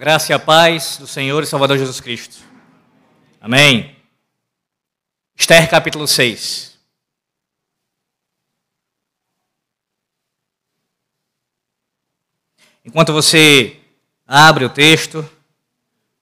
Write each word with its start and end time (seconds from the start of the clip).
graça 0.00 0.32
e 0.32 0.34
a 0.34 0.38
paz 0.38 0.96
do 0.96 1.06
Senhor 1.06 1.42
e 1.42 1.46
Salvador 1.46 1.76
Jesus 1.76 2.00
Cristo. 2.00 2.38
Amém. 3.38 3.94
Esther 5.36 5.68
capítulo 5.68 6.08
6. 6.08 6.78
Enquanto 12.82 13.12
você 13.12 13.76
abre 14.26 14.64
o 14.64 14.70
texto, 14.70 15.28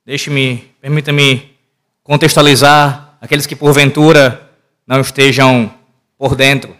deixe-me, 0.04 0.74
permita-me 0.80 1.56
contextualizar 2.02 3.16
aqueles 3.20 3.46
que 3.46 3.54
porventura 3.54 4.50
não 4.88 5.00
estejam 5.00 5.72
por 6.16 6.34
dentro. 6.34 6.76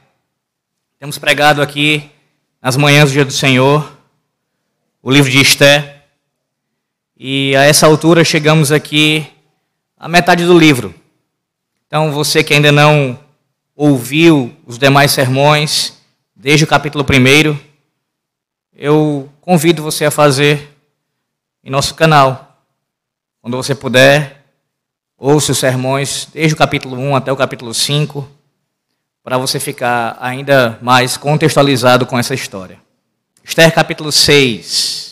Temos 0.99 1.17
pregado 1.17 1.63
aqui 1.63 2.11
nas 2.61 2.77
manhãs 2.77 3.11
do 3.11 3.13
dia 3.13 3.25
do 3.25 3.31
Senhor 3.31 3.89
o 5.01 5.13
livro 5.13 5.31
de 5.31 5.41
Esther. 5.41 5.98
E 7.21 7.57
a 7.57 7.65
essa 7.65 7.85
altura 7.85 8.23
chegamos 8.23 8.71
aqui 8.71 9.27
à 9.97 10.09
metade 10.09 10.45
do 10.45 10.57
livro. 10.57 10.95
Então, 11.85 12.13
você 12.13 12.45
que 12.45 12.55
ainda 12.55 12.71
não 12.71 13.19
ouviu 13.75 14.55
os 14.65 14.79
demais 14.79 15.11
sermões, 15.11 15.95
desde 16.37 16.63
o 16.63 16.69
capítulo 16.69 17.05
1, 17.05 17.59
eu 18.73 19.29
convido 19.41 19.83
você 19.83 20.05
a 20.05 20.13
fazer 20.13 20.77
em 21.65 21.71
nosso 21.71 21.97
canal. 21.97 22.63
Quando 23.43 23.57
você 23.57 23.75
puder, 23.75 24.45
ouça 25.17 25.51
os 25.51 25.59
sermões 25.59 26.29
desde 26.33 26.55
o 26.55 26.57
capítulo 26.57 26.97
1 26.97 27.17
até 27.17 27.33
o 27.33 27.37
capítulo 27.37 27.75
5, 27.75 28.29
para 29.25 29.37
você 29.37 29.59
ficar 29.59 30.17
ainda 30.21 30.79
mais 30.81 31.17
contextualizado 31.17 32.07
com 32.07 32.17
essa 32.17 32.33
história. 32.33 32.79
Esther 33.43 33.75
capítulo 33.75 34.13
6. 34.13 35.08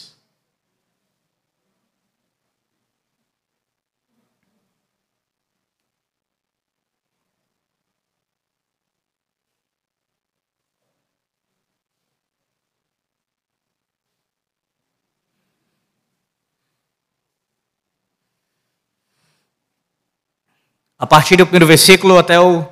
A 20.99 21.07
partir 21.07 21.37
do 21.37 21.45
primeiro 21.45 21.67
versículo 21.67 22.19
até 22.19 22.41
o 22.41 22.67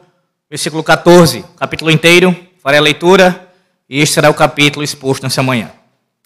versículo 0.49 0.83
14, 0.83 1.45
capítulo 1.57 1.91
inteiro, 1.91 2.35
farei 2.63 2.79
a 2.79 2.83
leitura 2.83 3.53
e 3.89 4.01
este 4.01 4.15
será 4.15 4.31
o 4.31 4.35
capítulo 4.35 4.83
exposto 4.83 5.23
nessa 5.25 5.43
manhã. 5.43 5.71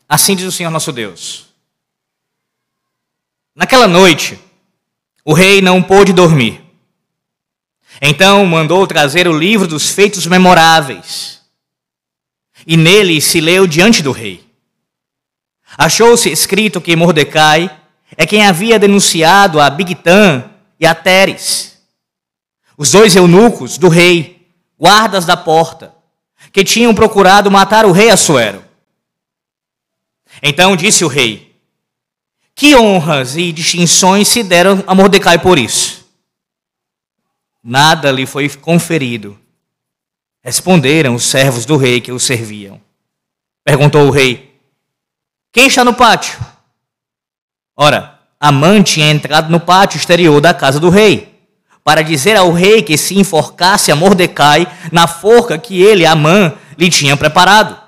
Assim 0.08 0.36
diz 0.36 0.46
o 0.46 0.52
Senhor 0.52 0.70
nosso 0.70 0.92
Deus. 0.92 1.48
Naquela 3.54 3.88
noite, 3.88 4.38
o 5.24 5.32
rei 5.32 5.60
não 5.60 5.82
pôde 5.82 6.12
dormir. 6.12 6.62
Então 8.00 8.46
mandou 8.46 8.86
trazer 8.86 9.26
o 9.26 9.36
livro 9.36 9.66
dos 9.66 9.90
feitos 9.90 10.24
memoráveis. 10.26 11.40
E 12.64 12.76
nele 12.76 13.20
se 13.20 13.40
leu 13.40 13.66
diante 13.66 14.02
do 14.02 14.12
rei. 14.12 14.46
Achou-se 15.76 16.30
escrito 16.30 16.80
que 16.80 16.94
Mordecai 16.94 17.76
é 18.16 18.24
quem 18.24 18.46
havia 18.46 18.78
denunciado 18.78 19.60
a 19.60 19.68
Bigtan 19.68 20.48
e 20.78 20.86
a 20.86 20.94
Teres 20.94 21.77
os 22.78 22.92
dois 22.92 23.16
eunucos 23.16 23.76
do 23.76 23.88
rei, 23.88 24.48
guardas 24.78 25.26
da 25.26 25.36
porta, 25.36 25.92
que 26.52 26.62
tinham 26.62 26.94
procurado 26.94 27.50
matar 27.50 27.84
o 27.84 27.90
rei 27.90 28.08
Assuero. 28.08 28.64
Então 30.40 30.76
disse 30.76 31.04
o 31.04 31.08
rei: 31.08 31.56
Que 32.54 32.76
honras 32.76 33.36
e 33.36 33.50
distinções 33.50 34.28
se 34.28 34.44
deram 34.44 34.84
a 34.86 34.94
Mordecai 34.94 35.40
por 35.40 35.58
isso? 35.58 36.08
Nada 37.60 38.12
lhe 38.12 38.24
foi 38.24 38.48
conferido. 38.48 39.36
Responderam 40.40 41.16
os 41.16 41.24
servos 41.24 41.66
do 41.66 41.76
rei 41.76 42.00
que 42.00 42.12
o 42.12 42.20
serviam. 42.20 42.80
Perguntou 43.64 44.06
o 44.06 44.10
rei: 44.12 44.56
Quem 45.52 45.66
está 45.66 45.82
no 45.82 45.92
pátio? 45.92 46.38
Ora, 47.76 48.20
Amã 48.38 48.80
tinha 48.84 49.10
entrado 49.10 49.50
no 49.50 49.58
pátio 49.58 49.98
exterior 49.98 50.40
da 50.40 50.54
casa 50.54 50.78
do 50.78 50.90
rei 50.90 51.37
para 51.88 52.02
dizer 52.02 52.36
ao 52.36 52.52
rei 52.52 52.82
que 52.82 52.98
se 52.98 53.18
enforcasse 53.18 53.90
a 53.90 53.96
Mordecai 53.96 54.66
na 54.92 55.06
forca 55.06 55.56
que 55.56 55.80
ele, 55.80 56.04
Amã, 56.04 56.54
lhe 56.76 56.90
tinha 56.90 57.16
preparado. 57.16 57.82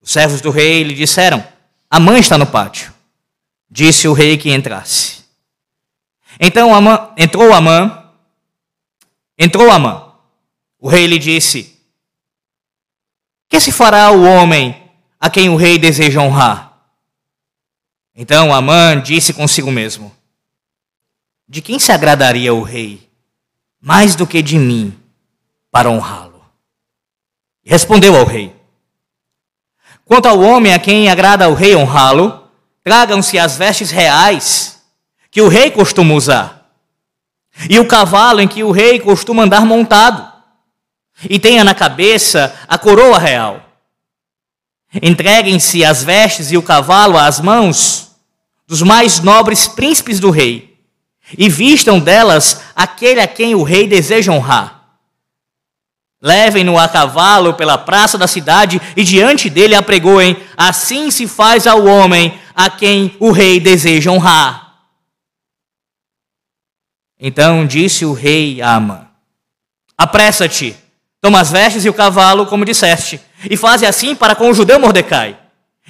Os 0.00 0.12
servos 0.12 0.40
do 0.40 0.52
rei 0.52 0.84
lhe 0.84 0.94
disseram: 0.94 1.44
Amã 1.90 2.20
está 2.20 2.38
no 2.38 2.46
pátio. 2.46 2.94
Disse 3.68 4.06
o 4.06 4.12
rei 4.12 4.38
que 4.38 4.52
entrasse. 4.52 5.24
Então 6.38 6.72
Amã, 6.72 7.10
entrou 7.16 7.52
Amã, 7.52 8.12
entrou 9.36 9.68
Amã. 9.72 10.12
O 10.78 10.88
rei 10.88 11.08
lhe 11.08 11.18
disse: 11.18 11.76
Que 13.48 13.58
se 13.58 13.72
fará 13.72 14.12
o 14.12 14.22
homem 14.22 14.88
a 15.18 15.28
quem 15.28 15.50
o 15.50 15.56
rei 15.56 15.78
deseja 15.78 16.20
honrar? 16.20 16.78
Então 18.14 18.54
Amã 18.54 19.00
disse 19.00 19.34
consigo 19.34 19.72
mesmo: 19.72 20.16
de 21.48 21.62
quem 21.62 21.78
se 21.78 21.90
agradaria 21.90 22.52
o 22.52 22.62
rei, 22.62 23.08
mais 23.80 24.14
do 24.14 24.26
que 24.26 24.42
de 24.42 24.58
mim, 24.58 24.94
para 25.70 25.88
honrá-lo? 25.88 26.44
Respondeu 27.64 28.14
ao 28.14 28.26
rei: 28.26 28.54
Quanto 30.04 30.26
ao 30.26 30.40
homem 30.40 30.74
a 30.74 30.78
quem 30.78 31.08
agrada 31.08 31.48
o 31.48 31.54
rei 31.54 31.74
honrá-lo, 31.74 32.44
tragam-se 32.84 33.38
as 33.38 33.56
vestes 33.56 33.90
reais 33.90 34.82
que 35.30 35.40
o 35.40 35.48
rei 35.48 35.70
costuma 35.70 36.14
usar, 36.14 36.70
e 37.68 37.78
o 37.78 37.88
cavalo 37.88 38.40
em 38.40 38.48
que 38.48 38.62
o 38.62 38.70
rei 38.70 39.00
costuma 39.00 39.44
andar 39.44 39.64
montado, 39.64 40.30
e 41.28 41.38
tenha 41.38 41.64
na 41.64 41.74
cabeça 41.74 42.54
a 42.68 42.76
coroa 42.76 43.18
real. 43.18 43.62
Entreguem-se 45.02 45.84
as 45.84 46.02
vestes 46.02 46.50
e 46.52 46.56
o 46.56 46.62
cavalo 46.62 47.18
às 47.18 47.40
mãos 47.40 48.12
dos 48.66 48.82
mais 48.82 49.20
nobres 49.20 49.66
príncipes 49.66 50.20
do 50.20 50.30
rei 50.30 50.67
e 51.36 51.48
vistam 51.48 51.98
delas 51.98 52.62
aquele 52.74 53.20
a 53.20 53.26
quem 53.26 53.54
o 53.54 53.62
rei 53.62 53.86
deseja 53.86 54.32
honrar. 54.32 54.78
Levem-no 56.20 56.78
a 56.78 56.88
cavalo 56.88 57.54
pela 57.54 57.78
praça 57.78 58.18
da 58.18 58.26
cidade 58.26 58.80
e 58.96 59.04
diante 59.04 59.48
dele 59.48 59.74
apregoem: 59.74 60.36
Assim 60.56 61.10
se 61.10 61.28
faz 61.28 61.66
ao 61.66 61.84
homem 61.84 62.38
a 62.54 62.68
quem 62.68 63.16
o 63.20 63.30
rei 63.30 63.60
deseja 63.60 64.10
honrar. 64.10 64.74
Então 67.20 67.66
disse 67.66 68.04
o 68.04 68.12
rei 68.12 68.60
a 68.60 68.74
Amã: 68.74 69.06
Apressa-te, 69.96 70.76
toma 71.20 71.40
as 71.40 71.52
vestes 71.52 71.84
e 71.84 71.88
o 71.88 71.94
cavalo, 71.94 72.46
como 72.46 72.64
disseste, 72.64 73.20
e 73.48 73.56
faze 73.56 73.86
assim 73.86 74.14
para 74.14 74.34
com 74.34 74.50
o 74.50 74.54
judeu 74.54 74.80
Mordecai, 74.80 75.38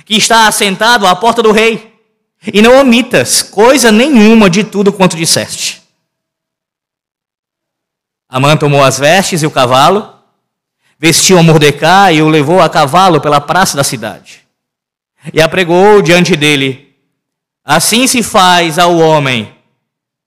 que 0.05 0.17
está 0.17 0.47
assentado 0.47 1.07
à 1.07 1.17
porta 1.17 1.43
do 1.43 1.53
rei 1.53 1.88
e 2.47 2.63
não 2.63 2.81
omitas 2.81 3.43
coisa 3.43 3.91
nenhuma 3.91 4.49
de 4.49 4.65
tudo 4.65 4.93
quanto 4.93 5.17
disseste. 5.17 5.83
Amã 8.29 8.57
tomou 8.57 8.85
as 8.85 8.99
vestes 8.99 9.43
e 9.43 9.47
o 9.47 9.51
cavalo, 9.51 10.15
vestiu 10.99 11.39
a 11.39 11.43
Mordecai 11.43 12.17
e 12.17 12.23
o 12.23 12.29
levou 12.29 12.61
a 12.61 12.69
cavalo 12.69 13.21
pela 13.21 13.41
praça 13.41 13.77
da 13.77 13.83
cidade. 13.83 14.47
E 15.33 15.41
apregou 15.41 16.03
diante 16.03 16.37
dele: 16.37 16.95
Assim 17.65 18.07
se 18.07 18.23
faz 18.23 18.79
ao 18.79 18.97
homem 18.99 19.55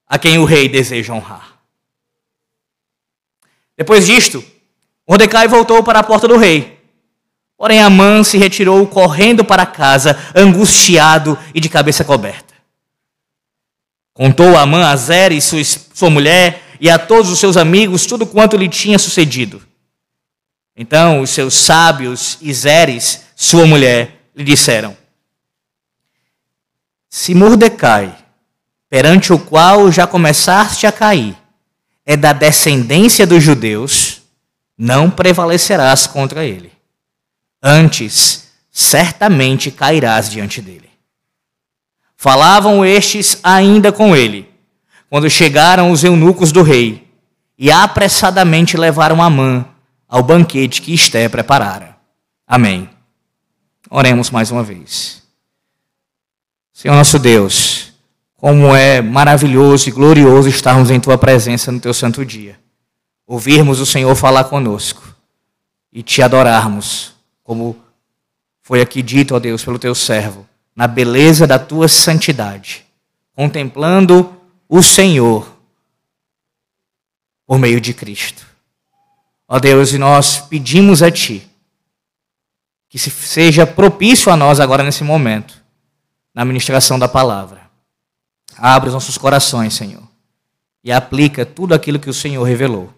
a 0.07 0.17
quem 0.19 0.37
o 0.37 0.45
rei 0.45 0.67
deseja 0.67 1.13
honrar. 1.13 1.59
Depois 3.77 4.05
disto, 4.05 4.43
Mordecai 5.07 5.47
voltou 5.47 5.83
para 5.83 5.99
a 5.99 6.03
porta 6.03 6.27
do 6.27 6.37
rei 6.37 6.80
Porém, 7.61 7.79
Amã 7.79 8.23
se 8.23 8.39
retirou 8.39 8.87
correndo 8.87 9.45
para 9.45 9.67
casa, 9.67 10.17
angustiado 10.33 11.37
e 11.53 11.59
de 11.59 11.69
cabeça 11.69 12.03
coberta. 12.03 12.55
Contou 14.15 14.57
Amã 14.57 14.87
a 14.87 14.95
Zeres, 14.95 15.43
sua, 15.43 15.63
sua 15.63 16.09
mulher, 16.09 16.63
e 16.79 16.89
a 16.89 16.97
todos 16.97 17.29
os 17.29 17.37
seus 17.37 17.57
amigos 17.57 18.07
tudo 18.07 18.25
quanto 18.25 18.57
lhe 18.57 18.67
tinha 18.67 18.97
sucedido. 18.97 19.61
Então 20.75 21.21
os 21.21 21.29
seus 21.29 21.53
sábios 21.53 22.39
e 22.41 22.51
Zeres, 22.51 23.25
sua 23.35 23.67
mulher, 23.67 24.31
lhe 24.35 24.43
disseram: 24.43 24.97
Se 27.11 27.35
Mordecai, 27.35 28.17
perante 28.89 29.31
o 29.31 29.37
qual 29.37 29.91
já 29.91 30.07
começaste 30.07 30.87
a 30.87 30.91
cair, 30.91 31.37
é 32.07 32.17
da 32.17 32.33
descendência 32.33 33.27
dos 33.27 33.43
judeus, 33.43 34.23
não 34.75 35.11
prevalecerás 35.11 36.07
contra 36.07 36.43
ele. 36.43 36.80
Antes, 37.61 38.49
certamente 38.71 39.69
cairás 39.69 40.29
diante 40.29 40.61
dele. 40.61 40.89
Falavam 42.15 42.85
estes 42.85 43.39
ainda 43.43 43.91
com 43.91 44.15
ele, 44.15 44.49
quando 45.09 45.29
chegaram 45.29 45.91
os 45.91 46.03
eunucos 46.03 46.51
do 46.51 46.61
rei, 46.61 47.07
e 47.57 47.71
apressadamente 47.71 48.77
levaram 48.77 49.21
Amã 49.21 49.65
ao 50.07 50.23
banquete 50.23 50.81
que 50.81 50.93
Esté 50.93 51.29
preparara. 51.29 51.97
Amém. 52.47 52.89
Oremos 53.89 54.29
mais 54.29 54.51
uma 54.51 54.63
vez. 54.63 55.21
Senhor 56.73 56.95
nosso 56.95 57.19
Deus, 57.19 57.93
como 58.35 58.75
é 58.75 59.01
maravilhoso 59.01 59.87
e 59.87 59.91
glorioso 59.91 60.49
estarmos 60.49 60.89
em 60.89 60.99
Tua 60.99 61.17
presença 61.17 61.71
no 61.71 61.79
Teu 61.79 61.93
santo 61.93 62.25
dia. 62.25 62.59
Ouvirmos 63.27 63.79
o 63.79 63.85
Senhor 63.85 64.15
falar 64.15 64.45
conosco 64.45 65.15
e 65.93 66.01
te 66.01 66.21
adorarmos, 66.21 67.10
como 67.51 67.75
foi 68.61 68.79
aqui 68.79 69.01
dito, 69.01 69.35
ó 69.35 69.39
Deus, 69.39 69.61
pelo 69.61 69.77
Teu 69.77 69.93
servo, 69.93 70.47
na 70.73 70.87
beleza 70.87 71.45
da 71.45 71.59
Tua 71.59 71.89
santidade, 71.89 72.85
contemplando 73.35 74.41
o 74.69 74.81
Senhor 74.81 75.53
por 77.45 77.59
meio 77.59 77.81
de 77.81 77.93
Cristo. 77.93 78.47
Ó 79.49 79.59
Deus, 79.59 79.91
e 79.91 79.97
nós 79.97 80.37
pedimos 80.39 81.03
a 81.03 81.11
Ti 81.11 81.45
que 82.87 82.97
seja 82.97 83.67
propício 83.67 84.31
a 84.31 84.37
nós 84.37 84.61
agora 84.61 84.81
nesse 84.81 85.03
momento 85.03 85.61
na 86.33 86.45
ministração 86.45 86.97
da 86.97 87.09
palavra. 87.09 87.69
Abre 88.57 88.87
os 88.87 88.93
nossos 88.93 89.17
corações, 89.17 89.73
Senhor, 89.73 90.03
e 90.81 90.89
aplica 90.89 91.45
tudo 91.45 91.73
aquilo 91.73 91.99
que 91.99 92.09
o 92.09 92.13
Senhor 92.13 92.43
revelou. 92.43 92.93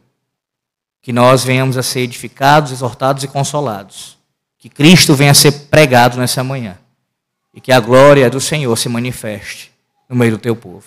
Que 1.02 1.12
nós 1.12 1.44
venhamos 1.44 1.76
a 1.76 1.82
ser 1.82 2.02
edificados, 2.02 2.72
exortados 2.72 3.24
e 3.24 3.28
consolados. 3.28 4.13
Que 4.64 4.70
Cristo 4.70 5.14
venha 5.14 5.32
a 5.32 5.34
ser 5.34 5.52
pregado 5.68 6.18
nessa 6.18 6.42
manhã. 6.42 6.80
E 7.54 7.60
que 7.60 7.70
a 7.70 7.82
glória 7.82 8.30
do 8.30 8.40
Senhor 8.40 8.74
se 8.78 8.88
manifeste 8.88 9.74
no 10.08 10.16
meio 10.16 10.32
do 10.32 10.38
teu 10.38 10.56
povo. 10.56 10.86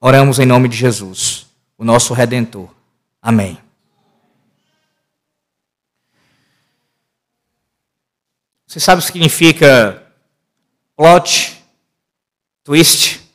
Oramos 0.00 0.38
em 0.38 0.46
nome 0.46 0.68
de 0.68 0.76
Jesus, 0.76 1.48
o 1.76 1.84
nosso 1.84 2.14
redentor. 2.14 2.68
Amém. 3.20 3.58
Você 8.64 8.78
sabe 8.78 9.00
o 9.00 9.04
que 9.04 9.10
significa 9.10 10.06
plot 10.96 11.60
twist. 12.62 13.28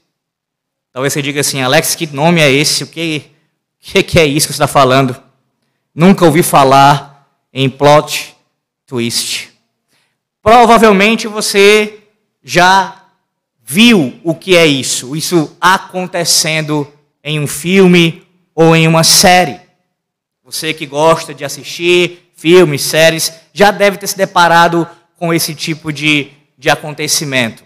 Talvez 0.94 1.12
você 1.12 1.22
diga 1.22 1.42
assim, 1.42 1.60
Alex, 1.60 1.96
que 1.96 2.08
nome 2.08 2.40
é 2.40 2.50
esse? 2.50 2.86
O 2.86 2.88
que, 2.88 3.30
que, 3.78 4.02
que 4.04 4.20
é 4.22 4.26
isso 4.26 4.48
que 4.48 4.54
você 4.54 4.64
está 4.64 4.68
falando? 4.68 5.22
Nunca 5.94 6.24
ouvi 6.24 6.44
falar 6.44 7.30
em 7.52 7.70
plot 7.70 8.38
twist. 8.88 9.54
Provavelmente 10.46 11.28
você 11.28 12.02
já 12.44 12.98
viu 13.64 14.14
o 14.24 14.36
que 14.36 14.56
é 14.56 14.64
isso, 14.64 15.16
isso 15.16 15.58
acontecendo 15.60 16.88
em 17.24 17.40
um 17.40 17.48
filme 17.48 18.22
ou 18.54 18.76
em 18.76 18.88
uma 18.88 19.04
série. 19.04 19.60
Você 20.44 20.72
que 20.72 20.86
gosta 20.86 21.34
de 21.34 21.44
assistir 21.44 22.30
filmes, 22.36 22.84
séries, 22.84 23.34
já 23.52 23.72
deve 23.72 23.98
ter 23.98 24.06
se 24.06 24.16
deparado 24.16 24.88
com 25.18 25.34
esse 25.34 25.56
tipo 25.56 25.92
de, 25.92 26.30
de 26.56 26.70
acontecimento. 26.70 27.64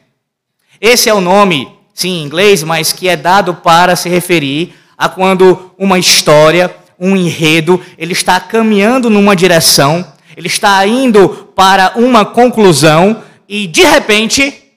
Esse 0.79 1.09
é 1.09 1.13
o 1.13 1.19
nome, 1.19 1.67
sim, 1.93 2.21
em 2.21 2.23
inglês, 2.23 2.63
mas 2.63 2.93
que 2.93 3.09
é 3.09 3.17
dado 3.17 3.55
para 3.55 3.97
se 3.97 4.07
referir 4.07 4.73
a 4.97 5.09
quando 5.09 5.73
uma 5.77 5.99
história, 5.99 6.73
um 6.97 7.13
enredo, 7.13 7.85
ele 7.97 8.13
está 8.13 8.39
caminhando 8.39 9.09
numa 9.09 9.35
direção, 9.35 10.09
ele 10.39 10.47
está 10.47 10.87
indo 10.87 11.51
para 11.53 11.91
uma 11.97 12.23
conclusão 12.25 13.21
e 13.45 13.67
de 13.67 13.83
repente 13.83 14.71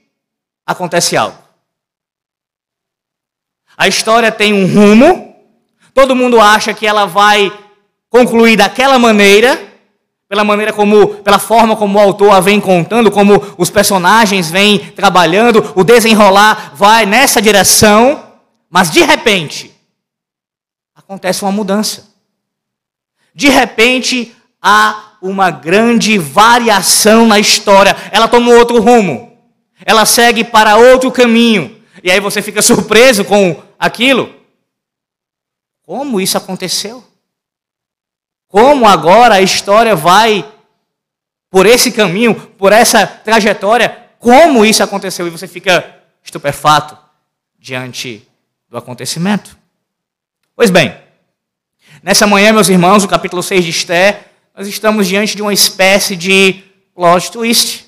acontece 0.66 1.16
algo. 1.16 1.38
A 3.76 3.86
história 3.86 4.32
tem 4.32 4.52
um 4.52 4.66
rumo, 4.66 5.36
todo 5.94 6.16
mundo 6.16 6.40
acha 6.40 6.74
que 6.74 6.84
ela 6.84 7.06
vai 7.06 7.56
concluir 8.10 8.56
daquela 8.56 8.98
maneira, 8.98 9.56
pela 10.28 10.42
maneira 10.42 10.72
como, 10.72 11.22
pela 11.22 11.38
forma 11.38 11.76
como 11.76 11.96
o 11.96 12.02
autor 12.02 12.32
a 12.32 12.40
vem 12.40 12.60
contando, 12.60 13.08
como 13.08 13.54
os 13.56 13.70
personagens 13.70 14.50
vêm 14.50 14.80
trabalhando, 14.80 15.72
o 15.76 15.84
desenrolar 15.84 16.72
vai 16.74 17.06
nessa 17.06 17.40
direção, 17.40 18.32
mas 18.68 18.90
de 18.90 19.04
repente 19.04 19.72
acontece 20.92 21.44
uma 21.44 21.52
mudança. 21.52 22.12
De 23.32 23.48
repente 23.48 24.34
há 24.60 25.11
uma 25.22 25.50
grande 25.50 26.18
variação 26.18 27.26
na 27.26 27.38
história. 27.38 27.96
Ela 28.10 28.28
toma 28.28 28.52
outro 28.52 28.80
rumo. 28.80 29.38
Ela 29.84 30.04
segue 30.04 30.44
para 30.44 30.76
outro 30.76 31.10
caminho. 31.10 31.80
E 32.02 32.10
aí 32.10 32.20
você 32.20 32.42
fica 32.42 32.60
surpreso 32.60 33.24
com 33.24 33.62
aquilo. 33.78 34.34
Como 35.82 36.20
isso 36.20 36.36
aconteceu? 36.36 37.04
como 38.52 38.86
agora 38.86 39.36
a 39.36 39.40
história 39.40 39.96
vai 39.96 40.46
por 41.50 41.64
esse 41.64 41.90
caminho, 41.90 42.34
por 42.34 42.70
essa 42.70 43.06
trajetória, 43.06 44.10
como 44.18 44.62
isso 44.62 44.82
aconteceu 44.82 45.26
e 45.26 45.30
você 45.30 45.48
fica 45.48 46.02
estupefato 46.22 46.94
diante 47.58 48.28
do 48.68 48.76
acontecimento. 48.76 49.56
Pois 50.54 50.70
bem, 50.70 50.94
nessa 52.02 52.26
manhã, 52.26 52.52
meus 52.52 52.68
irmãos, 52.68 53.02
no 53.02 53.08
capítulo 53.08 53.42
6 53.42 53.64
de 53.64 53.70
Esté, 53.70 54.31
nós 54.56 54.66
estamos 54.66 55.06
diante 55.06 55.36
de 55.36 55.42
uma 55.42 55.52
espécie 55.52 56.16
de 56.16 56.62
plot 56.94 57.30
twist, 57.30 57.86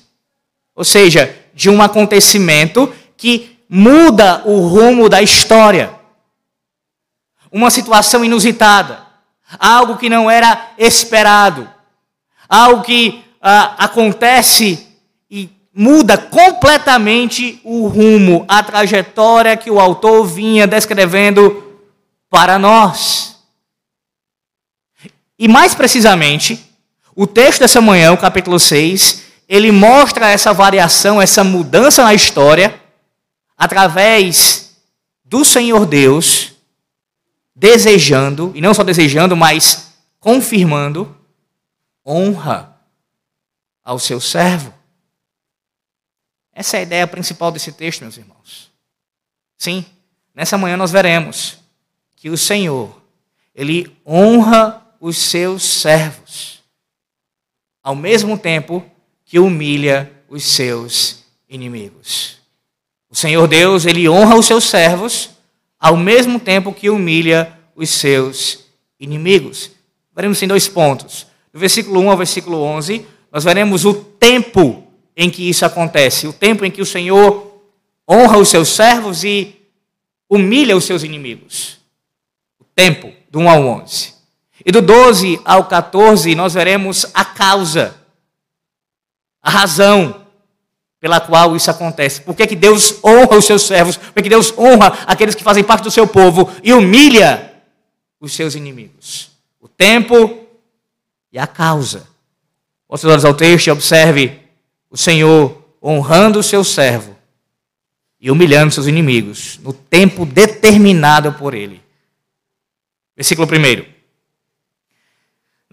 ou 0.75 0.83
seja, 0.83 1.35
de 1.53 1.69
um 1.69 1.81
acontecimento 1.81 2.93
que 3.15 3.57
muda 3.69 4.41
o 4.45 4.67
rumo 4.67 5.07
da 5.07 5.21
história. 5.21 5.93
Uma 7.51 7.69
situação 7.69 8.25
inusitada 8.25 9.05
algo 9.59 9.97
que 9.97 10.09
não 10.09 10.29
era 10.29 10.71
esperado, 10.77 11.69
algo 12.49 12.83
que 12.83 13.23
ah, 13.41 13.75
acontece 13.77 14.87
e 15.29 15.49
muda 15.73 16.17
completamente 16.17 17.59
o 17.63 17.87
rumo, 17.87 18.45
a 18.47 18.63
trajetória 18.63 19.57
que 19.57 19.69
o 19.69 19.79
autor 19.79 20.25
vinha 20.25 20.65
descrevendo 20.65 21.79
para 22.29 22.57
nós. 22.57 23.34
E 25.37 25.47
mais 25.47 25.75
precisamente, 25.75 26.71
o 27.15 27.27
texto 27.27 27.59
dessa 27.59 27.81
manhã, 27.81 28.11
o 28.13 28.17
capítulo 28.17 28.59
6, 28.59 29.23
ele 29.47 29.71
mostra 29.71 30.29
essa 30.29 30.53
variação, 30.53 31.21
essa 31.21 31.43
mudança 31.43 32.03
na 32.03 32.13
história, 32.13 32.81
através 33.57 34.75
do 35.23 35.43
Senhor 35.43 35.85
Deus 35.85 36.53
desejando, 37.55 38.51
e 38.53 38.61
não 38.61 38.73
só 38.73 38.83
desejando, 38.83 39.35
mas 39.35 39.93
confirmando 40.19 41.15
honra 42.05 42.75
ao 43.83 43.97
seu 43.97 44.19
servo. 44.19 44.73
Essa 46.51 46.77
é 46.77 46.79
a 46.81 46.83
ideia 46.83 47.07
principal 47.07 47.51
desse 47.51 47.71
texto, 47.71 48.01
meus 48.01 48.17
irmãos. 48.17 48.71
Sim, 49.57 49.85
nessa 50.33 50.57
manhã 50.57 50.75
nós 50.77 50.91
veremos 50.91 51.59
que 52.15 52.29
o 52.29 52.37
Senhor, 52.37 53.01
ele 53.53 53.95
honra 54.05 54.84
os 55.05 55.17
seus 55.17 55.61
servos, 55.61 56.63
ao 57.83 57.95
mesmo 57.95 58.39
tempo 58.39 58.83
que 59.23 59.37
humilha 59.37 60.11
os 60.27 60.43
seus 60.43 61.23
inimigos. 61.47 62.37
O 63.07 63.15
Senhor 63.15 63.47
Deus, 63.47 63.85
ele 63.85 64.09
honra 64.09 64.35
os 64.35 64.47
seus 64.47 64.63
servos 64.63 65.29
ao 65.79 65.95
mesmo 65.95 66.39
tempo 66.39 66.73
que 66.73 66.89
humilha 66.89 67.55
os 67.75 67.91
seus 67.91 68.65
inimigos. 68.99 69.69
Veremos 70.15 70.41
em 70.41 70.47
dois 70.47 70.67
pontos. 70.67 71.27
Do 71.53 71.59
versículo 71.59 72.01
1 72.01 72.09
ao 72.09 72.17
versículo 72.17 72.57
11, 72.63 73.05
nós 73.31 73.43
veremos 73.43 73.85
o 73.85 73.93
tempo 73.93 74.87
em 75.15 75.29
que 75.29 75.47
isso 75.47 75.67
acontece, 75.67 76.25
o 76.25 76.33
tempo 76.33 76.65
em 76.65 76.71
que 76.71 76.81
o 76.81 76.85
Senhor 76.85 77.61
honra 78.09 78.39
os 78.39 78.49
seus 78.49 78.69
servos 78.69 79.23
e 79.23 79.55
humilha 80.27 80.75
os 80.75 80.85
seus 80.85 81.03
inimigos. 81.03 81.77
O 82.59 82.63
tempo, 82.63 83.13
do 83.29 83.37
1 83.37 83.49
ao 83.49 83.67
11. 83.67 84.14
E 84.65 84.71
do 84.71 84.81
12 84.81 85.39
ao 85.45 85.65
14, 85.65 86.33
nós 86.33 86.55
veremos 86.55 87.05
a 87.13 87.23
causa, 87.23 87.95
a 89.39 89.51
razão 89.51 90.25
pela 90.99 91.19
qual 91.19 91.55
isso 91.55 91.69
acontece. 91.69 92.21
Por 92.21 92.35
que, 92.35 92.47
que 92.47 92.55
Deus 92.55 92.95
honra 93.03 93.37
os 93.37 93.45
seus 93.45 93.61
servos? 93.61 93.95
Por 93.95 94.15
que, 94.15 94.23
que 94.23 94.29
Deus 94.29 94.51
honra 94.57 94.87
aqueles 95.05 95.35
que 95.35 95.43
fazem 95.43 95.63
parte 95.63 95.83
do 95.83 95.91
seu 95.91 96.07
povo 96.07 96.51
e 96.63 96.73
humilha 96.73 97.53
os 98.19 98.33
seus 98.33 98.55
inimigos? 98.55 99.29
O 99.61 99.67
tempo 99.67 100.47
e 101.31 101.37
a 101.37 101.45
causa. 101.45 102.07
Os 102.89 103.05
olhos 103.05 103.23
ao 103.23 103.35
texto 103.35 103.67
e 103.67 103.71
observe 103.71 104.39
o 104.89 104.97
Senhor 104.97 105.63
honrando 105.83 106.39
o 106.39 106.43
seu 106.43 106.63
servo 106.63 107.15
e 108.19 108.31
humilhando 108.31 108.73
seus 108.73 108.87
inimigos 108.87 109.59
no 109.61 109.73
tempo 109.73 110.25
determinado 110.25 111.33
por 111.33 111.53
ele. 111.53 111.83
Versículo 113.15 113.47
1. 113.47 113.94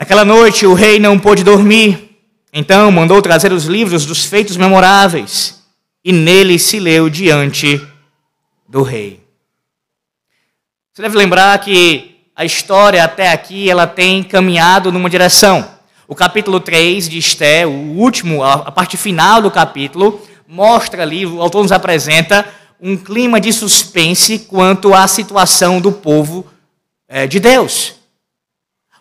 Naquela 0.03 0.25
noite 0.25 0.67
o 0.67 0.75
rei 0.75 0.99
não 0.99 1.17
pôde 1.17 1.45
dormir 1.45 2.11
então 2.53 2.91
mandou 2.91 3.23
trazer 3.23 3.53
os 3.53 3.67
livros 3.67 4.05
dos 4.05 4.25
feitos 4.25 4.57
memoráveis, 4.57 5.63
e 6.05 6.13
nele 6.13 6.59
se 6.59 6.81
leu 6.81 7.09
diante 7.09 7.81
do 8.69 8.83
rei. 8.83 9.21
Você 10.93 11.03
deve 11.03 11.17
lembrar 11.17 11.57
que 11.61 12.17
a 12.35 12.45
história 12.45 13.05
até 13.05 13.31
aqui 13.31 13.71
ela 13.71 13.87
tem 13.87 14.25
caminhado 14.25 14.91
numa 14.91 15.09
direção. 15.09 15.71
O 16.09 16.17
capítulo 16.17 16.59
3 16.59 17.09
de 17.09 17.19
Esté, 17.19 17.65
o 17.65 17.71
último, 17.71 18.43
a 18.43 18.73
parte 18.73 18.97
final 18.97 19.41
do 19.41 19.53
capítulo, 19.53 20.21
mostra 20.49 21.03
ali, 21.03 21.25
o 21.25 21.41
autor 21.41 21.63
nos 21.63 21.71
apresenta 21.71 22.45
um 22.81 22.97
clima 22.97 23.41
de 23.41 23.53
suspense 23.53 24.41
quanto 24.41 24.93
à 24.93 25.07
situação 25.07 25.81
do 25.81 25.93
povo 25.93 26.45
é, 27.07 27.25
de 27.29 27.39
Deus. 27.39 28.02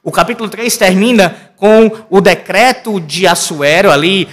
O 0.04 0.12
capítulo 0.12 0.50
3 0.50 0.76
termina 0.78 1.36
com 1.58 1.92
o 2.10 2.20
decreto 2.20 3.00
de 3.00 3.28
Assuero, 3.28 3.92
ali, 3.92 4.28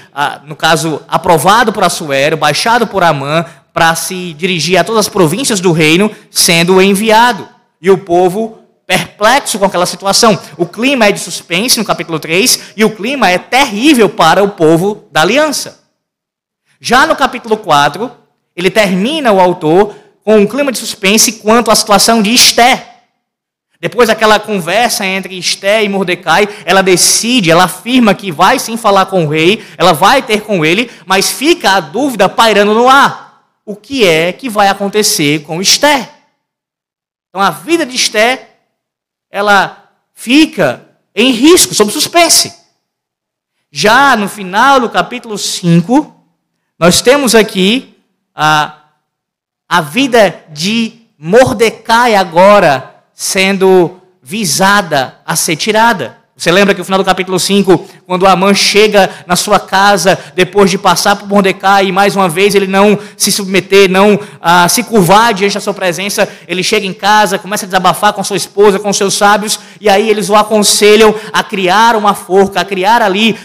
no 0.46 0.56
caso, 0.56 1.02
aprovado 1.06 1.72
por 1.72 1.84
Assuero, 1.84 2.38
baixado 2.38 2.86
por 2.86 3.04
Amã, 3.04 3.44
para 3.72 3.94
se 3.94 4.32
dirigir 4.32 4.78
a 4.78 4.84
todas 4.84 5.06
as 5.06 5.12
províncias 5.12 5.60
do 5.60 5.70
reino, 5.72 6.10
sendo 6.30 6.80
enviado. 6.80 7.46
E 7.80 7.90
o 7.90 7.98
povo 7.98 8.58
perplexo 8.86 9.58
com 9.58 9.66
aquela 9.66 9.84
situação. 9.84 10.38
O 10.56 10.64
clima 10.64 11.06
é 11.06 11.12
de 11.12 11.20
suspense 11.20 11.78
no 11.78 11.84
capítulo 11.84 12.18
3 12.18 12.72
e 12.74 12.84
o 12.84 12.96
clima 12.96 13.28
é 13.28 13.36
terrível 13.36 14.08
para 14.08 14.42
o 14.42 14.48
povo 14.48 15.04
da 15.12 15.20
aliança. 15.20 15.84
Já 16.80 17.06
no 17.06 17.14
capítulo 17.14 17.58
4, 17.58 18.10
ele 18.56 18.70
termina 18.70 19.30
o 19.30 19.38
autor 19.38 19.94
com 20.24 20.38
um 20.38 20.46
clima 20.46 20.72
de 20.72 20.78
suspense 20.78 21.32
quanto 21.32 21.70
à 21.70 21.74
situação 21.74 22.22
de 22.22 22.32
Esté. 22.32 22.87
Depois 23.80 24.08
daquela 24.08 24.40
conversa 24.40 25.06
entre 25.06 25.38
Esté 25.38 25.84
e 25.84 25.88
Mordecai, 25.88 26.48
ela 26.64 26.82
decide, 26.82 27.50
ela 27.50 27.64
afirma 27.64 28.12
que 28.12 28.32
vai 28.32 28.58
sim 28.58 28.76
falar 28.76 29.06
com 29.06 29.24
o 29.24 29.28
rei, 29.28 29.64
ela 29.76 29.92
vai 29.92 30.20
ter 30.20 30.40
com 30.40 30.64
ele, 30.64 30.90
mas 31.06 31.30
fica 31.30 31.72
a 31.72 31.80
dúvida 31.80 32.28
pairando 32.28 32.74
no 32.74 32.88
ar. 32.88 33.44
O 33.64 33.76
que 33.76 34.04
é 34.04 34.32
que 34.32 34.48
vai 34.48 34.66
acontecer 34.68 35.44
com 35.44 35.62
Esté? 35.62 36.10
Então 37.28 37.40
a 37.40 37.50
vida 37.50 37.86
de 37.86 37.94
Esté, 37.94 38.56
ela 39.30 39.90
fica 40.12 40.84
em 41.14 41.30
risco, 41.30 41.72
sob 41.72 41.92
suspense. 41.92 42.52
Já 43.70 44.16
no 44.16 44.28
final 44.28 44.80
do 44.80 44.90
capítulo 44.90 45.38
5, 45.38 46.16
nós 46.76 47.00
temos 47.00 47.32
aqui 47.32 47.96
a, 48.34 48.76
a 49.68 49.80
vida 49.80 50.44
de 50.50 51.02
Mordecai 51.16 52.16
agora 52.16 52.97
sendo 53.20 54.00
visada 54.22 55.16
a 55.26 55.34
ser 55.34 55.56
tirada. 55.56 56.16
Você 56.36 56.52
lembra 56.52 56.72
que 56.72 56.78
no 56.78 56.84
final 56.84 57.00
do 57.00 57.04
capítulo 57.04 57.36
5, 57.36 57.84
quando 58.06 58.28
Amã 58.28 58.54
chega 58.54 59.10
na 59.26 59.34
sua 59.34 59.58
casa, 59.58 60.16
depois 60.36 60.70
de 60.70 60.78
passar 60.78 61.16
por 61.16 61.28
Mordecai, 61.28 61.86
e 61.86 61.92
mais 61.92 62.14
uma 62.14 62.28
vez 62.28 62.54
ele 62.54 62.68
não 62.68 62.96
se 63.16 63.32
submeter, 63.32 63.90
não 63.90 64.20
ah, 64.40 64.68
se 64.68 64.84
curvar 64.84 65.34
diante 65.34 65.54
da 65.54 65.60
sua 65.60 65.74
presença, 65.74 66.28
ele 66.46 66.62
chega 66.62 66.86
em 66.86 66.92
casa, 66.92 67.40
começa 67.40 67.64
a 67.64 67.66
desabafar 67.66 68.12
com 68.12 68.22
sua 68.22 68.36
esposa, 68.36 68.78
com 68.78 68.92
seus 68.92 69.14
sábios, 69.14 69.58
e 69.80 69.88
aí 69.88 70.08
eles 70.08 70.30
o 70.30 70.36
aconselham 70.36 71.12
a 71.32 71.42
criar 71.42 71.96
uma 71.96 72.14
forca, 72.14 72.60
a 72.60 72.64
criar 72.64 73.02
ali 73.02 73.36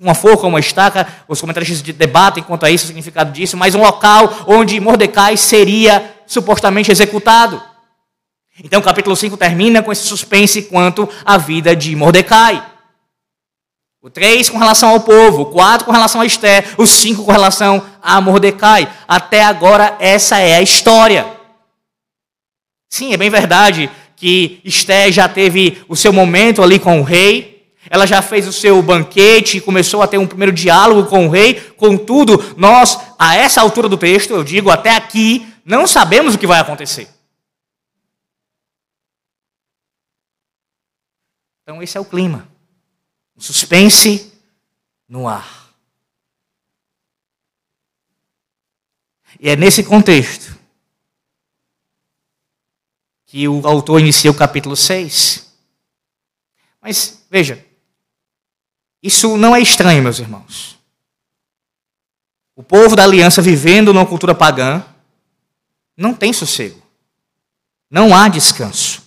uma 0.00 0.14
forca, 0.14 0.46
uma 0.46 0.60
estaca, 0.60 1.04
os 1.26 1.40
comentaristas 1.40 1.82
debatem 1.82 2.44
quanto 2.44 2.64
a 2.64 2.70
isso, 2.70 2.84
o 2.84 2.86
significado 2.86 3.32
disso, 3.32 3.56
mas 3.56 3.74
um 3.74 3.80
local 3.80 4.44
onde 4.46 4.78
Mordecai 4.78 5.36
seria 5.36 6.14
supostamente 6.28 6.92
executado. 6.92 7.60
Então 8.62 8.80
o 8.80 8.84
capítulo 8.84 9.14
5 9.14 9.36
termina 9.36 9.82
com 9.82 9.92
esse 9.92 10.06
suspense 10.06 10.62
quanto 10.62 11.08
à 11.24 11.36
vida 11.36 11.76
de 11.76 11.94
Mordecai. 11.94 12.64
O 14.00 14.08
3 14.08 14.48
com 14.48 14.58
relação 14.58 14.90
ao 14.90 15.00
povo, 15.00 15.42
o 15.42 15.46
4 15.46 15.84
com 15.84 15.92
relação 15.92 16.20
a 16.20 16.26
Esther, 16.26 16.64
o 16.78 16.86
5 16.86 17.24
com 17.24 17.32
relação 17.32 17.84
a 18.00 18.20
Mordecai. 18.20 18.88
Até 19.06 19.42
agora, 19.42 19.96
essa 19.98 20.38
é 20.38 20.56
a 20.56 20.62
história. 20.62 21.26
Sim, 22.88 23.12
é 23.12 23.16
bem 23.16 23.28
verdade 23.28 23.90
que 24.14 24.60
Esther 24.64 25.12
já 25.12 25.28
teve 25.28 25.82
o 25.88 25.96
seu 25.96 26.12
momento 26.12 26.62
ali 26.62 26.78
com 26.78 27.00
o 27.00 27.02
rei, 27.02 27.56
ela 27.90 28.06
já 28.06 28.22
fez 28.22 28.48
o 28.48 28.52
seu 28.52 28.80
banquete, 28.82 29.60
começou 29.60 30.02
a 30.02 30.06
ter 30.06 30.18
um 30.18 30.26
primeiro 30.26 30.52
diálogo 30.52 31.08
com 31.08 31.26
o 31.26 31.30
rei. 31.30 31.54
Contudo, 31.76 32.54
nós, 32.56 32.98
a 33.18 33.36
essa 33.36 33.60
altura 33.60 33.88
do 33.88 33.96
texto, 33.96 34.32
eu 34.32 34.42
digo 34.42 34.70
até 34.70 34.90
aqui, 34.90 35.46
não 35.64 35.86
sabemos 35.86 36.34
o 36.34 36.38
que 36.38 36.46
vai 36.46 36.58
acontecer. 36.58 37.15
Então, 41.66 41.82
esse 41.82 41.98
é 41.98 42.00
o 42.00 42.04
clima. 42.04 42.48
Um 43.36 43.40
suspense 43.40 44.32
no 45.08 45.26
ar. 45.26 45.74
E 49.40 49.48
é 49.48 49.56
nesse 49.56 49.82
contexto 49.82 50.56
que 53.26 53.48
o 53.48 53.66
autor 53.66 54.00
inicia 54.00 54.30
o 54.30 54.36
capítulo 54.36 54.76
6. 54.76 55.52
Mas, 56.80 57.26
veja, 57.28 57.66
isso 59.02 59.36
não 59.36 59.54
é 59.54 59.60
estranho, 59.60 60.04
meus 60.04 60.20
irmãos. 60.20 60.78
O 62.54 62.62
povo 62.62 62.94
da 62.94 63.02
aliança 63.02 63.42
vivendo 63.42 63.92
numa 63.92 64.06
cultura 64.06 64.36
pagã 64.36 64.86
não 65.96 66.14
tem 66.14 66.32
sossego. 66.32 66.80
Não 67.90 68.14
há 68.14 68.28
descanso. 68.28 69.05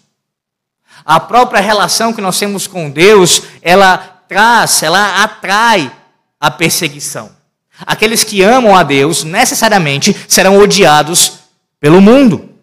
A 1.09 1.19
própria 1.19 1.59
relação 1.59 2.13
que 2.13 2.21
nós 2.21 2.37
temos 2.37 2.67
com 2.67 2.87
Deus, 2.87 3.41
ela 3.63 3.97
traz, 3.97 4.83
ela 4.83 5.23
atrai 5.23 5.91
a 6.39 6.51
perseguição. 6.51 7.31
Aqueles 7.79 8.23
que 8.23 8.43
amam 8.43 8.75
a 8.75 8.83
Deus 8.83 9.23
necessariamente 9.23 10.15
serão 10.27 10.59
odiados 10.59 11.39
pelo 11.79 11.99
mundo. 11.99 12.53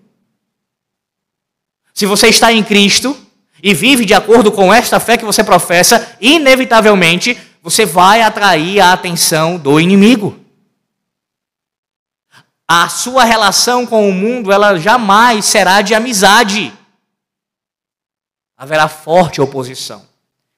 Se 1.92 2.06
você 2.06 2.28
está 2.28 2.52
em 2.52 2.62
Cristo 2.62 3.18
e 3.60 3.74
vive 3.74 4.04
de 4.04 4.14
acordo 4.14 4.52
com 4.52 4.72
esta 4.72 5.00
fé 5.00 5.16
que 5.16 5.24
você 5.24 5.42
professa, 5.42 6.16
inevitavelmente 6.20 7.36
você 7.60 7.84
vai 7.84 8.22
atrair 8.22 8.78
a 8.78 8.92
atenção 8.92 9.58
do 9.58 9.80
inimigo. 9.80 10.38
A 12.68 12.88
sua 12.88 13.24
relação 13.24 13.84
com 13.84 14.08
o 14.08 14.12
mundo, 14.12 14.52
ela 14.52 14.78
jamais 14.78 15.46
será 15.46 15.82
de 15.82 15.96
amizade 15.96 16.72
haverá 18.56 18.88
forte 18.88 19.40
oposição. 19.40 20.02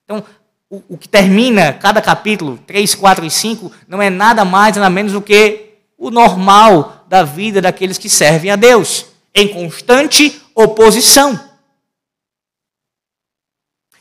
Então, 0.05 0.25
o, 0.71 0.83
o, 0.91 0.99
que 0.99 1.09
termina 1.09 1.73
cada 1.73 2.01
capítulo, 2.01 2.59
3, 2.67 2.95
4 2.95 3.25
e 3.25 3.31
5, 3.31 3.73
não 3.87 4.01
é 4.01 4.09
nada 4.11 4.45
mais, 4.45 4.77
nada 4.77 4.91
menos 4.91 5.13
do 5.13 5.23
que 5.23 5.75
o 5.97 6.11
normal 6.11 7.05
da 7.09 7.25
vida 7.25 7.61
daqueles 7.61 7.99
que 7.99 8.09
servem 8.09 8.51
a 8.51 8.57
Deus, 8.57 9.07
em 9.35 9.49
constante 9.49 10.41
oposição. 10.55 11.49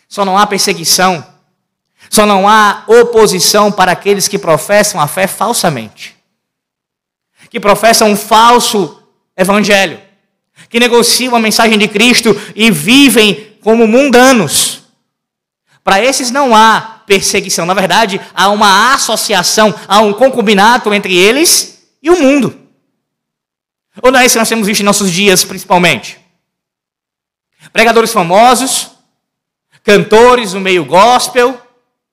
Só 0.07 0.23
não 0.23 0.37
há 0.37 0.45
perseguição, 0.45 1.25
só 2.09 2.25
não 2.25 2.47
há 2.47 2.83
oposição 2.87 3.71
para 3.71 3.91
aqueles 3.91 4.27
que 4.27 4.37
professam 4.37 5.01
a 5.01 5.07
fé 5.07 5.27
falsamente, 5.27 6.15
que 7.49 7.59
professam 7.59 8.11
um 8.11 8.15
falso 8.15 9.01
evangelho, 9.35 10.01
que 10.69 10.79
negociam 10.79 11.35
a 11.35 11.39
mensagem 11.39 11.77
de 11.77 11.87
Cristo 11.87 12.29
e 12.55 12.71
vivem 12.71 13.46
como 13.61 13.87
mundanos. 13.87 14.83
Para 15.83 16.03
esses 16.03 16.31
não 16.31 16.55
há 16.55 17.01
perseguição, 17.05 17.65
na 17.65 17.73
verdade, 17.73 18.19
há 18.33 18.49
uma 18.49 18.93
associação, 18.93 19.73
há 19.87 20.01
um 20.01 20.13
concubinato 20.13 20.93
entre 20.93 21.15
eles 21.15 21.87
e 22.03 22.09
o 22.09 22.19
mundo. 22.19 22.67
Ou 24.01 24.11
não 24.11 24.19
é 24.19 24.25
isso 24.25 24.33
que 24.33 24.39
nós 24.39 24.49
temos 24.49 24.67
visto 24.67 24.81
em 24.81 24.83
nossos 24.83 25.11
dias, 25.11 25.43
principalmente? 25.43 26.19
Pregadores 27.71 28.11
famosos, 28.11 28.91
cantores 29.83 30.53
no 30.53 30.59
meio 30.59 30.83
gospel, 30.85 31.59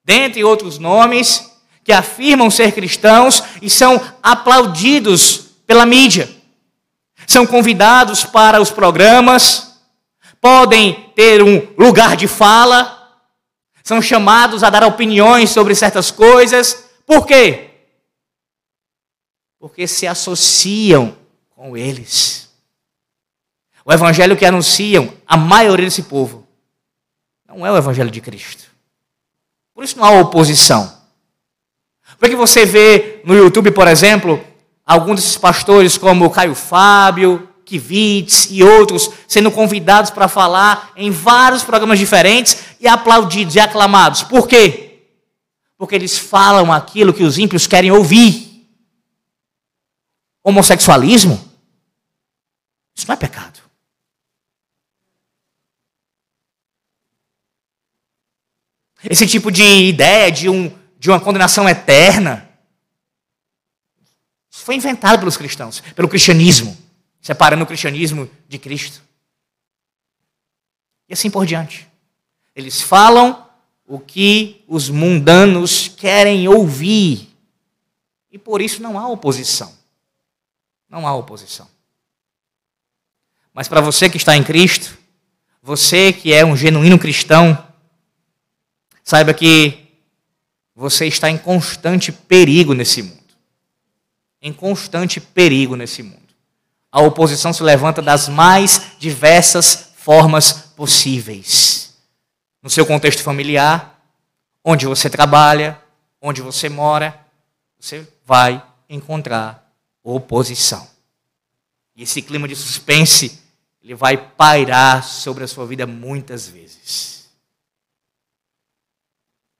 dentre 0.05 0.45
outros 0.45 0.79
nomes, 0.79 1.51
que 1.83 1.93
afirmam 1.93 2.51
ser 2.51 2.73
cristãos 2.73 3.43
e 3.61 3.69
são 3.69 4.01
aplaudidos 4.23 5.47
pela 5.67 5.85
mídia. 5.85 6.31
São 7.27 7.47
convidados 7.47 8.25
para 8.25 8.61
os 8.61 8.71
programas, 8.71 9.74
podem 10.45 11.11
ter 11.17 11.43
um 11.43 11.73
lugar 11.79 12.19
de 12.19 12.29
fala, 12.29 13.19
são 13.83 14.03
chamados 14.03 14.63
a 14.63 14.69
dar 14.69 14.85
opiniões 14.85 15.49
sobre 15.49 15.75
certas 15.75 16.11
coisas. 16.11 16.91
Por 17.07 17.27
quê? 17.27 17.71
Porque 19.59 19.87
se 19.87 20.07
associam 20.07 21.17
com 21.49 21.75
eles. 21.75 22.51
O 23.87 23.91
evangelho 23.91 24.37
que 24.37 24.45
anunciam 24.45 25.15
a 25.27 25.35
maioria 25.35 25.87
desse 25.87 26.03
povo 26.03 26.47
não 27.49 27.67
é 27.67 27.73
o 27.73 27.79
evangelho 27.79 28.11
de 28.11 28.21
Cristo. 28.21 28.65
Por 29.73 29.83
isso 29.83 29.97
não 29.97 30.05
há 30.05 30.11
oposição. 30.21 30.95
Porque 32.19 32.37
você 32.37 32.67
vê 32.67 33.23
no 33.25 33.35
YouTube, 33.35 33.71
por 33.71 33.89
exemplo, 33.89 34.45
alguns 34.85 35.23
desses 35.23 35.39
pastores 35.39 35.97
como 35.97 36.29
Caio 36.29 36.55
Fábio, 36.55 37.49
Kivitz 37.65 38.49
e 38.51 38.63
outros 38.63 39.11
sendo 39.27 39.51
convidados 39.51 40.11
para 40.11 40.29
falar 40.29 40.93
em 40.97 41.11
vários 41.11 41.63
programas 41.63 41.99
diferentes 41.99 42.59
e 42.81 42.87
aplaudidos 42.87 43.55
e 43.55 43.61
aclamados. 43.61 44.23
Por 44.23 44.47
quê? 44.47 45.03
Porque 45.77 45.95
eles 45.95 46.19
falam 46.19 46.73
aquilo 46.73 47.13
que 47.13 47.25
os 47.25 47.39
ímpios 47.39 47.67
querem 47.67 47.91
ouvir. 47.91 48.69
Homossexualismo? 50.43 51.43
Isso 52.95 53.09
não 53.09 53.15
é 53.15 53.17
pecado. 53.17 53.61
Esse 59.03 59.27
tipo 59.27 59.51
de 59.51 59.63
ideia 59.63 60.31
de, 60.31 60.49
um, 60.49 60.73
de 60.99 61.11
uma 61.11 61.21
condenação 61.21 61.69
eterna. 61.69 62.49
Foi 64.51 64.77
inventado 64.77 65.19
pelos 65.19 65.37
cristãos, 65.37 65.81
pelo 65.95 66.09
cristianismo. 66.09 66.84
Separando 67.25 67.65
o 67.65 67.67
cristianismo 67.67 68.31
de 68.47 68.59
Cristo. 68.59 69.03
E 71.09 71.15
assim 71.15 71.31
por 71.31 71.47
diante. 71.47 71.89
Eles 72.55 72.83
falam 72.83 73.49
o 73.87 73.99
que 73.99 74.63
os 74.69 74.91
mundanos 74.91 75.89
querem 75.89 76.47
ouvir. 76.47 77.35
E 78.31 78.37
por 78.37 78.61
isso 78.61 78.83
não 78.83 78.99
há 78.99 79.09
oposição. 79.09 79.75
Não 80.87 81.09
há 81.09 81.15
oposição. 81.15 81.67
Mas 83.55 83.69
para 83.69 83.81
você 83.81 84.11
que 84.11 84.19
está 84.19 84.37
em 84.37 84.45
Cristo, 84.45 84.99
você 85.63 86.13
que 86.13 86.31
é 86.31 86.45
um 86.45 86.55
genuíno 86.55 86.99
cristão, 86.99 87.67
saiba 89.03 89.33
que 89.33 89.89
você 90.75 91.07
está 91.07 91.31
em 91.31 91.39
constante 91.39 92.13
perigo 92.13 92.75
nesse 92.75 93.03
mundo. 93.03 93.35
Em 94.43 94.53
constante 94.53 95.23
perigo 95.23 95.75
nesse 95.75 96.03
mundo. 96.03 96.24
A 96.95 97.01
oposição 97.01 97.53
se 97.53 97.61
levanta 97.61 98.01
das 98.01 98.29
mais 98.29 98.93
diversas 99.01 99.91
formas 99.97 100.53
possíveis. 100.53 101.93
No 102.63 102.71
seu 102.71 102.87
contexto 102.87 103.21
familiar, 103.21 104.01
onde 104.63 104.87
você 104.87 105.11
trabalha, 105.11 105.77
onde 106.23 106.41
você 106.41 106.69
mora, 106.69 107.21
você 107.81 108.07
vai 108.25 108.65
encontrar 108.89 109.69
oposição. 110.05 110.87
E 111.97 112.05
esse 112.05 112.23
clima 112.23 112.47
de 112.47 112.55
suspense, 112.55 113.43
ele 113.83 113.97
vai 113.97 114.17
pairar 114.17 115.03
sobre 115.03 115.43
a 115.43 115.49
sua 115.49 115.67
vida 115.67 115.89
muitas 115.89 116.47
vezes. 116.47 117.29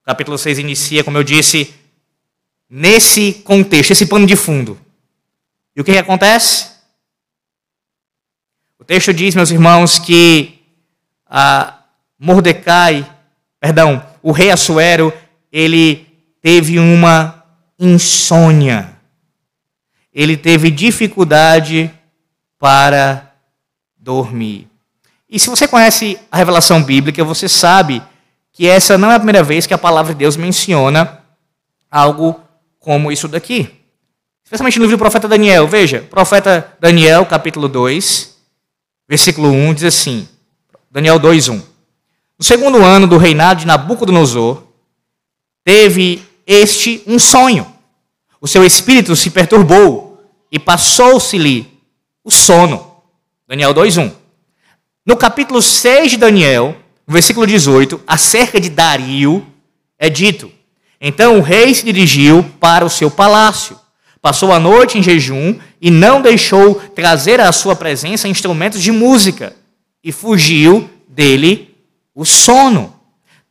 O 0.03 0.05
capítulo 0.05 0.39
6 0.39 0.61
inicia, 0.61 1.03
como 1.03 1.19
eu 1.19 1.25
disse, 1.25 1.75
nesse 2.71 3.35
contexto, 3.43 3.91
esse 3.91 4.07
pano 4.07 4.25
de 4.25 4.37
fundo. 4.37 4.81
E 5.75 5.81
o 5.81 5.85
que, 5.85 5.91
que 5.91 5.99
acontece? 5.99 6.74
O 8.85 8.87
texto 8.87 9.15
diz, 9.15 9.35
meus 9.35 9.51
irmãos, 9.51 9.99
que 9.99 10.61
a 11.27 11.79
Mordecai, 12.19 13.11
perdão, 13.59 14.05
o 14.23 14.31
rei 14.31 14.51
Assuero, 14.51 15.11
ele 15.51 16.07
teve 16.43 16.79
uma 16.79 17.43
insônia. 17.79 18.91
Ele 20.13 20.37
teve 20.37 20.71
dificuldade 20.71 21.91
para 22.59 23.33
dormir. 23.97 24.69
E 25.31 25.39
se 25.39 25.49
você 25.49 25.67
conhece 25.67 26.19
a 26.31 26.37
revelação 26.37 26.83
bíblica, 26.83 27.25
você 27.25 27.49
sabe 27.49 28.03
que 28.53 28.69
essa 28.69 28.99
não 28.99 29.11
é 29.11 29.15
a 29.15 29.19
primeira 29.19 29.43
vez 29.43 29.67
que 29.67 29.73
a 29.73 29.79
palavra 29.79 30.13
de 30.13 30.19
Deus 30.19 30.37
menciona 30.37 31.21
algo 31.91 32.39
como 32.79 33.11
isso 33.11 33.29
daqui. 33.29 33.81
Especialmente 34.45 34.79
no 34.79 34.85
livro 34.85 34.99
do 34.99 35.01
profeta 35.01 35.27
Daniel. 35.27 35.67
Veja, 35.67 36.03
profeta 36.03 36.77
Daniel, 36.79 37.25
capítulo 37.25 37.67
2, 37.67 38.34
versículo 39.09 39.51
1, 39.51 39.75
diz 39.75 39.85
assim: 39.85 40.29
Daniel 40.91 41.19
2, 41.19 41.49
1. 41.49 41.57
No 42.39 42.45
segundo 42.45 42.85
ano 42.85 43.07
do 43.07 43.17
reinado 43.17 43.61
de 43.61 43.67
Nabucodonosor, 43.67 44.63
teve 45.65 46.23
este 46.47 47.03
um 47.07 47.19
sonho. 47.19 47.67
O 48.41 48.47
seu 48.47 48.65
espírito 48.65 49.17
se 49.17 49.31
perturbou 49.31 50.21
e 50.51 50.59
passou-se-lhe 50.59 51.67
o 52.23 52.31
sono. 52.31 52.95
Daniel 53.47 53.75
2:1. 53.75 54.13
No 55.07 55.17
capítulo 55.17 55.61
6 55.61 56.13
de 56.13 56.17
Daniel, 56.17 56.77
no 57.07 57.13
versículo 57.13 57.47
18, 57.47 58.01
acerca 58.07 58.61
de 58.61 58.71
Dario, 58.71 59.47
é 59.99 60.09
dito: 60.09 60.51
Então 61.01 61.39
o 61.39 61.43
rei 61.43 61.75
se 61.75 61.85
dirigiu 61.85 62.45
para 62.59 62.85
o 62.85 62.91
seu 62.91 63.11
palácio, 63.11 63.79
passou 64.25 64.55
a 64.55 64.59
noite 64.59 64.97
em 64.97 65.03
jejum 65.03 65.59
e 65.79 65.91
não 65.91 66.23
deixou 66.23 66.77
trazer 66.77 67.43
à 67.43 67.53
sua 67.53 67.77
presença 67.77 68.27
instrumentos 68.27 68.81
de 68.81 68.91
música, 68.91 69.55
e 70.03 70.11
fugiu 70.11 70.89
dele 71.07 71.77
o 72.15 72.25
sono. 72.25 72.95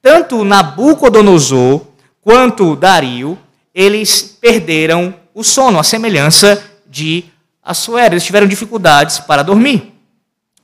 Tanto 0.02 0.44
Nabucodonosor 0.44 1.82
quanto 2.22 2.76
Dario, 2.76 3.38
eles 3.72 4.24
perderam 4.42 5.14
o 5.32 5.44
sono, 5.44 5.78
a 5.78 5.84
semelhança 5.84 6.64
de 6.90 7.26
Assuero. 7.62 8.16
Eles 8.16 8.26
tiveram 8.26 8.48
dificuldades 8.48 9.20
para 9.20 9.44
dormir. 9.44 9.94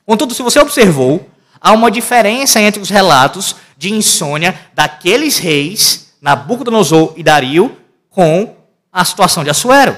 Contudo, 0.07 0.33
se 0.33 0.41
você 0.41 0.59
observou, 0.59 1.29
há 1.61 1.71
uma 1.71 1.91
diferença 1.91 2.59
entre 2.59 2.81
os 2.81 2.89
relatos 2.89 3.55
de 3.77 3.93
insônia 3.93 4.59
daqueles 4.73 5.37
reis, 5.37 6.15
Nabucodonosor 6.19 7.13
e 7.15 7.21
Dario, 7.21 7.77
com 8.09 8.57
a 8.91 9.05
situação 9.05 9.43
de 9.43 9.49
Assuero. 9.49 9.97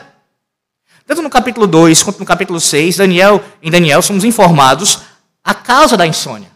Tanto 1.06 1.22
no 1.22 1.30
capítulo 1.30 1.68
2 1.68 2.04
quanto 2.04 2.20
no 2.20 2.26
capítulo 2.26 2.60
6, 2.60 2.98
Daniel, 2.98 3.44
em 3.62 3.72
Daniel 3.72 4.02
somos 4.02 4.24
informados 4.24 5.02
a 5.44 5.54
causa 5.54 5.98
da 5.98 6.06
insônia. 6.06 6.50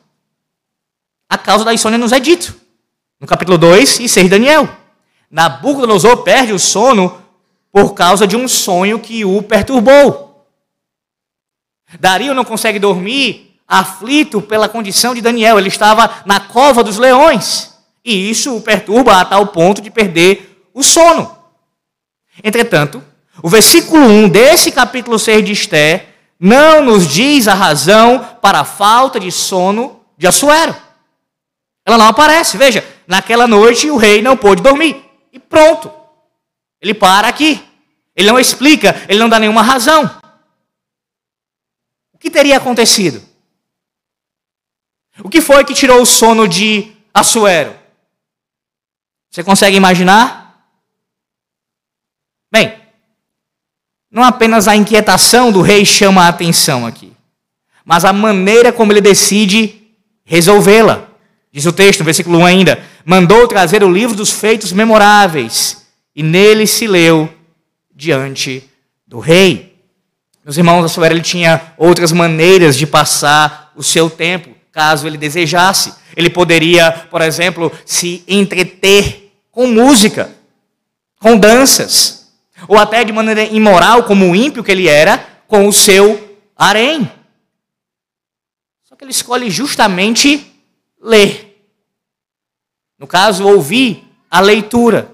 A 1.30 1.38
causa 1.38 1.66
da 1.66 1.74
insônia 1.74 1.98
nos 1.98 2.12
é 2.12 2.20
dito. 2.20 2.56
No 3.20 3.28
capítulo 3.28 3.58
2 3.58 4.00
e 4.02 4.10
6 4.10 4.26
de 4.26 4.30
Daniel. 4.30 4.70
Nabucodonosor 5.30 6.18
perde 6.18 6.54
o 6.54 6.60
sono 6.60 7.22
por 7.72 7.94
causa 7.94 8.28
de 8.28 8.38
um 8.38 8.48
sonho 8.48 9.00
que 9.00 9.26
o 9.26 9.42
perturbou. 9.42 10.48
Dario 12.00 12.34
não 12.34 12.46
consegue 12.46 12.80
dormir 12.80 13.60
aflito 13.68 14.42
pela 14.42 14.70
condição 14.70 15.14
de 15.14 15.22
Daniel. 15.22 15.58
Ele 15.58 15.68
estava 15.68 16.22
na 16.26 16.40
cova 16.40 16.84
dos 16.84 16.98
leões. 16.98 17.74
E 18.04 18.30
isso 18.30 18.56
o 18.56 18.62
perturba 18.62 19.20
a 19.20 19.26
tal 19.26 19.48
ponto 19.48 19.82
de 19.82 19.90
perder 19.90 20.70
o 20.74 20.84
sono. 20.84 21.35
Entretanto, 22.44 23.04
o 23.42 23.50
versículo 23.50 24.06
1 24.06 24.30
desse 24.30 24.72
capítulo 24.72 25.18
6 25.18 25.46
de 25.46 25.52
Esté 25.52 26.10
não 26.40 26.84
nos 26.84 27.08
diz 27.08 27.48
a 27.48 27.54
razão 27.54 28.38
para 28.42 28.60
a 28.60 28.66
falta 28.66 29.20
de 29.20 29.32
sono 29.32 30.02
de 30.18 30.28
Assuero. 30.28 30.76
Ela 31.86 31.98
não 31.98 32.08
aparece. 32.08 32.58
Veja, 32.58 32.86
naquela 33.08 33.48
noite 33.48 33.90
o 33.90 33.98
rei 33.98 34.22
não 34.22 34.36
pôde 34.36 34.62
dormir. 34.62 35.04
E 35.32 35.40
pronto. 35.40 35.92
Ele 36.82 36.94
para 36.94 37.28
aqui. 37.28 37.64
Ele 38.16 38.30
não 38.30 38.40
explica, 38.40 38.96
ele 39.10 39.20
não 39.20 39.28
dá 39.28 39.40
nenhuma 39.40 39.62
razão. 39.62 40.10
O 42.14 42.18
que 42.18 42.30
teria 42.30 42.58
acontecido? 42.58 43.22
O 45.20 45.30
que 45.30 45.42
foi 45.42 45.64
que 45.66 45.74
tirou 45.74 46.02
o 46.02 46.06
sono 46.06 46.48
de 46.48 46.94
Assuero? 47.14 47.76
Você 49.30 49.44
consegue 49.44 49.76
imaginar? 49.76 50.45
Bem, 52.56 52.74
não 54.10 54.24
apenas 54.24 54.66
a 54.66 54.78
inquietação 54.78 55.52
do 55.52 55.60
rei 55.60 55.84
chama 55.84 56.24
a 56.24 56.30
atenção 56.30 56.88
aqui, 56.88 57.12
mas 57.84 58.06
a 58.06 58.14
maneira 58.14 58.72
como 58.72 58.94
ele 58.94 59.02
decide 59.02 59.82
resolvê-la. 60.24 61.06
Diz 61.52 61.66
o 61.66 61.74
texto, 61.74 62.00
no 62.00 62.06
versículo 62.06 62.38
1 62.38 62.46
ainda: 62.46 62.82
mandou 63.04 63.46
trazer 63.46 63.84
o 63.84 63.92
livro 63.92 64.16
dos 64.16 64.32
feitos 64.32 64.72
memoráveis, 64.72 65.86
e 66.16 66.24
nele 66.24 66.66
se 66.66 66.88
leu 66.88 67.30
diante 67.94 68.64
do 69.06 69.20
rei. 69.20 69.76
Meus 70.42 70.56
irmãos, 70.56 70.86
a 70.86 70.88
Soera 70.88 71.14
ele 71.14 71.22
tinha 71.22 71.74
outras 71.78 72.14
maneiras 72.14 72.78
de 72.78 72.88
passar 72.88 73.74
o 73.76 73.84
seu 73.84 74.10
tempo, 74.10 74.50
caso 74.72 75.06
ele 75.08 75.18
desejasse. 75.18 75.94
Ele 76.16 76.30
poderia, 76.30 76.90
por 77.12 77.22
exemplo, 77.22 77.70
se 77.86 78.24
entreter 78.26 79.34
com 79.52 79.68
música, 79.68 80.32
com 81.20 81.38
danças, 81.38 82.25
ou 82.68 82.78
até 82.78 83.04
de 83.04 83.12
maneira 83.12 83.44
imoral, 83.44 84.04
como 84.04 84.30
o 84.30 84.36
ímpio 84.36 84.64
que 84.64 84.72
ele 84.72 84.88
era, 84.88 85.18
com 85.48 85.68
o 85.68 85.74
seu 85.74 86.38
harém. 86.56 87.10
Só 88.84 88.96
que 88.96 89.04
ele 89.04 89.12
escolhe 89.12 89.50
justamente 89.50 90.46
ler. 91.02 91.68
No 92.98 93.08
caso, 93.08 93.46
ouvir 93.46 94.04
a 94.30 94.40
leitura. 94.40 95.12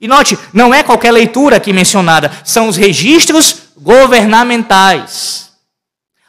E 0.00 0.06
note, 0.06 0.38
não 0.52 0.74
é 0.74 0.82
qualquer 0.82 1.10
leitura 1.10 1.56
aqui 1.56 1.72
mencionada, 1.72 2.30
são 2.44 2.68
os 2.68 2.76
registros 2.76 3.62
governamentais. 3.76 5.52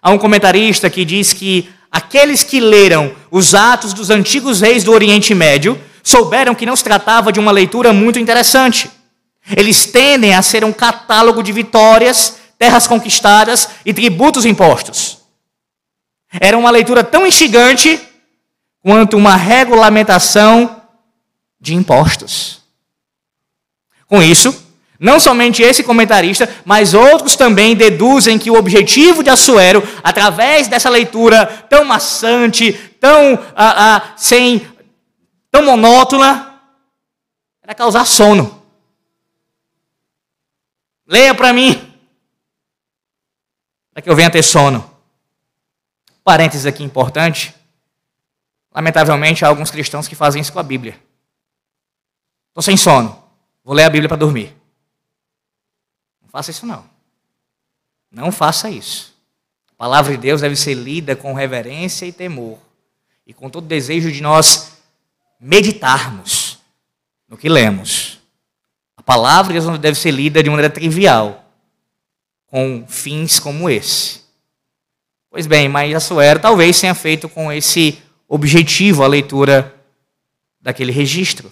Há 0.02 0.12
um 0.12 0.18
comentarista 0.18 0.90
que 0.90 1.04
diz 1.04 1.34
que 1.34 1.70
aqueles 1.92 2.44
que 2.44 2.60
leram 2.60 3.14
os 3.30 3.54
atos 3.54 3.94
dos 3.94 4.10
antigos 4.10 4.62
reis 4.62 4.84
do 4.84 4.94
Oriente 4.94 5.34
Médio 5.34 5.82
souberam 6.04 6.56
que 6.56 6.66
não 6.66 6.76
se 6.76 6.84
tratava 6.84 7.32
de 7.32 7.40
uma 7.40 7.52
leitura 7.52 7.92
muito 7.92 8.20
interessante. 8.20 8.90
Eles 9.56 9.86
tendem 9.86 10.34
a 10.34 10.42
ser 10.42 10.64
um 10.64 10.74
catálogo 10.74 11.42
de 11.42 11.52
vitórias, 11.52 12.38
terras 12.58 12.88
conquistadas 12.88 13.70
e 13.86 13.94
tributos 13.94 14.46
impostos. 14.46 15.20
Era 16.40 16.58
uma 16.58 16.70
leitura 16.70 17.04
tão 17.04 17.26
instigante 17.26 18.00
quanto 18.82 19.16
uma 19.16 19.36
regulamentação 19.36 20.82
de 21.60 21.74
impostos. 21.74 22.62
Com 24.06 24.22
isso, 24.22 24.68
não 25.00 25.20
somente 25.20 25.62
esse 25.62 25.84
comentarista, 25.84 26.50
mas 26.66 26.94
outros 26.94 27.36
também 27.36 27.76
deduzem 27.76 28.40
que 28.40 28.50
o 28.50 28.56
objetivo 28.56 29.24
de 29.24 29.30
Assuero, 29.30 29.84
através 30.04 30.68
dessa 30.68 30.90
leitura 30.90 31.46
tão 31.70 31.86
maçante, 31.86 32.74
tão 33.00 33.38
ah, 33.56 33.96
ah, 33.96 34.14
sem, 34.16 34.66
tão 35.52 35.64
monótona, 35.64 36.60
era 37.64 37.76
causar 37.76 38.06
sono. 38.06 38.57
Leia 41.08 41.34
para 41.34 41.54
mim. 41.54 41.84
para 43.92 44.02
que 44.02 44.10
eu 44.10 44.16
venha 44.16 44.30
ter 44.30 44.44
sono. 44.44 44.96
Parênteses 46.24 46.66
aqui 46.66 46.84
importante. 46.84 47.56
Lamentavelmente, 48.72 49.44
há 49.44 49.48
alguns 49.48 49.72
cristãos 49.72 50.08
que 50.08 50.14
fazem 50.14 50.42
isso 50.42 50.54
com 50.54 50.60
a 50.60 50.64
Bíblia. 50.64 51.02
Estou 52.50 52.62
sem 52.62 52.78
sono. 52.78 53.24
Vou 53.64 53.74
ler 53.74 53.86
a 53.86 53.90
Bíblia 53.90 54.08
para 54.08 54.18
dormir. 54.18 54.56
Não 56.22 56.30
faça 56.30 56.52
isso, 56.52 56.66
não. 56.66 56.88
Não 58.12 58.32
faça 58.32 58.70
isso. 58.70 59.16
A 59.72 59.76
palavra 59.76 60.12
de 60.12 60.18
Deus 60.18 60.42
deve 60.42 60.56
ser 60.56 60.74
lida 60.74 61.16
com 61.16 61.34
reverência 61.34 62.06
e 62.06 62.12
temor. 62.12 62.60
E 63.26 63.34
com 63.34 63.50
todo 63.50 63.66
desejo 63.66 64.12
de 64.12 64.22
nós 64.22 64.78
meditarmos 65.40 66.60
no 67.28 67.38
que 67.38 67.50
lemos. 67.50 68.17
Palavra 69.08 69.58
não 69.62 69.78
deve 69.78 69.98
ser 69.98 70.12
lida 70.12 70.44
de 70.44 70.50
maneira 70.50 70.70
trivial, 70.70 71.50
com 72.46 72.84
fins 72.90 73.40
como 73.40 73.70
esse. 73.70 74.20
Pois 75.32 75.48
bem, 75.48 75.70
mas 75.70 75.96
Assuero 75.96 76.42
talvez 76.42 76.78
tenha 76.78 76.94
feito 76.94 77.30
com 77.30 77.50
esse 77.50 78.00
objetivo 78.28 79.06
a 79.06 79.08
leitura 79.08 79.74
daquele 80.60 80.92
registro. 80.92 81.50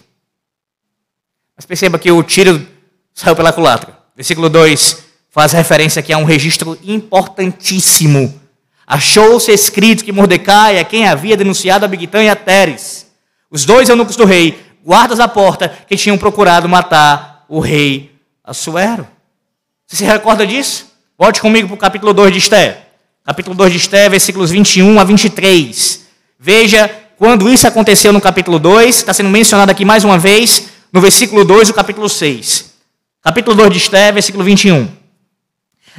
Mas 1.56 1.64
perceba 1.64 1.98
que 1.98 2.12
o 2.12 2.22
tiro 2.22 2.68
saiu 3.14 3.34
pela 3.34 3.54
culatra. 3.54 3.98
Versículo 4.14 4.50
2 4.50 5.04
faz 5.30 5.52
referência 5.52 6.00
aqui 6.00 6.12
a 6.12 6.18
um 6.18 6.24
registro 6.24 6.78
importantíssimo. 6.84 8.38
Achou-se 8.86 9.50
escrito 9.50 10.04
que 10.04 10.12
Mordecai 10.12 10.76
é 10.76 10.84
quem 10.84 11.08
havia 11.08 11.38
denunciado 11.38 11.86
a 11.86 11.88
Bigtã 11.88 12.22
e 12.22 12.28
a 12.28 12.36
Teres, 12.36 13.10
os 13.50 13.64
dois 13.64 13.88
eunucos 13.88 14.14
do 14.14 14.26
rei, 14.26 14.62
guardas 14.84 15.16
da 15.16 15.26
porta, 15.26 15.70
que 15.70 15.96
tinham 15.96 16.18
procurado 16.18 16.68
matar 16.68 17.35
o 17.48 17.60
rei 17.60 18.12
Assuero. 18.44 19.06
Você 19.86 19.96
se 19.96 20.04
recorda 20.04 20.46
disso? 20.46 20.86
Volte 21.18 21.40
comigo 21.40 21.66
para 21.68 21.74
o 21.74 21.78
capítulo 21.78 22.12
2 22.12 22.32
de 22.32 22.38
Esté. 22.38 22.86
Capítulo 23.24 23.56
2 23.56 23.72
de 23.72 23.78
Esté, 23.78 24.08
versículos 24.08 24.50
21 24.50 25.00
a 25.00 25.04
23. 25.04 26.06
Veja 26.38 26.88
quando 27.18 27.48
isso 27.48 27.66
aconteceu 27.66 28.12
no 28.12 28.20
capítulo 28.20 28.58
2, 28.58 28.94
está 28.94 29.14
sendo 29.14 29.30
mencionado 29.30 29.70
aqui 29.70 29.84
mais 29.84 30.04
uma 30.04 30.18
vez, 30.18 30.68
no 30.92 31.00
versículo 31.00 31.44
2 31.44 31.68
do 31.68 31.74
capítulo 31.74 32.08
6. 32.08 32.74
Capítulo 33.22 33.56
2 33.56 33.70
de 33.72 33.78
Esté, 33.78 34.12
versículo 34.12 34.44
21. 34.44 34.88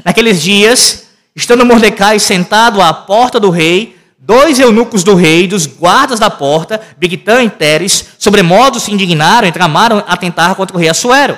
Naqueles 0.05 0.41
dias, 0.41 1.07
estando 1.35 1.65
Mordecai 1.65 2.19
sentado 2.19 2.81
à 2.81 2.93
porta 2.93 3.39
do 3.39 3.49
rei, 3.49 3.96
dois 4.27 4.59
eunucos 4.59 5.05
do 5.05 5.15
rei, 5.15 5.47
dos 5.47 5.65
guardas 5.65 6.19
da 6.19 6.29
porta, 6.29 6.81
Bigtã 6.97 7.45
e 7.45 7.49
Teres, 7.49 8.09
sobremodo 8.19 8.77
se 8.77 8.91
indignaram 8.91 9.47
e 9.47 9.53
tramaram 9.53 10.03
a 10.05 10.17
tentar 10.17 10.53
contra 10.55 10.75
o 10.75 10.79
rei 10.79 10.89
Assuero. 10.89 11.37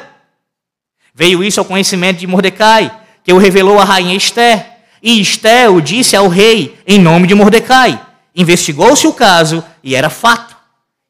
Veio 1.13 1.43
isso 1.43 1.59
ao 1.59 1.65
conhecimento 1.67 2.17
de 2.17 2.25
Mordecai, 2.25 2.91
que 3.23 3.31
o 3.31 3.37
revelou 3.37 3.77
à 3.77 3.83
rainha 3.83 4.15
Esther. 4.15 4.65
E 5.03 5.21
Esther 5.21 5.71
o 5.71 5.79
disse 5.79 6.15
ao 6.15 6.27
rei 6.27 6.79
em 6.87 6.97
nome 6.97 7.27
de 7.27 7.35
Mordecai. 7.35 8.01
Investigou-se 8.35 9.05
o 9.05 9.13
caso 9.13 9.63
e 9.83 9.95
era 9.95 10.09
fato. 10.09 10.57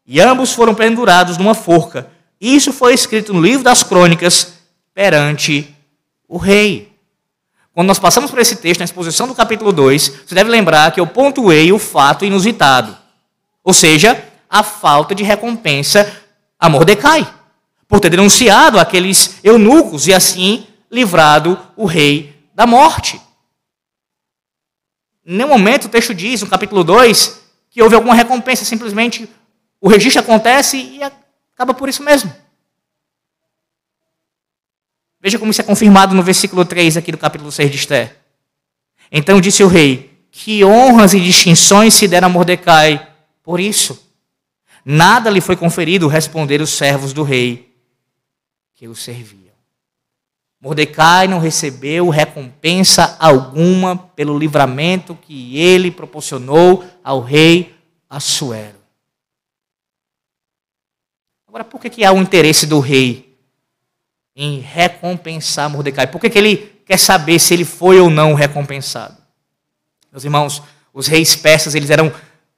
E 0.06 0.20
ambos 0.20 0.52
foram 0.52 0.76
pendurados 0.76 1.38
numa 1.38 1.54
forca. 1.54 2.10
Isso 2.42 2.74
foi 2.74 2.94
escrito 2.94 3.34
no 3.34 3.42
livro 3.42 3.64
das 3.64 3.84
crônicas 3.84 4.56
perante 4.94 5.74
o 6.28 6.38
rei. 6.38 6.89
Quando 7.74 7.88
nós 7.88 8.00
passamos 8.00 8.30
por 8.30 8.40
esse 8.40 8.56
texto, 8.58 8.80
na 8.80 8.86
exposição 8.86 9.28
do 9.28 9.36
capítulo 9.36 9.72
2, 9.72 10.22
você 10.26 10.36
deve 10.36 10.50
lembrar 10.50 10.92
que 10.92 11.00
eu 11.00 11.08
pontuei 11.08 11.72
o 11.72 11.80
fato 11.80 12.26
inusitado. 12.26 12.98
Ou 13.64 13.74
seja, 13.74 14.24
a 14.50 14.64
falta 14.64 15.14
de 15.14 15.24
recompensa 15.24 16.12
a 16.60 16.68
Mordecai, 16.68 17.26
por 17.88 18.00
ter 18.00 18.10
denunciado 18.10 18.80
aqueles 18.80 19.40
eunucos 19.44 20.08
e 20.08 20.14
assim 20.14 20.68
livrado 20.92 21.58
o 21.76 21.86
rei 21.86 22.36
da 22.54 22.68
morte. 22.68 23.22
Em 25.26 25.38
nenhum 25.38 25.50
momento 25.50 25.86
o 25.86 25.90
texto 25.90 26.14
diz, 26.14 26.42
no 26.42 26.48
capítulo 26.48 26.84
2, 26.84 27.40
que 27.70 27.82
houve 27.82 27.96
alguma 27.96 28.16
recompensa, 28.16 28.66
simplesmente 28.66 29.30
o 29.80 29.88
registro 29.88 30.22
acontece 30.22 30.78
e 30.78 31.02
acaba 31.04 31.74
por 31.74 31.88
isso 31.88 32.04
mesmo. 32.04 32.34
Veja 35.22 35.38
como 35.38 35.52
isso 35.52 35.62
é 35.62 35.64
confirmado 35.64 36.16
no 36.16 36.24
versículo 36.24 36.64
3 36.64 36.98
aqui 36.98 37.12
do 37.12 37.18
capítulo 37.18 37.52
6 37.52 37.72
de 37.72 37.78
Esther. 37.78 38.18
Então 39.12 39.42
disse 39.42 39.64
o 39.64 39.68
rei: 39.68 40.18
Que 40.32 40.64
honras 40.64 41.14
e 41.14 41.20
distinções 41.20 41.94
se 41.94 42.08
deram 42.08 42.28
a 42.28 42.32
Mordecai 42.32 43.08
por 43.44 43.60
isso. 43.60 44.08
Nada 44.86 45.30
lhe 45.30 45.42
foi 45.42 45.56
conferido, 45.56 46.08
responderam 46.08 46.64
os 46.64 46.72
servos 46.72 47.12
do 47.12 47.24
rei 47.24 47.76
que 48.76 48.88
o 48.88 48.96
serviam. 48.96 49.50
Mordecai 50.62 51.28
não 51.28 51.40
recebeu 51.40 52.10
recompensa 52.10 53.16
alguma 53.20 53.98
pelo 53.98 54.38
livramento 54.38 55.18
que 55.22 55.58
ele 55.58 55.92
proporcionou 55.92 56.84
ao 57.04 57.22
rei 57.22 57.76
Assuero. 58.10 58.80
Agora, 61.48 61.64
por 61.64 61.80
que, 61.80 61.90
que 61.90 62.04
há 62.04 62.12
o 62.12 62.18
interesse 62.18 62.66
do 62.66 62.80
rei 62.80 63.29
em 64.42 64.62
recompensar 64.62 65.70
Mordecai. 65.70 66.08
Por 66.08 66.22
que, 66.22 66.30
que 66.30 66.38
ele 66.38 66.82
quer 66.86 66.98
saber 66.98 67.38
se 67.40 67.54
ele 67.54 67.66
foi 67.66 68.00
ou 68.00 68.10
não 68.10 68.34
recompensado? 68.34 69.18
Meus 70.10 70.24
irmãos, 70.24 70.64
os 70.94 71.08
reis 71.08 71.36
persas 71.36 71.76
eles 71.76 71.90
eram 71.90 72.10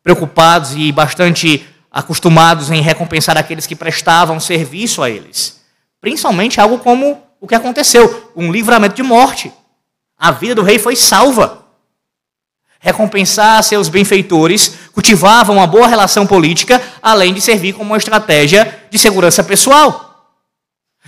preocupados 0.03 0.75
e 0.75 0.91
bastante 0.91 1.65
acostumados 1.89 2.69
em 2.69 2.83
recompensar 2.83 3.35
aqueles 3.35 3.65
que 3.65 3.75
prestavam 3.75 4.39
serviço 4.39 5.01
a 5.01 5.09
eles. 5.09 5.59
Principalmente 5.99 6.61
algo 6.61 6.77
como 6.77 7.19
o 7.39 7.47
que 7.47 7.55
aconteceu, 7.55 8.31
um 8.35 8.51
livramento 8.51 8.95
de 8.95 9.01
morte. 9.01 9.51
A 10.15 10.29
vida 10.29 10.53
do 10.53 10.61
rei 10.61 10.77
foi 10.77 10.95
salva. 10.95 11.65
Recompensar 12.79 13.63
seus 13.63 13.89
benfeitores, 13.89 14.75
cultivavam 14.93 15.55
uma 15.55 15.65
boa 15.65 15.87
relação 15.87 16.27
política, 16.27 16.79
além 17.01 17.33
de 17.33 17.41
servir 17.41 17.73
como 17.73 17.89
uma 17.89 17.97
estratégia 17.97 18.85
de 18.91 18.99
segurança 18.99 19.43
pessoal. 19.43 20.10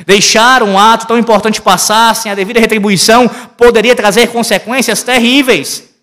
Deixar 0.06 0.64
um 0.64 0.78
ato 0.78 1.06
tão 1.06 1.20
importante 1.20 1.62
passar 1.62 2.16
sem 2.16 2.32
a 2.32 2.36
devida 2.36 2.60
retribuição 2.60 3.28
poderia 3.28 3.96
trazer 3.96 4.28
consequências 4.28 5.04
terríveis. 5.04 5.94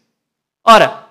Ora, 0.64 1.06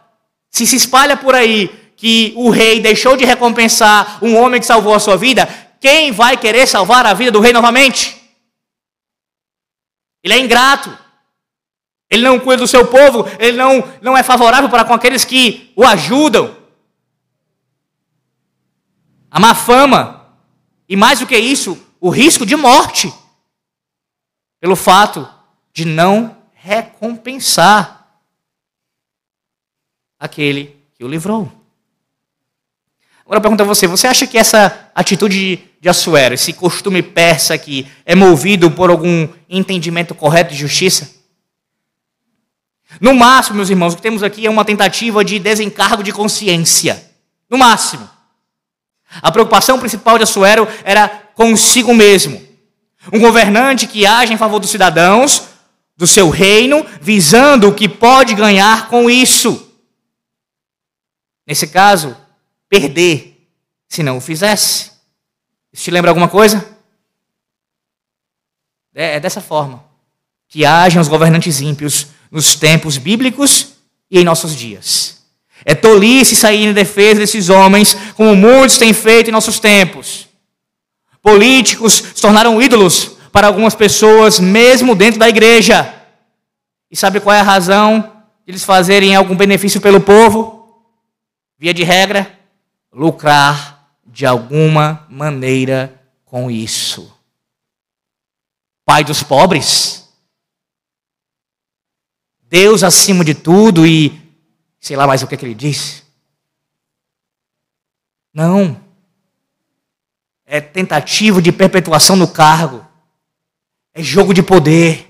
se 0.50 0.66
se 0.66 0.78
espalha 0.78 1.18
por 1.18 1.36
aí 1.36 1.68
que 1.98 2.34
o 2.38 2.50
rei 2.50 2.80
deixou 2.80 3.18
de 3.18 3.26
recompensar 3.26 4.24
um 4.24 4.38
homem 4.38 4.62
que 4.62 4.66
salvou 4.66 4.94
a 4.94 5.00
sua 5.00 5.18
vida, 5.18 5.48
quem 5.82 6.14
vai 6.14 6.38
querer 6.38 6.66
salvar 6.68 7.06
a 7.06 7.14
vida 7.14 7.32
do 7.32 7.42
rei 7.42 7.52
novamente? 7.52 8.16
Ele 10.24 10.34
é 10.34 10.40
ingrato. 10.40 10.98
Ele 12.10 12.24
não 12.24 12.40
cuida 12.40 12.64
do 12.64 12.68
seu 12.68 12.88
povo, 12.88 13.30
ele 13.38 13.56
não, 13.56 13.88
não 14.02 14.18
é 14.18 14.24
favorável 14.24 14.68
para 14.68 14.84
com 14.84 14.94
aqueles 14.94 15.24
que 15.24 15.72
o 15.76 15.86
ajudam. 15.86 16.56
A 19.30 19.40
má 19.40 19.54
fama. 19.54 20.26
E 20.88 20.96
mais 20.96 21.20
do 21.20 21.28
que 21.28 21.38
isso, 21.38 21.78
o 22.00 22.10
risco 22.10 22.46
de 22.46 22.56
morte 22.56 23.14
pelo 24.60 24.76
fato 24.76 25.28
de 25.74 25.86
não 25.86 26.38
recompensar 26.54 28.08
aquele 30.20 30.78
que 30.96 31.04
o 31.04 31.08
livrou. 31.08 31.52
Agora 33.24 33.38
eu 33.38 33.42
pergunto 33.42 33.64
a 33.64 33.66
você: 33.66 33.88
você 33.88 34.08
acha 34.08 34.28
que 34.28 34.38
essa 34.38 34.92
atitude 34.94 35.64
de 35.80 35.88
Assuero, 35.88 36.34
esse 36.34 36.52
costume 36.52 37.02
persa 37.02 37.54
aqui, 37.54 37.88
é 38.06 38.16
movido 38.16 38.70
por 38.72 38.90
algum 38.90 39.30
entendimento 39.48 40.14
correto 40.14 40.52
de 40.52 40.60
justiça? 40.60 41.18
No 43.00 43.14
máximo, 43.14 43.58
meus 43.58 43.70
irmãos, 43.70 43.94
o 43.94 43.96
que 43.98 44.02
temos 44.02 44.24
aqui 44.24 44.46
é 44.46 44.50
uma 44.50 44.66
tentativa 44.66 45.24
de 45.24 45.38
desencargo 45.38 46.02
de 46.02 46.12
consciência. 46.12 47.12
No 47.50 47.58
máximo. 47.58 48.10
A 49.22 49.32
preocupação 49.32 49.80
principal 49.80 50.18
de 50.18 50.24
Assuero 50.24 50.68
era 50.84 51.08
consigo 51.34 51.94
mesmo. 51.94 52.42
Um 53.12 53.20
governante 53.20 53.88
que 53.88 54.06
age 54.06 54.34
em 54.34 54.38
favor 54.38 54.60
dos 54.60 54.70
cidadãos, 54.70 55.50
do 55.98 56.06
seu 56.06 56.30
reino, 56.30 56.86
visando 57.02 57.68
o 57.68 57.74
que 57.74 57.90
pode 57.90 58.34
ganhar 58.34 58.88
com 58.88 59.10
isso. 59.10 59.74
Nesse 61.46 61.68
caso, 61.68 62.16
perder, 62.70 63.48
se 63.88 64.04
não 64.04 64.18
o 64.18 64.22
fizesse. 64.22 64.92
Isso 65.74 65.84
te 65.84 65.92
lembra 65.92 66.12
alguma 66.12 66.28
coisa? 66.28 66.78
É, 68.94 69.16
é 69.16 69.20
dessa 69.20 69.42
forma 69.42 69.84
que 70.48 70.66
agem 70.66 71.00
os 71.00 71.08
governantes 71.08 71.62
ímpios 71.62 72.08
nos 72.32 72.56
tempos 72.56 72.98
bíblicos 72.98 73.74
e 74.10 74.20
em 74.20 74.24
nossos 74.24 74.56
dias. 74.56 75.19
É 75.66 75.76
tolice 75.76 76.36
sair 76.36 76.66
em 76.66 76.74
defesa 76.74 77.20
desses 77.20 77.50
homens, 77.50 77.96
como 78.16 78.36
muitos 78.36 78.78
têm 78.78 78.94
feito 78.94 79.30
em 79.30 79.34
nossos 79.34 79.60
tempos. 79.60 80.28
Políticos 81.22 81.94
se 81.94 82.22
tornaram 82.22 82.62
ídolos 82.62 83.18
para 83.32 83.48
algumas 83.48 83.76
pessoas, 83.76 84.40
mesmo 84.40 84.96
dentro 84.96 85.20
da 85.20 85.30
igreja. 85.30 85.94
E 86.90 86.96
sabe 86.96 87.20
qual 87.20 87.36
é 87.36 87.40
a 87.40 87.44
razão 87.44 88.02
de 88.46 88.52
eles 88.52 88.64
fazerem 88.64 89.16
algum 89.16 89.36
benefício 89.36 89.82
pelo 89.82 90.02
povo? 90.02 90.84
Via 91.58 91.74
de 91.74 91.84
regra, 91.84 92.40
lucrar 92.92 93.92
de 94.06 94.26
alguma 94.26 95.06
maneira 95.10 96.02
com 96.26 96.50
isso. 96.50 97.14
Pai 98.86 99.04
dos 99.04 99.22
pobres, 99.22 100.10
Deus 102.50 102.82
acima 102.82 103.24
de 103.24 103.36
tudo 103.36 103.86
e 103.86 104.29
sei 104.80 104.96
lá 104.96 105.06
mais 105.06 105.22
o 105.22 105.28
que, 105.28 105.36
é 105.36 105.38
que 105.38 105.46
ele 105.46 105.54
disse. 105.54 106.04
Não. 108.34 108.80
É 110.46 110.62
tentativa 110.62 111.42
de 111.42 111.52
perpetuação 111.52 112.16
no 112.16 112.28
cargo. 112.28 112.86
É 113.94 114.02
jogo 114.02 114.34
de 114.34 114.42
poder. 114.42 115.06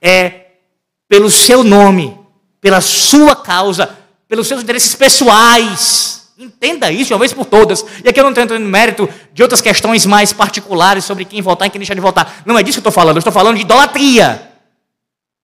É 0.00 0.46
pelo 1.08 1.30
seu 1.30 1.62
nome, 1.62 2.18
pela 2.60 2.80
sua 2.80 3.36
causa, 3.36 3.98
pelos 4.26 4.48
seus 4.48 4.62
interesses 4.62 4.94
pessoais. 4.94 6.32
Entenda 6.38 6.90
isso 6.90 7.08
de 7.08 7.12
uma 7.12 7.20
vez 7.20 7.32
por 7.32 7.44
todas. 7.44 7.84
E 8.02 8.08
aqui 8.08 8.18
eu 8.18 8.24
não 8.24 8.30
estou 8.30 8.42
entrando 8.42 8.62
no 8.62 8.68
mérito 8.68 9.08
de 9.32 9.42
outras 9.42 9.60
questões 9.60 10.06
mais 10.06 10.32
particulares 10.32 11.04
sobre 11.04 11.24
quem 11.24 11.42
votar 11.42 11.68
e 11.68 11.70
quem 11.70 11.78
deixar 11.78 11.94
de 11.94 12.00
votar. 12.00 12.42
Não 12.46 12.58
é 12.58 12.62
disso 12.62 12.80
que 12.80 12.86
eu 12.86 12.90
estou 12.90 12.92
falando. 12.92 13.16
Eu 13.16 13.20
estou 13.20 13.32
falando 13.32 13.56
de 13.56 13.62
idolatria. 13.62 14.50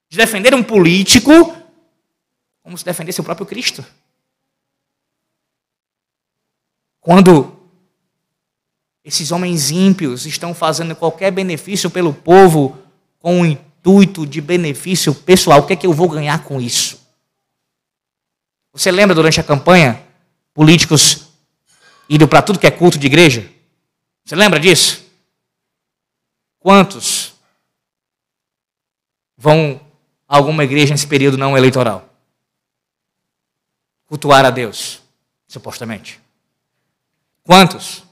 De 0.08 0.16
defender 0.16 0.54
um 0.54 0.62
político 0.62 1.54
como 2.68 2.76
se 2.76 2.84
defendesse 2.84 3.18
o 3.18 3.24
próprio 3.24 3.46
Cristo. 3.46 3.82
Quando 7.00 7.58
esses 9.02 9.32
homens 9.32 9.70
ímpios 9.70 10.26
estão 10.26 10.54
fazendo 10.54 10.94
qualquer 10.94 11.30
benefício 11.30 11.88
pelo 11.88 12.12
povo 12.12 12.76
com 13.18 13.40
o 13.40 13.46
intuito 13.46 14.26
de 14.26 14.42
benefício 14.42 15.14
pessoal, 15.14 15.60
o 15.60 15.66
que 15.66 15.72
é 15.72 15.76
que 15.76 15.86
eu 15.86 15.94
vou 15.94 16.10
ganhar 16.10 16.44
com 16.44 16.60
isso? 16.60 17.00
Você 18.74 18.92
lembra 18.92 19.14
durante 19.14 19.40
a 19.40 19.44
campanha 19.44 20.06
políticos 20.52 21.28
indo 22.06 22.28
para 22.28 22.42
tudo 22.42 22.58
que 22.58 22.66
é 22.66 22.70
culto 22.70 22.98
de 22.98 23.06
igreja? 23.06 23.50
Você 24.26 24.36
lembra 24.36 24.60
disso? 24.60 25.06
Quantos 26.58 27.32
vão 29.38 29.80
a 30.28 30.36
alguma 30.36 30.64
igreja 30.64 30.92
nesse 30.92 31.06
período 31.06 31.38
não 31.38 31.56
eleitoral? 31.56 32.07
Cultuar 34.08 34.44
a 34.44 34.50
Deus, 34.50 35.02
supostamente. 35.46 36.18
Quantos? 37.44 38.02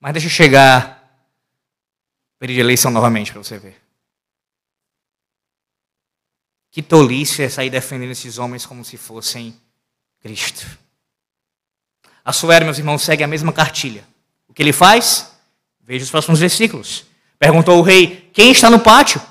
Mas 0.00 0.12
deixa 0.12 0.26
eu 0.26 0.30
chegar 0.30 0.96
período 2.38 2.56
de 2.56 2.60
eleição 2.60 2.90
novamente 2.90 3.32
para 3.32 3.42
você 3.42 3.56
ver. 3.56 3.80
Que 6.72 6.82
tolice 6.82 7.42
é 7.42 7.48
sair 7.48 7.70
defendendo 7.70 8.10
esses 8.10 8.36
homens 8.36 8.66
como 8.66 8.84
se 8.84 8.96
fossem 8.96 9.58
Cristo. 10.20 10.66
A 12.24 12.32
Suero, 12.32 12.64
meus 12.64 12.78
irmãos, 12.78 13.02
segue 13.02 13.22
a 13.22 13.28
mesma 13.28 13.52
cartilha. 13.52 14.04
O 14.48 14.52
que 14.52 14.60
ele 14.60 14.72
faz? 14.72 15.32
Veja 15.80 16.04
os 16.04 16.10
próximos 16.10 16.40
versículos. 16.40 17.06
Perguntou 17.38 17.78
o 17.78 17.82
rei: 17.82 18.28
Quem 18.32 18.50
está 18.50 18.68
no 18.68 18.80
pátio? 18.80 19.22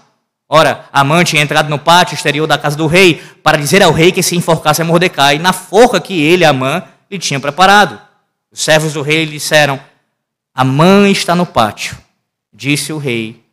Ora, 0.55 0.85
Amã 0.89 1.21
tinha 1.21 1.41
entrado 1.41 1.69
no 1.69 1.77
pátio 1.77 2.15
exterior 2.15 2.47
da 2.47 2.57
casa 2.57 2.77
do 2.77 2.87
rei 2.87 3.21
para 3.43 3.57
dizer 3.57 3.83
ao 3.83 3.91
rei 3.91 4.09
que 4.13 4.23
se 4.23 4.37
enforcasse 4.37 4.81
a 4.81 4.85
Mordecai 4.85 5.37
na 5.37 5.51
forca 5.51 5.99
que 5.99 6.23
ele, 6.23 6.45
Amã, 6.45 6.81
lhe 7.11 7.19
tinha 7.19 7.41
preparado. 7.41 7.99
Os 8.49 8.61
servos 8.63 8.93
do 8.93 9.01
rei 9.01 9.25
lhe 9.25 9.31
disseram: 9.31 9.77
A 10.53 10.63
mãe 10.63 11.11
está 11.11 11.35
no 11.35 11.45
pátio. 11.45 11.97
Disse 12.53 12.93
o 12.93 12.97
rei 12.97 13.43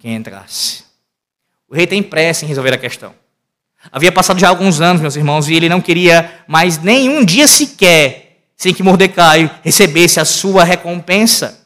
que 0.00 0.08
entrasse. 0.08 0.82
O 1.68 1.74
rei 1.76 1.86
tem 1.86 2.02
pressa 2.02 2.44
em 2.44 2.48
resolver 2.48 2.74
a 2.74 2.78
questão. 2.78 3.14
Havia 3.92 4.10
passado 4.10 4.40
já 4.40 4.48
alguns 4.48 4.80
anos, 4.80 5.00
meus 5.00 5.14
irmãos, 5.14 5.48
e 5.48 5.54
ele 5.54 5.68
não 5.68 5.80
queria 5.80 6.42
mais 6.48 6.78
nenhum 6.78 7.24
dia 7.24 7.46
sequer 7.46 8.40
sem 8.56 8.74
que 8.74 8.82
Mordecai 8.82 9.60
recebesse 9.62 10.18
a 10.18 10.24
sua 10.24 10.64
recompensa. 10.64 11.64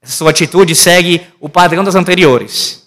Essa 0.00 0.12
sua 0.12 0.30
atitude 0.30 0.76
segue 0.76 1.26
o 1.40 1.48
padrão 1.48 1.82
das 1.82 1.96
anteriores. 1.96 2.81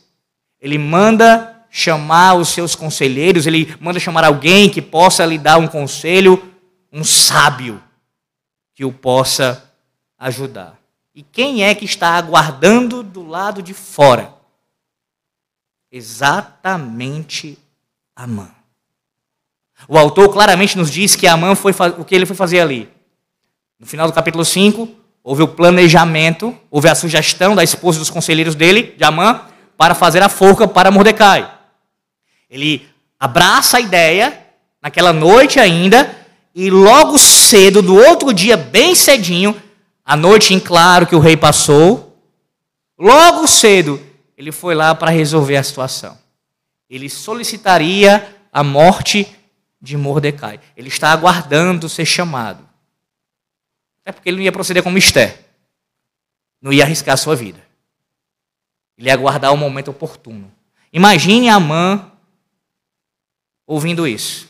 Ele 0.65 0.79
manda 0.79 1.63
chamar 1.69 2.33
os 2.33 2.49
seus 2.49 2.73
conselheiros, 2.73 3.45
ele 3.45 3.77
manda 3.79 3.99
chamar 3.99 4.25
alguém 4.25 4.67
que 4.67 4.81
possa 4.81 5.23
lhe 5.23 5.37
dar 5.37 5.59
um 5.59 5.67
conselho, 5.67 6.43
um 6.91 7.03
sábio 7.03 7.79
que 8.73 8.83
o 8.83 8.91
possa 8.91 9.71
ajudar. 10.17 10.75
E 11.13 11.21
quem 11.21 11.63
é 11.63 11.75
que 11.75 11.85
está 11.85 12.17
aguardando 12.17 13.03
do 13.03 13.23
lado 13.23 13.61
de 13.61 13.75
fora? 13.75 14.33
Exatamente 15.91 17.59
Amã. 18.15 18.49
O 19.87 19.99
autor 19.99 20.33
claramente 20.33 20.79
nos 20.79 20.89
diz 20.89 21.15
que 21.15 21.27
Amã 21.27 21.53
foi 21.53 21.73
o 21.95 22.03
que 22.03 22.15
ele 22.15 22.25
foi 22.25 22.35
fazer 22.35 22.59
ali. 22.59 22.89
No 23.79 23.85
final 23.85 24.07
do 24.07 24.13
capítulo 24.13 24.43
5, 24.43 24.89
houve 25.23 25.43
o 25.43 25.47
planejamento, 25.47 26.57
houve 26.71 26.89
a 26.89 26.95
sugestão 26.95 27.55
da 27.55 27.63
esposa 27.63 27.99
dos 27.99 28.09
conselheiros 28.09 28.55
dele, 28.55 28.95
de 28.97 29.03
Amã, 29.03 29.47
para 29.77 29.95
fazer 29.95 30.21
a 30.23 30.29
forca 30.29 30.67
para 30.67 30.91
Mordecai. 30.91 31.51
Ele 32.49 32.87
abraça 33.19 33.77
a 33.77 33.81
ideia, 33.81 34.45
naquela 34.81 35.11
noite 35.11 35.59
ainda, 35.59 36.15
e 36.53 36.69
logo 36.69 37.17
cedo, 37.17 37.81
do 37.81 37.95
outro 37.95 38.33
dia, 38.33 38.55
bem 38.55 38.95
cedinho, 38.95 39.61
a 40.05 40.15
noite 40.15 40.53
em 40.53 40.59
claro 40.59 41.07
que 41.07 41.15
o 41.15 41.19
rei 41.19 41.35
passou, 41.35 42.17
logo 42.97 43.47
cedo, 43.47 44.01
ele 44.37 44.51
foi 44.51 44.75
lá 44.75 44.93
para 44.93 45.11
resolver 45.11 45.57
a 45.57 45.63
situação. 45.63 46.17
Ele 46.89 47.09
solicitaria 47.09 48.35
a 48.53 48.63
morte 48.63 49.35
de 49.81 49.97
Mordecai. 49.97 50.59
Ele 50.77 50.87
está 50.87 51.11
aguardando 51.11 51.89
ser 51.89 52.05
chamado. 52.05 52.67
Até 54.01 54.11
porque 54.11 54.29
ele 54.29 54.37
não 54.37 54.43
ia 54.43 54.51
proceder 54.51 54.83
como 54.83 54.97
Esther. 54.97 55.45
Não 56.61 56.71
ia 56.71 56.83
arriscar 56.83 57.13
a 57.13 57.17
sua 57.17 57.35
vida. 57.35 57.64
Ele 58.97 59.07
ia 59.07 59.13
aguardar 59.13 59.53
o 59.53 59.57
momento 59.57 59.91
oportuno. 59.91 60.51
Imagine 60.91 61.49
a 61.49 61.59
mãe 61.59 62.11
ouvindo 63.67 64.07
isso. 64.07 64.49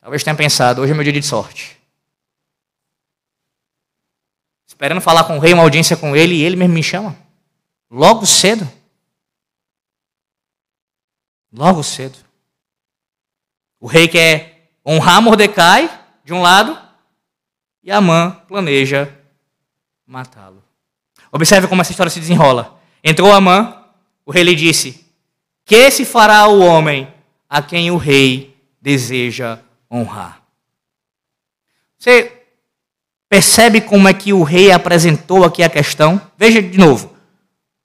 Talvez 0.00 0.22
tenha 0.22 0.36
pensado, 0.36 0.82
hoje 0.82 0.92
é 0.92 0.94
meu 0.94 1.02
dia 1.02 1.12
de 1.12 1.22
sorte. 1.22 1.80
Esperando 4.66 5.00
falar 5.00 5.24
com 5.24 5.38
o 5.38 5.40
rei, 5.40 5.54
uma 5.54 5.62
audiência 5.62 5.96
com 5.96 6.14
ele, 6.14 6.34
e 6.34 6.42
ele 6.42 6.56
mesmo 6.56 6.74
me 6.74 6.82
chama. 6.82 7.16
Logo 7.90 8.26
cedo. 8.26 8.68
Logo 11.52 11.82
cedo. 11.82 12.18
O 13.80 13.86
rei 13.86 14.08
quer 14.08 14.68
honrar 14.84 15.22
Mordecai, 15.22 15.88
de 16.24 16.34
um 16.34 16.42
lado, 16.42 16.76
e 17.82 17.90
Amã 17.92 18.32
planeja 18.48 19.16
matá-lo. 20.06 20.62
Observe 21.30 21.68
como 21.68 21.80
essa 21.80 21.92
história 21.92 22.10
se 22.10 22.20
desenrola. 22.20 22.73
Entrou 23.06 23.30
Amã, 23.30 23.84
o 24.24 24.32
rei 24.32 24.42
lhe 24.42 24.54
disse: 24.54 25.04
Que 25.66 25.90
se 25.90 26.06
fará 26.06 26.46
o 26.46 26.60
homem 26.60 27.06
a 27.48 27.60
quem 27.60 27.90
o 27.90 27.98
rei 27.98 28.56
deseja 28.80 29.58
honrar? 29.90 30.42
Você 31.98 32.32
percebe 33.28 33.82
como 33.82 34.08
é 34.08 34.14
que 34.14 34.32
o 34.32 34.42
rei 34.42 34.72
apresentou 34.72 35.44
aqui 35.44 35.62
a 35.62 35.68
questão? 35.68 36.18
Veja 36.38 36.62
de 36.62 36.78
novo. 36.78 37.14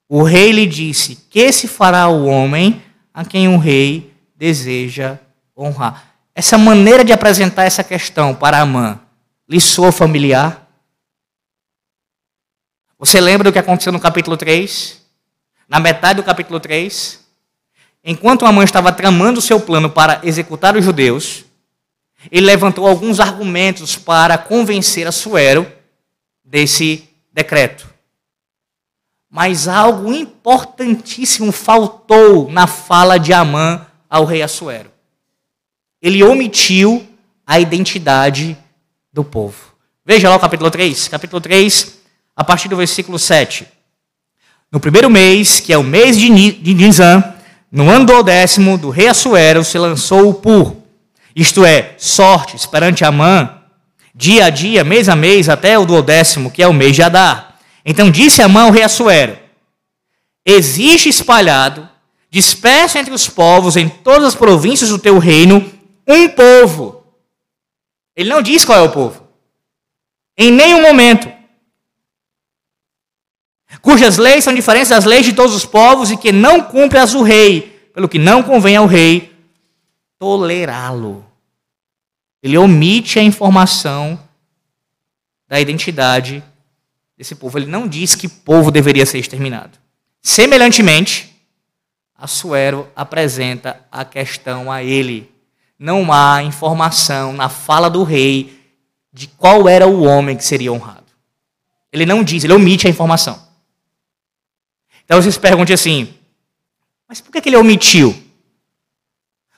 O 0.08 0.22
rei 0.22 0.52
lhe 0.52 0.66
disse: 0.66 1.16
Que 1.28 1.52
se 1.52 1.68
fará 1.68 2.08
o 2.08 2.24
homem 2.24 2.82
a 3.12 3.22
quem 3.22 3.46
o 3.46 3.58
rei 3.58 4.14
deseja 4.34 5.18
honrar? 5.54 6.14
Essa 6.34 6.56
maneira 6.56 7.04
de 7.04 7.12
apresentar 7.12 7.64
essa 7.64 7.84
questão 7.84 8.34
para 8.34 8.58
Amã 8.58 8.98
lhe 9.46 9.60
soa 9.60 9.92
familiar? 9.92 10.66
Você 12.98 13.20
lembra 13.20 13.44
do 13.44 13.52
que 13.52 13.58
aconteceu 13.58 13.92
no 13.92 14.00
capítulo 14.00 14.36
3? 14.36 14.99
Na 15.70 15.78
metade 15.78 16.16
do 16.16 16.24
capítulo 16.24 16.58
3, 16.58 17.24
enquanto 18.02 18.44
a 18.44 18.50
mãe 18.50 18.64
estava 18.64 18.90
tramando 18.90 19.40
seu 19.40 19.60
plano 19.60 19.88
para 19.88 20.20
executar 20.24 20.76
os 20.76 20.84
judeus, 20.84 21.44
ele 22.28 22.44
levantou 22.44 22.88
alguns 22.88 23.20
argumentos 23.20 23.94
para 23.94 24.36
convencer 24.36 25.06
a 25.06 25.12
Suero 25.12 25.64
desse 26.44 27.08
decreto. 27.32 27.88
Mas 29.30 29.68
algo 29.68 30.12
importantíssimo 30.12 31.52
faltou 31.52 32.50
na 32.50 32.66
fala 32.66 33.16
de 33.16 33.32
Amã 33.32 33.86
ao 34.08 34.24
rei 34.24 34.42
Assuero. 34.42 34.90
Ele 36.02 36.24
omitiu 36.24 37.08
a 37.46 37.60
identidade 37.60 38.58
do 39.12 39.22
povo. 39.22 39.72
Veja 40.04 40.28
lá 40.28 40.34
o 40.34 40.40
capítulo 40.40 40.68
3. 40.68 41.06
Capítulo 41.06 41.40
3, 41.40 42.00
a 42.34 42.42
partir 42.42 42.68
do 42.68 42.76
versículo 42.76 43.20
7. 43.20 43.68
No 44.72 44.78
primeiro 44.78 45.10
mês, 45.10 45.58
que 45.58 45.72
é 45.72 45.78
o 45.78 45.82
mês 45.82 46.16
de 46.16 46.30
Nisan, 46.30 47.24
no 47.72 47.90
ano 47.90 48.06
do 48.06 48.22
décimo 48.22 48.78
do 48.78 48.88
rei 48.88 49.08
Assuero, 49.08 49.64
se 49.64 49.76
lançou 49.76 50.30
o 50.30 50.34
Pur, 50.34 50.76
isto 51.34 51.64
é, 51.64 51.94
sortes 51.98 52.66
perante 52.66 53.04
Amã, 53.04 53.58
dia 54.14 54.44
a 54.44 54.50
dia, 54.50 54.84
mês 54.84 55.08
a 55.08 55.16
mês, 55.16 55.48
até 55.48 55.76
o 55.76 55.84
duodécimo, 55.84 56.52
que 56.52 56.62
é 56.62 56.68
o 56.68 56.72
mês 56.72 56.94
de 56.94 57.02
Adar. 57.02 57.58
Então 57.84 58.10
disse 58.10 58.42
Amã 58.42 58.62
ao 58.62 58.70
rei 58.70 58.84
Assuero, 58.84 59.36
existe 60.46 61.08
espalhado, 61.08 61.88
disperso 62.30 62.96
entre 62.96 63.12
os 63.12 63.28
povos, 63.28 63.76
em 63.76 63.88
todas 63.88 64.28
as 64.28 64.34
províncias 64.36 64.90
do 64.90 64.98
teu 64.98 65.18
reino, 65.18 65.68
um 66.06 66.28
povo. 66.28 67.04
Ele 68.14 68.28
não 68.28 68.40
diz 68.40 68.64
qual 68.64 68.78
é 68.78 68.82
o 68.82 68.90
povo. 68.90 69.26
Em 70.38 70.52
nenhum 70.52 70.82
momento. 70.82 71.39
Cujas 73.80 74.16
leis 74.18 74.44
são 74.44 74.54
diferentes 74.54 74.90
das 74.90 75.04
leis 75.04 75.24
de 75.24 75.32
todos 75.32 75.54
os 75.54 75.64
povos 75.64 76.10
e 76.10 76.16
que 76.16 76.32
não 76.32 76.62
cumpre 76.62 76.98
as 76.98 77.12
do 77.12 77.22
rei, 77.22 77.90
pelo 77.94 78.08
que 78.08 78.18
não 78.18 78.42
convém 78.42 78.76
ao 78.76 78.86
rei 78.86 79.32
tolerá-lo. 80.18 81.24
Ele 82.42 82.56
omite 82.58 83.18
a 83.18 83.22
informação 83.22 84.18
da 85.48 85.60
identidade 85.60 86.42
desse 87.16 87.34
povo. 87.34 87.58
Ele 87.58 87.66
não 87.66 87.88
diz 87.88 88.14
que 88.14 88.28
povo 88.28 88.70
deveria 88.70 89.04
ser 89.04 89.18
exterminado. 89.18 89.78
Semelhantemente, 90.22 91.30
Assuero 92.20 92.86
apresenta 92.94 93.80
a 93.90 94.04
questão 94.04 94.70
a 94.70 94.82
ele. 94.82 95.30
Não 95.78 96.12
há 96.12 96.42
informação 96.42 97.32
na 97.32 97.48
fala 97.48 97.88
do 97.88 98.02
rei 98.02 98.60
de 99.10 99.26
qual 99.26 99.66
era 99.66 99.86
o 99.86 100.04
homem 100.04 100.36
que 100.36 100.44
seria 100.44 100.70
honrado. 100.70 101.06
Ele 101.90 102.04
não 102.04 102.22
diz, 102.22 102.44
ele 102.44 102.52
omite 102.52 102.86
a 102.86 102.90
informação. 102.90 103.49
Então 105.10 105.20
vocês 105.20 105.36
perguntem 105.36 105.74
assim: 105.74 106.14
mas 107.08 107.20
por 107.20 107.32
que 107.32 107.48
ele 107.48 107.56
omitiu? 107.56 108.16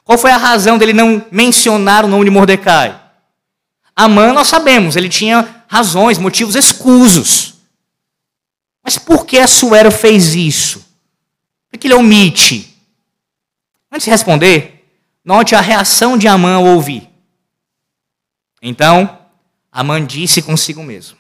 Qual 0.03 0.17
foi 0.17 0.31
a 0.31 0.39
razão 0.39 0.79
dele 0.79 0.95
não 0.95 1.27
mencionar 1.31 2.07
o 2.07 2.09
nome 2.09 2.25
de 2.25 2.31
Mordecai? 2.31 2.99
Amã, 3.95 4.33
nós 4.33 4.49
sabemos, 4.49 4.97
ele 4.97 5.11
tinha 5.11 5.63
razões, 5.69 6.17
motivos 6.17 6.57
escusos. 6.57 7.57
Mas 8.83 8.97
por 8.97 9.27
que 9.27 9.39
Assuero 9.39 9.91
fez 9.91 10.35
isso? 10.35 10.83
Por 11.71 11.79
que 11.79 11.87
ele 11.87 11.95
omite? 11.95 12.75
Antes 13.91 14.07
de 14.07 14.11
responder, 14.11 14.91
note 15.23 15.55
a 15.55 15.61
reação 15.61 16.17
de 16.17 16.27
Amã 16.27 16.55
ao 16.55 16.65
ouvir. 16.65 17.07
Então, 18.63 19.19
Amã 19.71 20.03
disse 20.03 20.41
consigo 20.41 20.83
mesmo: 20.83 21.19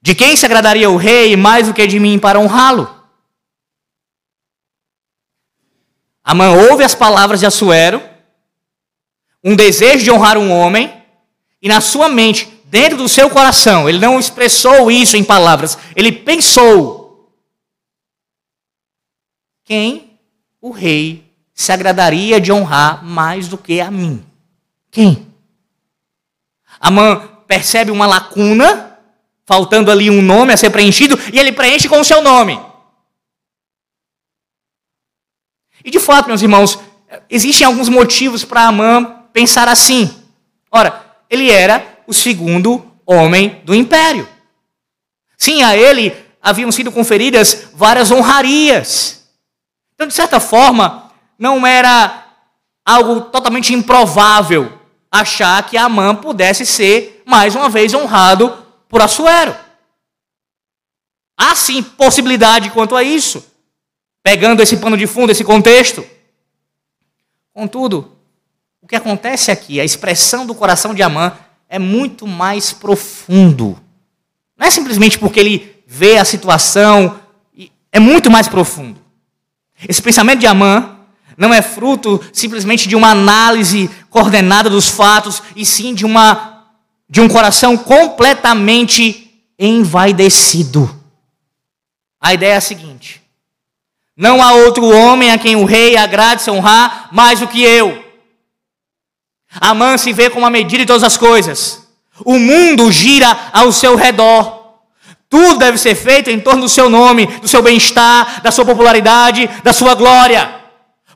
De 0.00 0.14
quem 0.14 0.36
se 0.36 0.46
agradaria 0.46 0.88
o 0.88 0.96
rei 0.96 1.36
mais 1.36 1.66
do 1.66 1.74
que 1.74 1.86
de 1.86 1.98
mim 1.98 2.18
para 2.18 2.38
honrá-lo? 2.38 2.96
Amã 6.22 6.50
ouve 6.50 6.84
as 6.84 6.94
palavras 6.94 7.40
de 7.40 7.46
Assuero, 7.46 8.02
um 9.42 9.56
desejo 9.56 10.04
de 10.04 10.10
honrar 10.10 10.36
um 10.36 10.52
homem, 10.52 11.02
e 11.60 11.68
na 11.68 11.80
sua 11.80 12.08
mente, 12.08 12.46
dentro 12.66 12.98
do 12.98 13.08
seu 13.08 13.30
coração, 13.30 13.88
ele 13.88 13.98
não 13.98 14.18
expressou 14.18 14.90
isso 14.90 15.16
em 15.16 15.24
palavras, 15.24 15.78
ele 15.96 16.12
pensou: 16.12 17.32
quem 19.64 20.18
o 20.60 20.70
rei 20.70 21.32
se 21.54 21.72
agradaria 21.72 22.40
de 22.40 22.52
honrar 22.52 23.02
mais 23.04 23.48
do 23.48 23.56
que 23.56 23.80
a 23.80 23.90
mim? 23.90 24.24
Quem? 24.90 25.26
Amã 26.78 27.26
percebe 27.46 27.90
uma 27.90 28.06
lacuna, 28.06 28.97
faltando 29.48 29.90
ali 29.90 30.10
um 30.10 30.20
nome 30.20 30.52
a 30.52 30.58
ser 30.58 30.68
preenchido, 30.68 31.18
e 31.32 31.38
ele 31.38 31.52
preenche 31.52 31.88
com 31.88 31.98
o 31.98 32.04
seu 32.04 32.20
nome. 32.20 32.60
E 35.82 35.90
de 35.90 35.98
fato, 35.98 36.26
meus 36.28 36.42
irmãos, 36.42 36.78
existem 37.30 37.66
alguns 37.66 37.88
motivos 37.88 38.44
para 38.44 38.66
Amã 38.66 39.22
pensar 39.32 39.66
assim. 39.66 40.14
Ora, 40.70 41.02
ele 41.30 41.50
era 41.50 41.82
o 42.06 42.12
segundo 42.12 42.92
homem 43.06 43.62
do 43.64 43.74
império. 43.74 44.28
Sim, 45.38 45.62
a 45.62 45.74
ele 45.74 46.14
haviam 46.42 46.70
sido 46.70 46.92
conferidas 46.92 47.68
várias 47.72 48.10
honrarias. 48.10 49.30
Então, 49.94 50.06
de 50.06 50.12
certa 50.12 50.38
forma, 50.38 51.10
não 51.38 51.66
era 51.66 52.26
algo 52.84 53.22
totalmente 53.22 53.72
improvável 53.72 54.78
achar 55.10 55.62
que 55.62 55.78
Amã 55.78 56.14
pudesse 56.14 56.66
ser 56.66 57.22
mais 57.24 57.54
uma 57.54 57.70
vez 57.70 57.94
honrado 57.94 58.67
por 58.88 59.02
Assuero. 59.02 59.54
Há 61.36 61.54
sim 61.54 61.82
possibilidade 61.82 62.70
quanto 62.70 62.96
a 62.96 63.02
isso 63.02 63.44
pegando 64.28 64.62
esse 64.62 64.76
pano 64.76 64.94
de 64.94 65.06
fundo, 65.06 65.32
esse 65.32 65.42
contexto. 65.42 66.04
Contudo, 67.54 68.12
o 68.82 68.86
que 68.86 68.94
acontece 68.94 69.50
aqui, 69.50 69.80
a 69.80 69.84
expressão 69.86 70.44
do 70.44 70.54
coração 70.54 70.92
de 70.92 71.02
Amã 71.02 71.32
é 71.66 71.78
muito 71.78 72.26
mais 72.26 72.70
profundo. 72.70 73.80
Não 74.54 74.66
é 74.66 74.70
simplesmente 74.70 75.18
porque 75.18 75.40
ele 75.40 75.82
vê 75.86 76.18
a 76.18 76.26
situação, 76.26 77.18
é 77.90 77.98
muito 77.98 78.30
mais 78.30 78.48
profundo. 78.48 79.00
Esse 79.88 80.02
pensamento 80.02 80.40
de 80.40 80.46
Amã 80.46 80.98
não 81.34 81.54
é 81.54 81.62
fruto 81.62 82.22
simplesmente 82.30 82.86
de 82.86 82.94
uma 82.94 83.10
análise 83.10 83.88
coordenada 84.10 84.68
dos 84.68 84.90
fatos, 84.90 85.42
e 85.56 85.64
sim 85.64 85.94
de 85.94 86.04
uma 86.04 86.57
de 87.08 87.20
um 87.20 87.28
coração 87.28 87.76
completamente 87.76 89.42
envaidecido. 89.58 90.94
A 92.20 92.34
ideia 92.34 92.54
é 92.54 92.56
a 92.56 92.60
seguinte: 92.60 93.22
não 94.16 94.42
há 94.42 94.52
outro 94.52 94.88
homem 94.88 95.30
a 95.30 95.38
quem 95.38 95.56
o 95.56 95.64
rei 95.64 95.96
agrade 95.96 96.42
se 96.42 96.50
honrar 96.50 97.08
mais 97.12 97.40
do 97.40 97.48
que 97.48 97.62
eu. 97.62 98.04
Amã 99.60 99.96
se 99.96 100.12
vê 100.12 100.28
como 100.28 100.44
a 100.44 100.50
medida 100.50 100.82
de 100.82 100.86
todas 100.86 101.04
as 101.04 101.16
coisas. 101.16 101.86
O 102.24 102.38
mundo 102.38 102.90
gira 102.90 103.50
ao 103.52 103.72
seu 103.72 103.96
redor. 103.96 104.58
Tudo 105.30 105.58
deve 105.58 105.78
ser 105.78 105.94
feito 105.94 106.30
em 106.30 106.40
torno 106.40 106.62
do 106.62 106.68
seu 106.68 106.88
nome, 106.88 107.26
do 107.26 107.48
seu 107.48 107.62
bem-estar, 107.62 108.42
da 108.42 108.50
sua 108.50 108.64
popularidade, 108.64 109.48
da 109.62 109.72
sua 109.72 109.94
glória. 109.94 110.58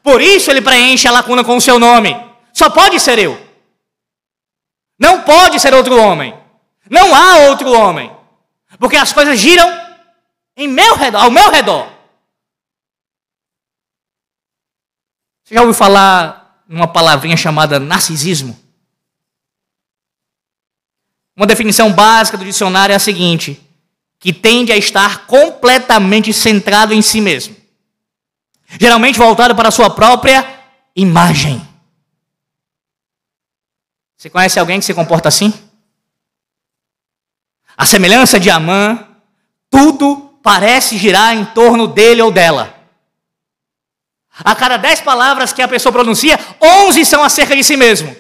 Por 0.03 0.21
isso 0.21 0.51
ele 0.51 0.61
preenche 0.61 1.09
a 1.09 1.13
lacuna 1.13 1.43
com 1.43 1.57
o 1.57 1.61
seu 1.61 1.79
nome. 1.79 2.15
Só 2.53 2.69
pode 2.69 3.01
ser 3.01 3.19
eu. 3.19 3.39
Não 5.03 5.23
pode 5.23 5.59
ser 5.59 5.75
outro 5.75 6.01
homem. 6.01 6.33
Não 6.89 7.13
há 7.13 7.49
outro 7.49 7.73
homem. 7.73 8.09
Porque 8.79 8.97
as 8.97 9.13
coisas 9.13 9.37
giram 9.37 9.69
em 10.57 10.69
meu 10.69 10.95
redor, 10.95 11.25
ao 11.25 11.31
meu 11.31 11.51
redor. 11.51 11.93
Você 15.43 15.55
já 15.55 15.61
ouviu 15.61 15.75
falar 15.75 16.63
numa 16.69 16.87
palavrinha 16.87 17.37
chamada 17.37 17.81
narcisismo? 17.81 18.57
Uma 21.37 21.49
definição 21.49 21.93
básica 21.93 22.39
do 22.39 22.45
dicionário 22.45 22.93
é 22.93 22.97
a 22.97 23.01
seguinte: 23.01 23.61
que 24.21 24.33
tende 24.33 24.71
a 24.71 24.77
estar 24.77 25.27
completamente 25.27 26.33
centrado 26.33 26.95
em 26.95 27.03
si 27.03 27.21
mesmo, 27.21 27.57
geralmente 28.79 29.19
voltado 29.19 29.57
para 29.57 29.67
a 29.67 29.73
sua 29.73 29.91
própria 29.91 30.63
imagem. 30.95 31.72
Você 34.23 34.31
conhece 34.31 34.61
alguém 34.61 34.79
que 34.79 34.87
se 34.87 34.95
comporta 34.95 35.29
assim? 35.29 35.53
A 37.77 37.85
semelhança 37.85 38.39
de 38.39 38.51
Amã, 38.51 39.17
tudo 39.69 40.39
parece 40.41 40.97
girar 40.97 41.37
em 41.37 41.45
torno 41.47 41.89
dele 41.89 42.23
ou 42.23 42.31
dela. 42.31 42.73
A 44.33 44.55
cada 44.55 44.77
dez 44.77 45.01
palavras 45.01 45.53
que 45.53 45.61
a 45.61 45.67
pessoa 45.67 45.93
pronuncia, 45.93 46.39
onze 46.61 47.05
são 47.05 47.25
acerca 47.25 47.57
de 47.57 47.65
si 47.65 47.77
mesmo. 47.77 48.15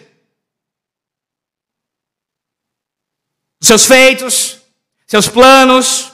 Seus 3.60 3.84
feitos, 3.84 4.58
seus 5.06 5.28
planos, 5.28 6.10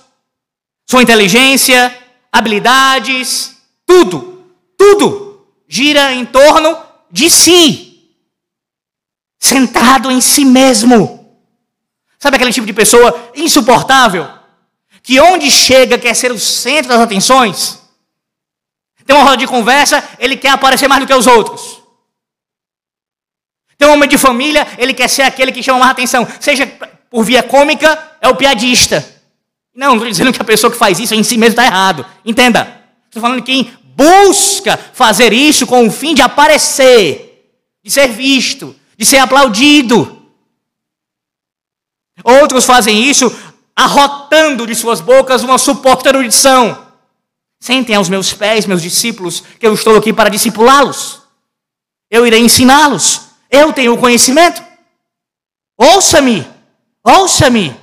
sua 0.87 1.03
inteligência, 1.03 1.99
habilidades, 2.31 3.57
tudo, 3.87 4.55
tudo 4.77 5.49
gira 5.67 6.13
em 6.13 6.27
torno 6.27 6.79
de 7.11 7.31
si, 7.31 7.88
centrado 9.39 10.11
em 10.11 10.21
si 10.21 10.45
mesmo. 10.45 11.19
Sabe 12.19 12.37
aquele 12.37 12.53
tipo 12.53 12.67
de 12.67 12.73
pessoa 12.73 13.31
insuportável, 13.37 14.29
que 15.03 15.21
onde 15.21 15.51
chega 15.51 15.97
quer 15.97 16.15
ser 16.15 16.33
o 16.33 16.39
centro 16.39 16.89
das 16.89 17.01
atenções? 17.01 17.79
Tem 19.07 19.17
uma 19.17 19.25
roda 19.25 19.39
de 19.39 19.47
conversa, 19.47 20.03
ele 20.19 20.37
quer 20.37 20.51
aparecer 20.51 20.89
mais 20.89 21.01
do 21.01 21.07
que 21.07 21.15
os 21.15 21.27
outros. 21.27 21.81
Tem 23.79 23.89
um 23.89 23.93
homem 23.93 24.09
de 24.09 24.19
família, 24.19 24.67
ele 24.77 24.93
quer 24.93 25.09
ser 25.09 25.23
aquele 25.23 25.53
que 25.53 25.63
chama 25.63 25.79
mais 25.79 25.93
atenção. 25.93 26.27
Seja 26.41 26.67
por 27.09 27.25
via 27.25 27.43
cômica, 27.43 28.17
é 28.21 28.29
o 28.29 28.35
piadista. 28.35 29.19
Não, 29.75 29.91
não 29.91 29.95
estou 29.95 30.11
dizendo 30.11 30.33
que 30.33 30.43
a 30.43 30.45
pessoa 30.45 30.71
que 30.71 30.77
faz 30.77 30.99
isso 30.99 31.15
em 31.15 31.23
si 31.23 31.39
mesmo 31.39 31.53
está 31.53 31.65
errado. 31.65 32.05
Entenda. 32.25 32.83
Estou 33.07 33.23
falando 33.23 33.41
de 33.41 33.47
quem 33.47 33.73
busca 33.95 34.77
fazer 34.93 35.33
isso 35.33 35.67
com 35.67 35.87
o 35.87 35.91
fim 35.91 36.15
de 36.15 36.21
aparecer, 36.21 37.51
de 37.83 37.91
ser 37.91 38.09
visto, 38.09 38.75
de 38.99 39.07
ser 39.07 39.19
aplaudido. 39.19 40.21
Outros 42.25 42.67
fazem 42.67 43.05
isso 43.05 43.35
arrotando 43.75 44.67
de 44.67 44.75
suas 44.75 45.01
bocas 45.01 45.45
uma 45.45 45.57
suposta 45.57 46.09
erudição. 46.09 46.87
Sentem 47.61 47.95
aos 47.95 48.09
meus 48.09 48.33
pés, 48.33 48.67
meus 48.67 48.83
discípulos, 48.83 49.41
que 49.59 49.67
eu 49.67 49.73
estou 49.73 49.97
aqui 49.97 50.13
para 50.13 50.29
discipulá-los. 50.29 51.23
Eu 52.11 52.27
irei 52.27 52.41
ensiná-los. 52.41 53.29
Eu 53.49 53.73
tenho 53.73 53.95
o 53.95 53.99
conhecimento. 53.99 54.63
Ouça-me, 55.77 56.45
ouça-me. 57.05 57.75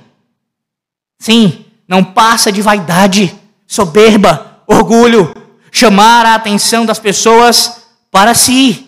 Sim, 1.18 1.64
não 1.88 2.04
passa 2.04 2.52
de 2.52 2.60
vaidade, 2.60 3.34
soberba, 3.66 4.62
orgulho, 4.66 5.34
chamar 5.72 6.26
a 6.26 6.34
atenção 6.34 6.84
das 6.84 6.98
pessoas 6.98 7.86
para 8.10 8.34
si. 8.34 8.85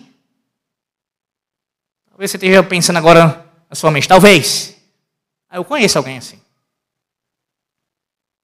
Talvez 2.19 2.31
você 2.31 2.35
esteja 2.35 2.61
pensando 2.61 2.97
agora 2.97 3.49
na 3.69 3.75
sua 3.77 3.89
mente, 3.89 4.05
talvez. 4.05 4.75
Ah, 5.49 5.55
eu 5.55 5.63
conheço 5.63 5.97
alguém 5.97 6.17
assim. 6.17 6.37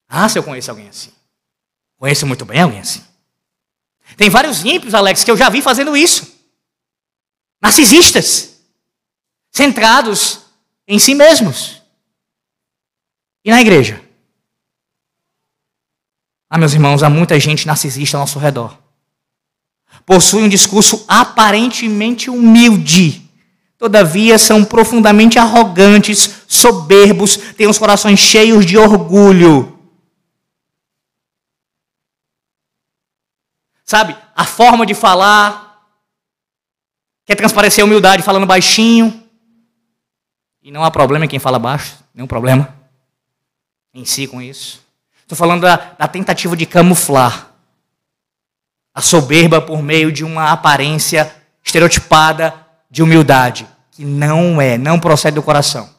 Ah, 0.07 0.30
se 0.30 0.39
eu 0.39 0.43
conheço 0.43 0.71
alguém 0.71 0.88
assim. 0.88 1.11
Conheço 1.97 2.26
muito 2.26 2.45
bem 2.45 2.61
alguém 2.61 2.80
assim. 2.80 3.03
Tem 4.15 4.30
vários 4.30 4.63
ímpios, 4.63 4.93
Alex, 4.93 5.26
que 5.26 5.30
eu 5.30 5.36
já 5.36 5.49
vi 5.49 5.61
fazendo 5.61 5.97
isso. 5.97 6.39
Narcisistas. 7.61 8.61
Centrados 9.51 10.39
em 10.88 10.97
si 10.97 11.13
mesmos. 11.13 11.82
E 13.43 13.51
na 13.51 13.59
igreja? 13.59 14.01
Ah, 16.49 16.57
meus 16.57 16.71
irmãos, 16.71 17.03
há 17.03 17.09
muita 17.09 17.38
gente 17.41 17.67
narcisista 17.67 18.15
ao 18.15 18.21
nosso 18.21 18.39
redor. 18.39 18.80
Possui 20.05 20.43
um 20.43 20.49
discurso 20.49 21.03
aparentemente 21.09 22.30
humilde. 22.30 23.24
Todavia 23.78 24.38
são 24.38 24.63
profundamente 24.63 25.38
arrogantes, 25.38 26.43
soberbos, 26.47 27.38
têm 27.38 27.67
os 27.67 27.78
corações 27.78 28.19
cheios 28.19 28.65
de 28.65 28.78
orgulho. 28.78 29.78
Sabe, 33.84 34.17
a 34.36 34.45
forma 34.45 34.86
de 34.86 34.93
falar, 34.93 35.86
quer 37.26 37.36
transparecer 37.36 37.84
a 37.84 37.86
humildade 37.86 38.23
falando 38.23 38.47
baixinho. 38.47 39.23
E 40.63 40.71
não 40.71 40.84
há 40.84 40.89
problema 40.89 41.26
em 41.26 41.28
quem 41.28 41.38
fala 41.38 41.59
baixo, 41.59 41.97
nenhum 42.13 42.28
problema 42.28 42.73
em 43.93 44.03
si 44.03 44.28
com 44.28 44.41
isso. 44.41 44.84
Estou 45.21 45.38
falando 45.38 45.61
da, 45.61 45.76
da 45.76 46.07
tentativa 46.07 46.55
de 46.55 46.65
camuflar 46.65 47.51
a 48.93 49.01
soberba 49.01 49.61
por 49.61 49.82
meio 49.82 50.11
de 50.11 50.23
uma 50.23 50.51
aparência 50.51 51.34
estereotipada 51.63 52.64
de 52.95 53.03
humildade, 53.03 53.67
que 53.91 54.05
não 54.05 54.61
é, 54.61 54.77
não 54.77 54.97
procede 54.97 55.35
do 55.35 55.43
coração. 55.43 55.89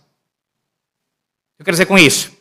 Eu 1.59 1.64
quero 1.64 1.74
dizer 1.74 1.84
com 1.84 1.99
isso? 1.99 2.32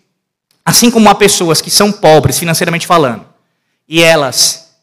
Assim 0.63 0.89
como 0.89 1.09
há 1.09 1.15
pessoas 1.15 1.59
que 1.59 1.69
são 1.69 1.91
pobres 1.91 2.39
financeiramente 2.39 2.87
falando, 2.87 3.25
e 3.85 4.01
elas 4.01 4.73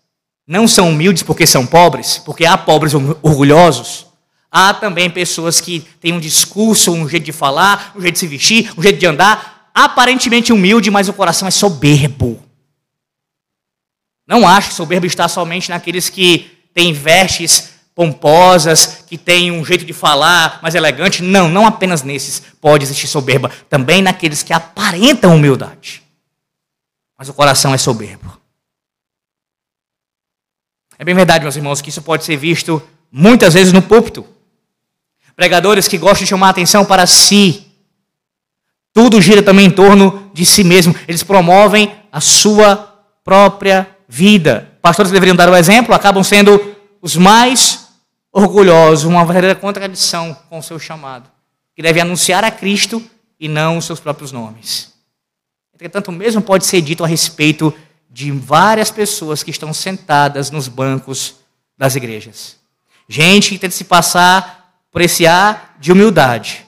não 0.46 0.68
são 0.68 0.90
humildes 0.90 1.22
porque 1.22 1.46
são 1.46 1.66
pobres, 1.66 2.18
porque 2.18 2.44
há 2.44 2.58
pobres 2.58 2.92
orgulhosos, 3.22 4.06
há 4.50 4.74
também 4.74 5.08
pessoas 5.08 5.58
que 5.58 5.80
têm 5.98 6.12
um 6.12 6.20
discurso, 6.20 6.92
um 6.92 7.08
jeito 7.08 7.24
de 7.24 7.32
falar, 7.32 7.92
um 7.96 8.00
jeito 8.02 8.12
de 8.12 8.20
se 8.20 8.26
vestir, 8.26 8.74
um 8.76 8.82
jeito 8.82 8.98
de 8.98 9.06
andar, 9.06 9.70
aparentemente 9.72 10.52
humilde, 10.52 10.90
mas 10.90 11.08
o 11.08 11.14
coração 11.14 11.48
é 11.48 11.50
soberbo. 11.50 12.42
Não 14.26 14.46
acho 14.46 14.68
que 14.68 14.74
soberbo 14.74 15.06
está 15.06 15.26
somente 15.28 15.70
naqueles 15.70 16.10
que 16.10 16.58
têm 16.74 16.92
vestes 16.92 17.71
pomposas, 17.94 19.04
que 19.06 19.18
têm 19.18 19.50
um 19.50 19.64
jeito 19.64 19.84
de 19.84 19.92
falar 19.92 20.58
mais 20.62 20.74
elegante. 20.74 21.22
Não, 21.22 21.48
não 21.48 21.66
apenas 21.66 22.02
nesses 22.02 22.42
pode 22.60 22.84
existir 22.84 23.06
soberba. 23.06 23.50
Também 23.68 24.02
naqueles 24.02 24.42
que 24.42 24.52
aparentam 24.52 25.34
humildade. 25.34 26.02
Mas 27.18 27.28
o 27.28 27.34
coração 27.34 27.74
é 27.74 27.78
soberbo. 27.78 28.40
É 30.98 31.04
bem 31.04 31.14
verdade, 31.14 31.44
meus 31.44 31.56
irmãos, 31.56 31.80
que 31.80 31.90
isso 31.90 32.02
pode 32.02 32.24
ser 32.24 32.36
visto 32.36 32.82
muitas 33.10 33.54
vezes 33.54 33.72
no 33.72 33.82
púlpito. 33.82 34.24
Pregadores 35.34 35.88
que 35.88 35.98
gostam 35.98 36.24
de 36.24 36.30
chamar 36.30 36.48
a 36.48 36.50
atenção 36.50 36.84
para 36.84 37.06
si. 37.06 37.66
Tudo 38.92 39.20
gira 39.20 39.42
também 39.42 39.66
em 39.66 39.70
torno 39.70 40.30
de 40.32 40.44
si 40.46 40.62
mesmo. 40.62 40.94
Eles 41.08 41.22
promovem 41.22 41.92
a 42.10 42.20
sua 42.20 43.04
própria 43.24 43.88
vida. 44.08 44.70
Pastores 44.80 45.10
que 45.10 45.14
deveriam 45.14 45.36
dar 45.36 45.48
o 45.48 45.56
exemplo 45.56 45.94
acabam 45.94 46.22
sendo 46.22 46.76
os 47.00 47.16
mais 47.16 47.81
orgulhosos, 48.32 49.04
uma 49.04 49.24
verdadeira 49.24 49.54
contradição 49.54 50.34
com 50.48 50.58
o 50.58 50.62
seu 50.62 50.78
chamado, 50.78 51.30
que 51.76 51.82
deve 51.82 52.00
anunciar 52.00 52.42
a 52.42 52.50
Cristo 52.50 53.02
e 53.38 53.46
não 53.46 53.76
os 53.76 53.84
seus 53.84 54.00
próprios 54.00 54.32
nomes. 54.32 54.92
Entretanto, 55.74 56.08
o 56.08 56.12
mesmo 56.12 56.40
pode 56.40 56.64
ser 56.64 56.80
dito 56.80 57.04
a 57.04 57.06
respeito 57.06 57.74
de 58.08 58.30
várias 58.30 58.90
pessoas 58.90 59.42
que 59.42 59.50
estão 59.50 59.72
sentadas 59.72 60.50
nos 60.50 60.68
bancos 60.68 61.36
das 61.76 61.94
igrejas. 61.94 62.56
Gente 63.08 63.50
que 63.50 63.58
tenta 63.58 63.74
se 63.74 63.84
passar 63.84 64.80
por 64.90 65.02
esse 65.02 65.26
ar 65.26 65.76
de 65.78 65.92
humildade, 65.92 66.64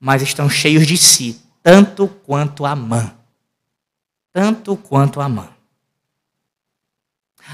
mas 0.00 0.20
estão 0.20 0.50
cheios 0.50 0.86
de 0.86 0.98
si, 0.98 1.40
tanto 1.62 2.08
quanto 2.08 2.66
a 2.66 2.74
mãe. 2.74 3.12
Tanto 4.32 4.76
quanto 4.76 5.20
a 5.20 5.28
mãe. 5.28 5.48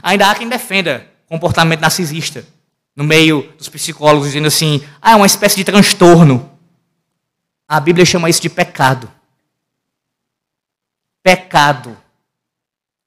Ainda 0.02 0.30
há 0.30 0.34
quem 0.34 0.48
defenda 0.48 1.06
comportamento 1.28 1.80
narcisista 1.80 2.44
no 3.00 3.06
meio 3.06 3.50
dos 3.56 3.66
psicólogos, 3.66 4.26
dizendo 4.26 4.48
assim: 4.48 4.86
ah, 5.00 5.12
é 5.12 5.16
uma 5.16 5.24
espécie 5.24 5.56
de 5.56 5.64
transtorno. 5.64 6.50
A 7.66 7.80
Bíblia 7.80 8.04
chama 8.04 8.28
isso 8.28 8.42
de 8.42 8.50
pecado. 8.50 9.10
Pecado. 11.22 11.96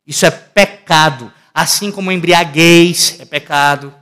Isso 0.08 0.26
é 0.26 0.32
pecado. 0.32 1.32
Assim 1.54 1.92
como 1.92 2.12
embriaguez 2.12 3.20
é 3.20 3.26
pecado. 3.26 3.94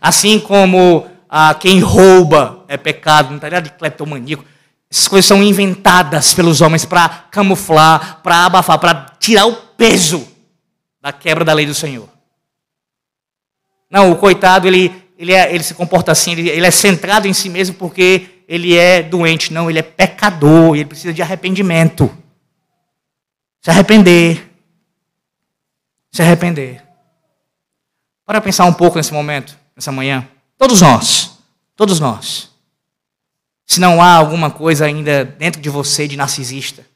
Assim 0.00 0.40
como 0.40 1.06
ah, 1.28 1.52
quem 1.52 1.80
rouba 1.80 2.64
é 2.68 2.78
pecado. 2.78 3.28
Não 3.28 3.36
está 3.36 3.48
ligado 3.48 3.64
de 3.64 3.72
cleptomaníaco. 3.72 4.46
Essas 4.90 5.08
coisas 5.08 5.26
são 5.26 5.42
inventadas 5.42 6.32
pelos 6.32 6.62
homens 6.62 6.86
para 6.86 7.26
camuflar, 7.30 8.22
para 8.22 8.46
abafar, 8.46 8.78
para 8.78 8.94
tirar 9.20 9.44
o 9.44 9.54
peso 9.54 10.26
da 11.02 11.12
quebra 11.12 11.44
da 11.44 11.52
lei 11.52 11.66
do 11.66 11.74
Senhor. 11.74 12.08
Não, 13.92 14.10
o 14.10 14.16
coitado, 14.16 14.66
ele, 14.66 14.90
ele, 15.18 15.34
é, 15.34 15.54
ele 15.54 15.62
se 15.62 15.74
comporta 15.74 16.10
assim, 16.10 16.32
ele, 16.32 16.48
ele 16.48 16.66
é 16.66 16.70
centrado 16.70 17.28
em 17.28 17.34
si 17.34 17.50
mesmo 17.50 17.76
porque 17.76 18.42
ele 18.48 18.74
é 18.74 19.02
doente. 19.02 19.52
Não, 19.52 19.68
ele 19.68 19.78
é 19.78 19.82
pecador, 19.82 20.74
ele 20.74 20.86
precisa 20.86 21.12
de 21.12 21.20
arrependimento. 21.20 22.10
Se 23.60 23.68
arrepender. 23.68 24.50
Se 26.10 26.22
arrepender. 26.22 26.82
Para 28.24 28.40
pensar 28.40 28.64
um 28.64 28.72
pouco 28.72 28.96
nesse 28.96 29.12
momento, 29.12 29.58
nessa 29.76 29.92
manhã. 29.92 30.26
Todos 30.56 30.80
nós, 30.80 31.38
todos 31.76 32.00
nós. 32.00 32.50
Se 33.66 33.78
não 33.78 34.00
há 34.00 34.14
alguma 34.14 34.50
coisa 34.50 34.86
ainda 34.86 35.22
dentro 35.22 35.60
de 35.60 35.68
você 35.68 36.08
de 36.08 36.16
narcisista, 36.16 36.86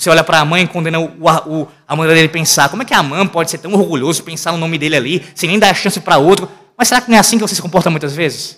você 0.00 0.08
olha 0.08 0.24
para 0.24 0.40
a 0.40 0.44
mãe 0.46 0.64
e 0.64 0.66
condena 0.66 0.98
o, 0.98 1.04
o, 1.04 1.68
a 1.86 1.94
maneira 1.94 2.14
dele 2.14 2.28
pensar. 2.30 2.70
Como 2.70 2.82
é 2.82 2.86
que 2.86 2.94
a 2.94 3.02
mãe 3.02 3.26
pode 3.28 3.50
ser 3.50 3.58
tão 3.58 3.74
orgulhoso 3.74 4.24
pensar 4.24 4.50
no 4.50 4.56
nome 4.56 4.78
dele 4.78 4.96
ali, 4.96 5.30
sem 5.34 5.46
nem 5.46 5.58
dar 5.58 5.74
chance 5.74 6.00
para 6.00 6.16
outro? 6.16 6.50
Mas 6.74 6.88
será 6.88 7.02
que 7.02 7.10
não 7.10 7.18
é 7.18 7.20
assim 7.20 7.36
que 7.36 7.42
você 7.42 7.54
se 7.54 7.60
comporta 7.60 7.90
muitas 7.90 8.16
vezes? 8.16 8.52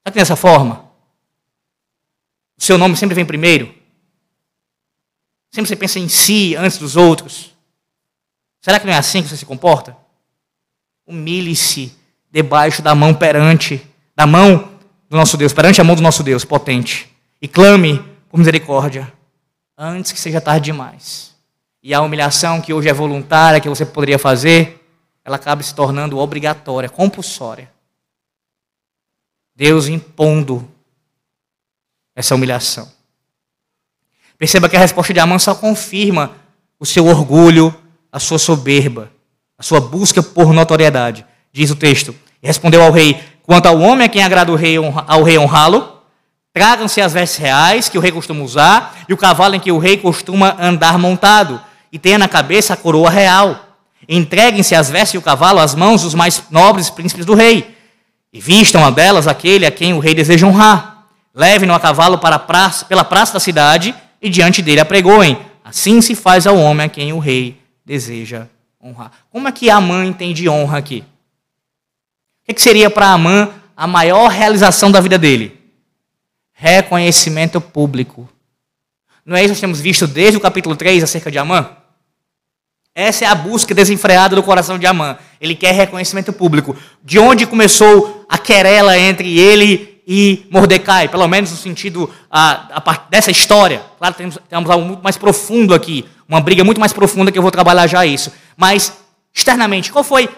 Será 0.00 0.10
que 0.10 0.18
dessa 0.18 0.36
forma? 0.36 0.90
O 2.58 2.64
seu 2.64 2.78
nome 2.78 2.96
sempre 2.96 3.14
vem 3.14 3.26
primeiro? 3.26 3.74
Sempre 5.50 5.68
você 5.68 5.76
pensa 5.76 5.98
em 5.98 6.08
si 6.08 6.56
antes 6.56 6.78
dos 6.78 6.96
outros? 6.96 7.54
Será 8.62 8.80
que 8.80 8.86
não 8.86 8.94
é 8.94 8.96
assim 8.96 9.22
que 9.22 9.28
você 9.28 9.36
se 9.36 9.44
comporta? 9.44 9.94
Humilhe-se 11.06 11.94
debaixo 12.30 12.80
da 12.80 12.94
mão 12.94 13.12
perante, 13.12 13.86
da 14.16 14.26
mão 14.26 14.78
do 15.10 15.16
nosso 15.18 15.36
Deus, 15.36 15.52
perante 15.52 15.78
a 15.78 15.84
mão 15.84 15.94
do 15.94 16.00
nosso 16.00 16.22
Deus 16.22 16.42
potente, 16.42 17.14
e 17.42 17.46
clame 17.46 18.02
por 18.30 18.38
misericórdia 18.38 19.12
antes 19.76 20.12
que 20.12 20.20
seja 20.20 20.40
tarde 20.40 20.66
demais. 20.66 21.34
E 21.82 21.92
a 21.92 22.00
humilhação 22.00 22.60
que 22.60 22.72
hoje 22.72 22.88
é 22.88 22.92
voluntária, 22.92 23.60
que 23.60 23.68
você 23.68 23.84
poderia 23.84 24.18
fazer, 24.18 24.84
ela 25.24 25.36
acaba 25.36 25.62
se 25.62 25.74
tornando 25.74 26.18
obrigatória, 26.18 26.88
compulsória. 26.88 27.70
Deus 29.54 29.88
impondo 29.88 30.68
essa 32.14 32.34
humilhação. 32.34 32.90
Perceba 34.38 34.68
que 34.68 34.76
a 34.76 34.80
resposta 34.80 35.12
de 35.12 35.20
Amã 35.20 35.38
só 35.38 35.54
confirma 35.54 36.36
o 36.78 36.86
seu 36.86 37.06
orgulho, 37.06 37.74
a 38.10 38.18
sua 38.18 38.38
soberba, 38.38 39.10
a 39.56 39.62
sua 39.62 39.80
busca 39.80 40.22
por 40.22 40.52
notoriedade. 40.52 41.24
Diz 41.52 41.70
o 41.70 41.76
texto: 41.76 42.14
e 42.42 42.46
respondeu 42.46 42.82
ao 42.82 42.90
rei: 42.90 43.22
Quanto 43.42 43.66
ao 43.66 43.78
homem 43.78 44.06
a 44.06 44.08
quem 44.08 44.22
agrada 44.22 44.50
o 44.50 44.56
rei, 44.56 44.76
ao 44.76 45.22
rei 45.22 45.38
honrá-lo, 45.38 45.91
Tragam-se 46.52 47.00
as 47.00 47.14
vestes 47.14 47.38
reais 47.38 47.88
que 47.88 47.96
o 47.96 48.00
rei 48.00 48.12
costuma 48.12 48.44
usar 48.44 48.94
e 49.08 49.12
o 49.12 49.16
cavalo 49.16 49.54
em 49.54 49.60
que 49.60 49.72
o 49.72 49.78
rei 49.78 49.96
costuma 49.96 50.54
andar 50.60 50.98
montado, 50.98 51.60
e 51.90 51.98
tenha 51.98 52.18
na 52.18 52.28
cabeça 52.28 52.74
a 52.74 52.76
coroa 52.76 53.10
real. 53.10 53.68
Entreguem-se 54.08 54.74
as 54.74 54.90
vestes 54.90 55.14
e 55.14 55.18
o 55.18 55.22
cavalo 55.22 55.60
às 55.60 55.74
mãos 55.74 56.02
dos 56.02 56.14
mais 56.14 56.44
nobres 56.50 56.90
príncipes 56.90 57.24
do 57.24 57.34
rei, 57.34 57.74
e 58.32 58.40
vistam 58.40 58.84
a 58.84 58.90
delas 58.90 59.26
aquele 59.26 59.64
a 59.64 59.70
quem 59.70 59.94
o 59.94 59.98
rei 59.98 60.14
deseja 60.14 60.46
honrar. 60.46 61.06
Levem-no 61.34 61.74
a 61.74 61.80
cavalo 61.80 62.18
para 62.18 62.36
a 62.36 62.38
praça, 62.38 62.84
pela 62.84 63.04
praça 63.04 63.34
da 63.34 63.40
cidade 63.40 63.94
e 64.20 64.28
diante 64.28 64.60
dele 64.60 64.80
apregoem. 64.80 65.38
Assim 65.64 66.00
se 66.02 66.14
faz 66.14 66.46
ao 66.46 66.56
homem 66.58 66.86
a 66.86 66.88
quem 66.88 67.12
o 67.12 67.18
rei 67.18 67.58
deseja 67.84 68.46
honrar. 68.82 69.10
Como 69.30 69.48
é 69.48 69.52
que 69.52 69.70
Amã 69.70 70.04
entende 70.04 70.48
honra 70.48 70.78
aqui? 70.78 71.04
O 72.48 72.54
que 72.54 72.60
seria 72.60 72.90
para 72.90 73.08
Amã 73.08 73.48
a 73.74 73.86
maior 73.86 74.28
realização 74.28 74.90
da 74.90 75.00
vida 75.00 75.16
dele? 75.16 75.61
Reconhecimento 76.52 77.60
público. 77.60 78.28
Não 79.24 79.36
é 79.36 79.40
isso 79.40 79.48
que 79.48 79.54
nós 79.54 79.60
temos 79.60 79.80
visto 79.80 80.06
desde 80.06 80.36
o 80.36 80.40
capítulo 80.40 80.74
3 80.74 81.04
acerca 81.04 81.30
de 81.30 81.38
Amã? 81.38 81.76
Essa 82.94 83.24
é 83.24 83.28
a 83.28 83.34
busca 83.34 83.74
desenfreada 83.74 84.36
do 84.36 84.42
coração 84.42 84.78
de 84.78 84.86
Amã. 84.86 85.16
Ele 85.40 85.54
quer 85.54 85.72
reconhecimento 85.72 86.32
público. 86.32 86.76
De 87.02 87.18
onde 87.18 87.46
começou 87.46 88.26
a 88.28 88.36
querela 88.36 88.98
entre 88.98 89.38
ele 89.38 90.02
e 90.06 90.46
Mordecai, 90.50 91.08
pelo 91.08 91.26
menos 91.26 91.50
no 91.50 91.56
sentido 91.56 92.12
a, 92.30 92.82
a 92.84 93.06
dessa 93.08 93.30
história. 93.30 93.82
Claro, 93.98 94.14
temos, 94.14 94.38
temos 94.48 94.70
algo 94.70 94.84
muito 94.84 95.02
mais 95.02 95.16
profundo 95.16 95.74
aqui, 95.74 96.04
uma 96.28 96.40
briga 96.40 96.64
muito 96.64 96.80
mais 96.80 96.92
profunda 96.92 97.30
que 97.30 97.38
eu 97.38 97.42
vou 97.42 97.50
trabalhar 97.50 97.86
já 97.86 98.04
isso. 98.04 98.32
Mas, 98.56 98.92
externamente, 99.32 99.92
qual 99.92 100.04
foi 100.04 100.28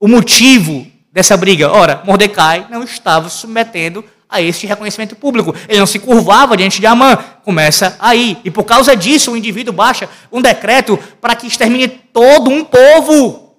o 0.00 0.08
motivo 0.08 0.86
dessa 1.12 1.36
briga? 1.36 1.70
Ora, 1.70 2.02
Mordecai 2.04 2.66
não 2.70 2.84
estava 2.84 3.28
submetendo 3.28 4.04
a 4.32 4.40
este 4.40 4.66
reconhecimento 4.66 5.14
público. 5.14 5.54
Ele 5.68 5.78
não 5.78 5.86
se 5.86 5.98
curvava 5.98 6.56
diante 6.56 6.80
de 6.80 6.86
Amã. 6.86 7.16
Começa 7.44 7.96
aí. 8.00 8.38
E 8.42 8.50
por 8.50 8.64
causa 8.64 8.96
disso, 8.96 9.30
o 9.30 9.36
indivíduo 9.36 9.74
baixa 9.74 10.08
um 10.32 10.40
decreto 10.40 10.98
para 11.20 11.36
que 11.36 11.46
extermine 11.46 11.86
todo 11.86 12.50
um 12.50 12.64
povo. 12.64 13.54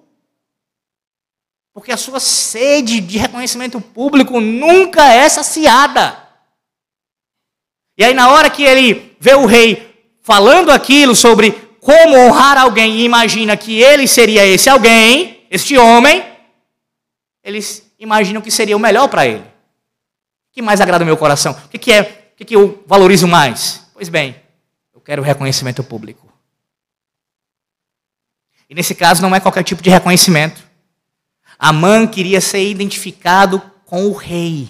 Porque 1.72 1.92
a 1.92 1.96
sua 1.96 2.18
sede 2.18 3.00
de 3.00 3.16
reconhecimento 3.16 3.80
público 3.80 4.40
nunca 4.40 5.12
é 5.12 5.28
saciada. 5.28 6.18
E 7.96 8.04
aí, 8.04 8.12
na 8.12 8.28
hora 8.30 8.50
que 8.50 8.64
ele 8.64 9.16
vê 9.20 9.34
o 9.34 9.46
rei 9.46 9.94
falando 10.22 10.70
aquilo 10.70 11.14
sobre 11.14 11.52
como 11.80 12.16
honrar 12.16 12.58
alguém 12.58 12.96
e 12.96 13.04
imagina 13.04 13.56
que 13.56 13.80
ele 13.80 14.08
seria 14.08 14.44
esse 14.44 14.68
alguém, 14.68 15.46
este 15.50 15.78
homem, 15.78 16.24
eles 17.44 17.88
imaginam 17.98 18.42
que 18.42 18.50
seria 18.50 18.76
o 18.76 18.80
melhor 18.80 19.06
para 19.06 19.26
ele 19.26 19.53
que 20.54 20.62
mais 20.62 20.80
agrada 20.80 21.02
o 21.02 21.06
meu 21.06 21.16
coração? 21.16 21.52
O 21.52 21.68
que, 21.68 21.78
que 21.78 21.92
é? 21.92 22.30
O 22.32 22.36
que, 22.36 22.44
que 22.44 22.56
eu 22.56 22.84
valorizo 22.86 23.26
mais? 23.26 23.84
Pois 23.92 24.08
bem, 24.08 24.36
eu 24.94 25.00
quero 25.00 25.20
reconhecimento 25.20 25.82
público. 25.82 26.32
E 28.70 28.74
nesse 28.74 28.94
caso 28.94 29.20
não 29.20 29.34
é 29.34 29.40
qualquer 29.40 29.64
tipo 29.64 29.82
de 29.82 29.90
reconhecimento. 29.90 30.62
Amã 31.58 32.06
queria 32.06 32.40
ser 32.40 32.68
identificado 32.68 33.60
com 33.84 34.06
o 34.06 34.12
rei. 34.12 34.68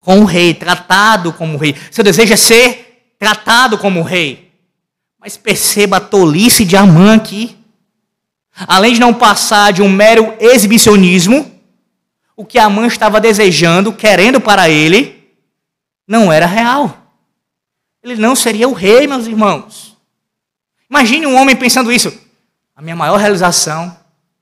Com 0.00 0.20
o 0.20 0.24
rei, 0.24 0.54
tratado 0.54 1.32
como 1.32 1.58
rei. 1.58 1.76
Seu 1.90 2.04
desejo 2.04 2.32
é 2.32 2.36
ser 2.36 3.14
tratado 3.18 3.76
como 3.76 4.02
rei. 4.02 4.52
Mas 5.18 5.36
perceba 5.36 5.96
a 5.96 6.00
tolice 6.00 6.64
de 6.64 6.76
Amã 6.76 7.16
aqui. 7.16 7.56
Além 8.66 8.94
de 8.94 9.00
não 9.00 9.12
passar 9.12 9.72
de 9.72 9.82
um 9.82 9.88
mero 9.88 10.34
exibicionismo, 10.38 11.55
o 12.36 12.44
que 12.44 12.58
Amã 12.58 12.86
estava 12.86 13.18
desejando, 13.18 13.92
querendo 13.92 14.40
para 14.40 14.68
ele, 14.68 15.26
não 16.06 16.30
era 16.30 16.44
real. 16.44 16.96
Ele 18.02 18.16
não 18.16 18.36
seria 18.36 18.68
o 18.68 18.74
rei, 18.74 19.06
meus 19.06 19.26
irmãos. 19.26 19.96
Imagine 20.88 21.26
um 21.26 21.36
homem 21.36 21.56
pensando 21.56 21.90
isso. 21.90 22.12
A 22.76 22.82
minha 22.82 22.94
maior 22.94 23.16
realização 23.16 23.96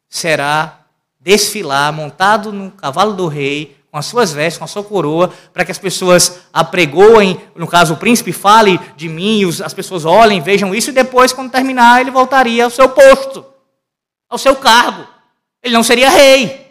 será 0.09 0.81
desfilar 1.21 1.93
montado 1.93 2.53
no 2.53 2.71
cavalo 2.73 3.15
do 3.15 3.29
rei, 3.29 3.77
com 3.91 3.97
as 3.97 4.07
suas 4.07 4.33
vestes, 4.33 4.59
com 4.59 4.65
a 4.65 4.69
sua 4.69 4.83
coroa, 4.83 5.33
para 5.53 5.65
que 5.65 5.71
as 5.71 5.79
pessoas 5.79 6.41
apregoem, 6.53 7.41
no 7.55 7.67
caso 7.67 7.95
o 7.95 7.97
príncipe 7.97 8.33
fale 8.33 8.79
de 8.97 9.09
mim, 9.09 9.49
as 9.65 9.73
pessoas 9.73 10.05
olhem, 10.05 10.43
vejam 10.43 10.75
isso, 10.75 10.91
e 10.91 10.93
depois, 10.93 11.33
quando 11.33 11.53
terminar, 11.53 12.01
ele 12.01 12.11
voltaria 12.11 12.65
ao 12.65 12.71
seu 12.71 12.89
posto, 12.89 13.47
ao 14.29 14.37
seu 14.37 14.57
cargo. 14.57 15.07
Ele 15.63 15.73
não 15.73 15.85
seria 15.85 16.11
rei. 16.11 16.64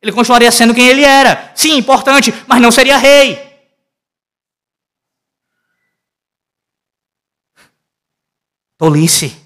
Ele 0.00 0.12
continuaria 0.12 0.50
sendo 0.52 0.74
quem 0.74 0.88
ele 0.88 1.02
era. 1.02 1.52
Sim, 1.54 1.76
importante, 1.76 2.32
mas 2.46 2.60
não 2.60 2.70
seria 2.70 2.96
rei. 2.96 3.48
Tolice. 8.76 9.36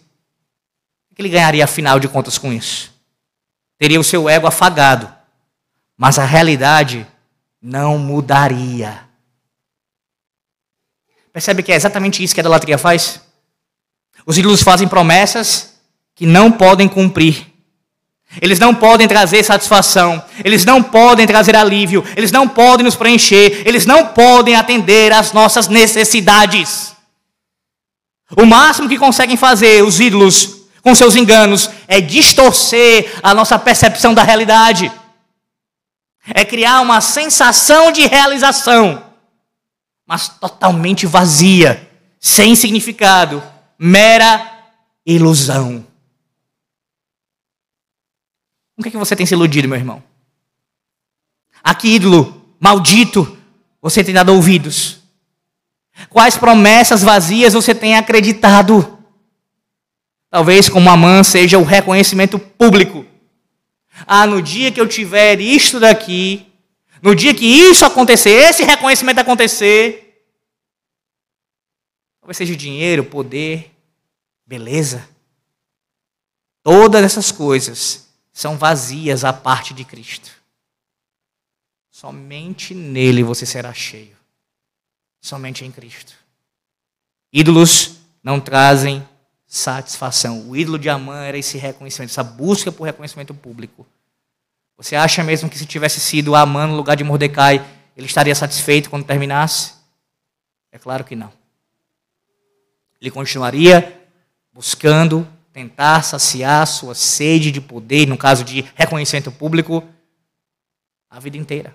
O 1.10 1.14
que 1.14 1.22
ele 1.22 1.30
ganharia, 1.30 1.64
afinal 1.64 1.98
de 1.98 2.08
contas, 2.08 2.36
com 2.36 2.52
isso? 2.52 2.92
Teria 3.78 3.98
o 3.98 4.04
seu 4.04 4.28
ego 4.28 4.46
afagado, 4.46 5.12
mas 5.96 6.18
a 6.18 6.24
realidade 6.24 7.06
não 7.60 7.98
mudaria. 7.98 9.08
Percebe 11.32 11.62
que 11.62 11.72
é 11.72 11.76
exatamente 11.76 12.22
isso 12.22 12.34
que 12.34 12.40
a 12.40 12.42
idolatria 12.42 12.76
faz? 12.76 13.20
Os 14.26 14.36
ídolos 14.36 14.62
fazem 14.62 14.86
promessas 14.86 15.80
que 16.14 16.26
não 16.26 16.52
podem 16.52 16.88
cumprir. 16.88 17.51
Eles 18.40 18.58
não 18.58 18.74
podem 18.74 19.06
trazer 19.06 19.42
satisfação, 19.44 20.24
eles 20.42 20.64
não 20.64 20.82
podem 20.82 21.26
trazer 21.26 21.54
alívio, 21.54 22.02
eles 22.16 22.32
não 22.32 22.48
podem 22.48 22.84
nos 22.84 22.96
preencher, 22.96 23.62
eles 23.66 23.84
não 23.84 24.06
podem 24.06 24.56
atender 24.56 25.12
às 25.12 25.32
nossas 25.32 25.68
necessidades. 25.68 26.96
O 28.34 28.46
máximo 28.46 28.88
que 28.88 28.98
conseguem 28.98 29.36
fazer 29.36 29.84
os 29.84 30.00
ídolos 30.00 30.62
com 30.82 30.94
seus 30.94 31.14
enganos 31.14 31.68
é 31.86 32.00
distorcer 32.00 33.12
a 33.22 33.34
nossa 33.34 33.58
percepção 33.58 34.14
da 34.14 34.22
realidade, 34.22 34.90
é 36.32 36.44
criar 36.44 36.80
uma 36.80 37.00
sensação 37.00 37.92
de 37.92 38.06
realização, 38.06 39.04
mas 40.06 40.28
totalmente 40.28 41.06
vazia, 41.06 41.88
sem 42.18 42.56
significado, 42.56 43.42
mera 43.78 44.50
ilusão. 45.04 45.91
Com 48.82 48.84
que, 48.84 48.90
que 48.90 48.96
você 48.96 49.14
tem 49.14 49.24
se 49.24 49.32
iludido, 49.32 49.68
meu 49.68 49.78
irmão? 49.78 50.02
A 51.62 51.72
que 51.72 51.86
ídolo 51.86 52.44
maldito 52.58 53.38
você 53.80 54.02
tem 54.02 54.12
dado 54.12 54.32
ouvidos? 54.34 54.98
Quais 56.10 56.36
promessas 56.36 57.00
vazias 57.00 57.54
você 57.54 57.76
tem 57.76 57.96
acreditado? 57.96 58.98
Talvez 60.28 60.68
como 60.68 60.90
a 60.90 60.96
mãe 60.96 61.22
seja 61.22 61.58
o 61.58 61.62
reconhecimento 61.62 62.40
público. 62.40 63.06
Ah, 64.04 64.26
no 64.26 64.42
dia 64.42 64.72
que 64.72 64.80
eu 64.80 64.88
tiver 64.88 65.40
isto 65.40 65.78
daqui, 65.78 66.44
no 67.00 67.14
dia 67.14 67.32
que 67.32 67.46
isso 67.46 67.84
acontecer, 67.84 68.30
esse 68.30 68.64
reconhecimento 68.64 69.20
acontecer, 69.20 70.26
talvez 72.20 72.36
seja 72.36 72.56
dinheiro, 72.56 73.04
poder, 73.04 73.70
beleza. 74.44 75.08
Todas 76.64 77.04
essas 77.04 77.30
coisas 77.30 78.11
são 78.32 78.56
vazias 78.56 79.24
à 79.24 79.32
parte 79.32 79.74
de 79.74 79.84
Cristo. 79.84 80.30
Somente 81.90 82.74
nele 82.74 83.22
você 83.22 83.44
será 83.44 83.72
cheio. 83.74 84.16
Somente 85.20 85.64
em 85.64 85.70
Cristo. 85.70 86.14
Ídolos 87.32 87.98
não 88.22 88.40
trazem 88.40 89.06
satisfação. 89.46 90.48
O 90.48 90.56
ídolo 90.56 90.78
de 90.78 90.88
Amã 90.88 91.24
era 91.24 91.36
esse 91.36 91.58
reconhecimento, 91.58 92.10
essa 92.10 92.24
busca 92.24 92.72
por 92.72 92.84
reconhecimento 92.84 93.34
público. 93.34 93.86
Você 94.76 94.96
acha 94.96 95.22
mesmo 95.22 95.48
que 95.48 95.58
se 95.58 95.66
tivesse 95.66 96.00
sido 96.00 96.34
Amã 96.34 96.66
no 96.66 96.74
lugar 96.74 96.96
de 96.96 97.04
Mordecai, 97.04 97.64
ele 97.96 98.06
estaria 98.06 98.34
satisfeito 98.34 98.88
quando 98.88 99.04
terminasse? 99.04 99.74
É 100.72 100.78
claro 100.78 101.04
que 101.04 101.14
não. 101.14 101.32
Ele 103.00 103.10
continuaria 103.10 104.08
buscando 104.52 105.28
tentar 105.52 106.02
saciar 106.02 106.66
sua 106.66 106.94
sede 106.94 107.50
de 107.50 107.60
poder, 107.60 108.06
no 108.06 108.16
caso 108.16 108.42
de 108.42 108.64
reconhecimento 108.74 109.30
público, 109.30 109.84
a 111.10 111.20
vida 111.20 111.36
inteira. 111.36 111.74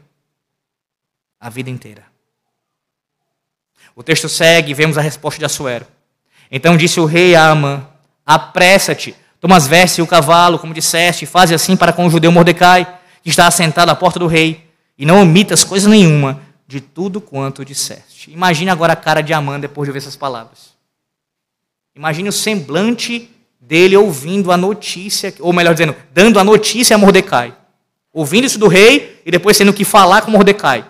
A 1.39 1.49
vida 1.49 1.69
inteira. 1.69 2.03
O 3.95 4.01
texto 4.01 4.27
segue 4.27 4.71
e 4.71 4.73
vemos 4.73 4.97
a 4.97 5.01
resposta 5.01 5.37
de 5.37 5.45
Assuero. 5.45 5.85
Então 6.51 6.75
disse 6.75 6.99
o 6.99 7.05
rei 7.05 7.35
a 7.35 7.49
Amã: 7.49 7.87
Apressa-te, 8.25 9.15
toma 9.39 9.55
as 9.55 9.67
vestes 9.67 9.99
e 9.99 10.01
o 10.01 10.07
cavalo, 10.07 10.57
como 10.57 10.73
disseste, 10.73 11.25
e 11.25 11.27
faze 11.27 11.53
assim 11.53 11.77
para 11.77 11.93
com 11.93 12.05
o 12.07 12.09
judeu 12.09 12.31
Mordecai, 12.31 12.99
que 13.21 13.29
está 13.29 13.45
assentado 13.45 13.91
à 13.91 13.95
porta 13.95 14.17
do 14.17 14.27
rei, 14.27 14.67
e 14.97 15.05
não 15.05 15.21
omitas 15.21 15.63
coisa 15.63 15.87
nenhuma 15.87 16.41
de 16.67 16.81
tudo 16.81 17.21
quanto 17.21 17.63
disseste. 17.63 18.31
Imagine 18.31 18.71
agora 18.71 18.93
a 18.93 18.95
cara 18.95 19.21
de 19.21 19.33
Amã 19.33 19.59
depois 19.59 19.85
de 19.85 19.91
ouvir 19.91 19.99
essas 19.99 20.15
palavras. 20.15 20.75
Imagine 21.95 22.29
o 22.29 22.33
semblante 22.33 23.36
dele 23.59 23.97
ouvindo 23.97 24.51
a 24.51 24.57
notícia, 24.57 25.33
ou 25.39 25.51
melhor 25.51 25.73
dizendo, 25.73 25.95
dando 26.13 26.39
a 26.39 26.43
notícia 26.43 26.95
a 26.95 26.97
Mordecai. 26.97 27.53
Ouvindo 28.13 28.45
isso 28.45 28.57
do 28.57 28.67
rei 28.67 29.21
e 29.25 29.31
depois 29.31 29.57
tendo 29.57 29.73
que 29.73 29.83
falar 29.83 30.21
com 30.21 30.31
Mordecai. 30.31 30.85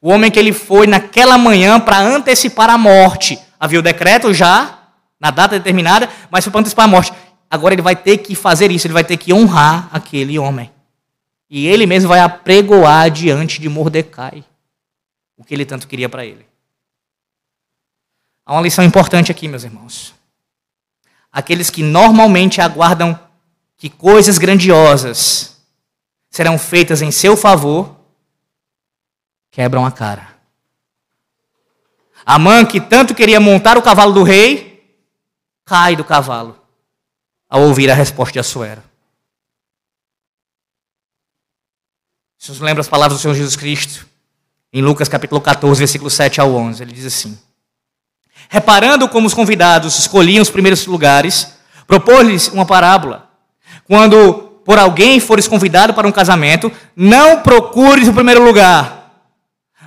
O 0.00 0.10
homem 0.10 0.30
que 0.30 0.38
ele 0.38 0.52
foi 0.52 0.86
naquela 0.86 1.38
manhã 1.38 1.78
para 1.78 2.00
antecipar 2.00 2.68
a 2.68 2.76
morte. 2.76 3.38
Havia 3.58 3.78
o 3.78 3.82
decreto 3.82 4.34
já, 4.34 4.80
na 5.20 5.30
data 5.30 5.56
determinada, 5.56 6.08
mas 6.28 6.44
foi 6.44 6.50
para 6.50 6.60
antecipar 6.60 6.86
a 6.86 6.88
morte. 6.88 7.12
Agora 7.48 7.74
ele 7.74 7.82
vai 7.82 7.94
ter 7.94 8.18
que 8.18 8.34
fazer 8.34 8.70
isso, 8.70 8.86
ele 8.86 8.94
vai 8.94 9.04
ter 9.04 9.16
que 9.16 9.32
honrar 9.32 9.88
aquele 9.92 10.38
homem. 10.38 10.72
E 11.48 11.68
ele 11.68 11.86
mesmo 11.86 12.08
vai 12.08 12.18
apregoar 12.18 13.10
diante 13.10 13.60
de 13.60 13.68
Mordecai 13.68 14.44
o 15.36 15.44
que 15.44 15.54
ele 15.54 15.64
tanto 15.64 15.86
queria 15.86 16.08
para 16.08 16.24
ele. 16.24 16.44
Há 18.44 18.54
uma 18.54 18.62
lição 18.62 18.84
importante 18.84 19.30
aqui, 19.30 19.46
meus 19.46 19.62
irmãos 19.62 20.21
aqueles 21.32 21.70
que 21.70 21.82
normalmente 21.82 22.60
aguardam 22.60 23.18
que 23.76 23.88
coisas 23.88 24.36
grandiosas 24.36 25.56
serão 26.30 26.58
feitas 26.58 27.00
em 27.02 27.10
seu 27.10 27.36
favor, 27.36 27.96
quebram 29.50 29.84
a 29.84 29.90
cara. 29.90 30.28
A 32.24 32.38
mãe 32.38 32.64
que 32.64 32.80
tanto 32.80 33.14
queria 33.14 33.40
montar 33.40 33.76
o 33.76 33.82
cavalo 33.82 34.12
do 34.12 34.22
rei, 34.22 34.96
cai 35.64 35.96
do 35.96 36.04
cavalo 36.04 36.60
ao 37.48 37.62
ouvir 37.62 37.90
a 37.90 37.94
resposta 37.94 38.34
de 38.34 38.38
Assuero. 38.38 38.82
Isso 42.38 42.52
nos 42.52 42.60
lembra 42.60 42.80
as 42.80 42.88
palavras 42.88 43.18
do 43.18 43.22
Senhor 43.22 43.34
Jesus 43.34 43.56
Cristo, 43.56 44.06
em 44.72 44.82
Lucas 44.82 45.08
capítulo 45.08 45.40
14, 45.40 45.78
versículo 45.78 46.10
7 46.10 46.40
ao 46.40 46.54
11. 46.54 46.82
Ele 46.82 46.92
diz 46.92 47.06
assim: 47.06 47.38
Reparando 48.48 49.08
como 49.08 49.26
os 49.26 49.34
convidados 49.34 49.98
escolhiam 49.98 50.42
os 50.42 50.50
primeiros 50.50 50.86
lugares, 50.86 51.54
propôs-lhes 51.86 52.48
uma 52.48 52.66
parábola. 52.66 53.28
Quando 53.84 54.52
por 54.64 54.78
alguém 54.78 55.18
fores 55.20 55.48
convidado 55.48 55.94
para 55.94 56.06
um 56.06 56.12
casamento, 56.12 56.70
não 56.94 57.40
procures 57.40 58.08
o 58.08 58.12
primeiro 58.12 58.44
lugar, 58.44 59.02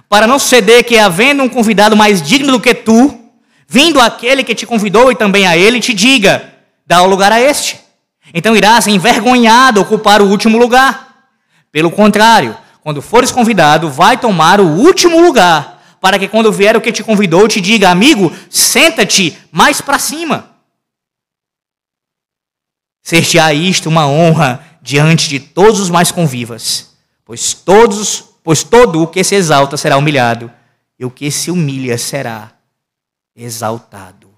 para 0.10 0.28
não 0.28 0.38
suceder 0.38 0.84
que, 0.84 0.98
havendo 0.98 1.44
um 1.44 1.50
convidado 1.50 1.96
mais 1.96 2.22
digno 2.22 2.52
do 2.52 2.60
que 2.60 2.74
tu, 2.74 3.18
vindo 3.68 4.00
aquele 4.00 4.44
que 4.44 4.56
te 4.56 4.66
convidou 4.66 5.12
e 5.12 5.16
também 5.16 5.48
a 5.48 5.58
ele, 5.58 5.80
te 5.80 5.94
diga: 5.94 6.54
dá 6.86 7.02
o 7.02 7.08
lugar 7.08 7.32
a 7.32 7.42
este. 7.42 7.80
Então 8.34 8.56
irás 8.56 8.88
envergonhado 8.88 9.82
ocupar 9.82 10.22
o 10.22 10.28
último 10.28 10.58
lugar. 10.58 11.14
Pelo 11.72 11.92
contrário, 11.92 12.58
quando 12.82 13.02
fores 13.02 13.32
convidado, 13.32 13.90
vai 13.90 14.18
tomar 14.18 14.62
o 14.62 14.68
último 14.68 15.22
lugar, 15.22 15.75
para 16.06 16.20
que 16.20 16.28
quando 16.28 16.52
vier 16.52 16.78
o 16.78 16.82
que 16.82 16.92
te 16.92 17.04
convidou, 17.04 17.48
te 17.48 17.60
diga: 17.60 17.90
amigo, 17.90 18.32
senta-te 18.48 19.36
mais 19.52 19.82
para 19.82 19.98
cima. 19.98 20.52
Ser-te-á 23.02 23.52
isto 23.52 23.90
uma 23.90 24.06
honra 24.06 24.64
diante 24.84 25.28
de 25.28 25.40
todos 25.40 25.80
os 25.80 25.90
mais 25.90 26.12
convivas, 26.12 26.96
pois 27.26 27.56
todos, 27.56 28.24
pois 28.44 28.64
todo 28.64 29.02
o 29.02 29.08
que 29.08 29.24
se 29.24 29.34
exalta 29.34 29.78
será 29.78 29.98
humilhado, 29.98 30.52
e 31.00 31.04
o 31.04 31.10
que 31.10 31.32
se 31.32 31.50
humilha 31.50 31.98
será 31.98 32.52
exaltado. 33.36 34.30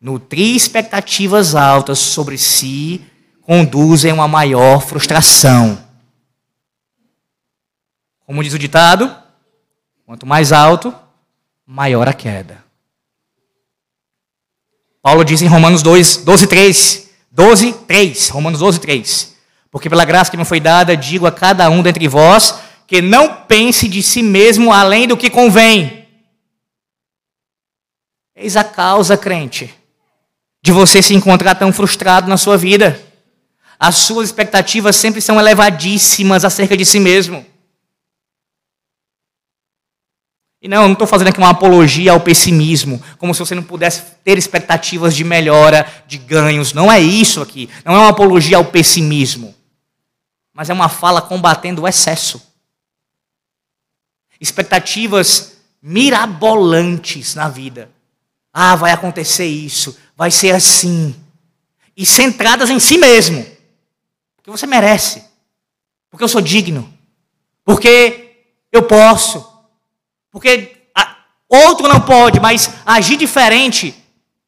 Nutrir 0.00 0.56
expectativas 0.56 1.54
altas 1.54 2.00
sobre 2.00 2.36
si 2.36 3.00
conduzem 3.42 4.10
a 4.10 4.14
uma 4.14 4.26
maior 4.26 4.80
frustração. 4.84 5.80
Como 8.26 8.42
diz 8.42 8.54
o 8.54 8.58
ditado, 8.58 9.24
quanto 10.06 10.24
mais 10.24 10.52
alto, 10.52 10.94
maior 11.66 12.08
a 12.08 12.12
queda. 12.12 12.64
Paulo 15.02 15.24
diz 15.24 15.42
em 15.42 15.46
Romanos 15.46 15.82
2, 15.82 16.18
12, 16.18 16.46
3, 16.46 17.10
12, 17.30 17.72
3. 17.72 18.28
Romanos 18.28 18.60
12, 18.60 18.80
3. 18.80 19.36
Porque 19.70 19.90
pela 19.90 20.04
graça 20.04 20.30
que 20.30 20.36
me 20.36 20.44
foi 20.44 20.60
dada, 20.60 20.96
digo 20.96 21.26
a 21.26 21.32
cada 21.32 21.68
um 21.68 21.82
dentre 21.82 22.06
vós 22.06 22.54
que 22.86 23.02
não 23.02 23.42
pense 23.42 23.88
de 23.88 24.00
si 24.00 24.22
mesmo 24.22 24.72
além 24.72 25.08
do 25.08 25.16
que 25.16 25.28
convém. 25.28 26.06
Eis 28.34 28.56
a 28.56 28.62
causa, 28.62 29.16
crente, 29.16 29.74
de 30.62 30.70
você 30.70 31.02
se 31.02 31.14
encontrar 31.14 31.56
tão 31.56 31.72
frustrado 31.72 32.28
na 32.28 32.36
sua 32.36 32.56
vida. 32.56 33.00
As 33.78 33.96
suas 33.96 34.28
expectativas 34.28 34.94
sempre 34.94 35.20
são 35.20 35.40
elevadíssimas 35.40 36.44
acerca 36.44 36.76
de 36.76 36.84
si 36.84 37.00
mesmo. 37.00 37.44
E 40.60 40.68
não, 40.68 40.82
eu 40.82 40.88
não 40.88 40.92
estou 40.94 41.06
fazendo 41.06 41.28
aqui 41.28 41.38
uma 41.38 41.50
apologia 41.50 42.12
ao 42.12 42.20
pessimismo, 42.20 43.02
como 43.18 43.34
se 43.34 43.40
você 43.40 43.54
não 43.54 43.62
pudesse 43.62 44.02
ter 44.24 44.38
expectativas 44.38 45.14
de 45.14 45.22
melhora, 45.22 45.86
de 46.06 46.18
ganhos. 46.18 46.72
Não 46.72 46.90
é 46.90 46.98
isso 46.98 47.42
aqui. 47.42 47.68
Não 47.84 47.94
é 47.94 47.98
uma 47.98 48.08
apologia 48.08 48.56
ao 48.56 48.64
pessimismo. 48.64 49.54
Mas 50.52 50.70
é 50.70 50.72
uma 50.72 50.88
fala 50.88 51.20
combatendo 51.20 51.82
o 51.82 51.88
excesso. 51.88 52.42
Expectativas 54.40 55.58
mirabolantes 55.82 57.34
na 57.34 57.48
vida. 57.48 57.90
Ah, 58.52 58.74
vai 58.74 58.90
acontecer 58.90 59.46
isso, 59.46 59.96
vai 60.16 60.30
ser 60.30 60.54
assim. 60.54 61.14
E 61.94 62.06
centradas 62.06 62.70
em 62.70 62.80
si 62.80 62.96
mesmo. 62.96 63.46
Porque 64.36 64.50
você 64.50 64.66
merece. 64.66 65.22
Porque 66.10 66.24
eu 66.24 66.28
sou 66.28 66.40
digno. 66.40 66.92
Porque 67.64 68.46
eu 68.72 68.82
posso 68.82 69.55
porque 70.36 70.76
outro 71.48 71.88
não 71.88 71.98
pode, 71.98 72.38
mas 72.40 72.70
agir 72.84 73.16
diferente, 73.16 73.94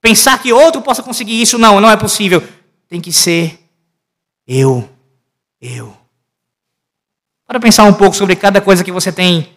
pensar 0.02 0.38
que 0.38 0.52
outro 0.52 0.82
possa 0.82 1.02
conseguir 1.02 1.40
isso, 1.40 1.56
não, 1.56 1.80
não 1.80 1.88
é 1.88 1.96
possível. 1.96 2.46
Tem 2.86 3.00
que 3.00 3.10
ser 3.10 3.58
eu, 4.46 4.86
eu. 5.58 5.96
Para 7.46 7.58
pensar 7.58 7.84
um 7.84 7.94
pouco 7.94 8.14
sobre 8.14 8.36
cada 8.36 8.60
coisa 8.60 8.84
que 8.84 8.92
você 8.92 9.10
tem, 9.10 9.50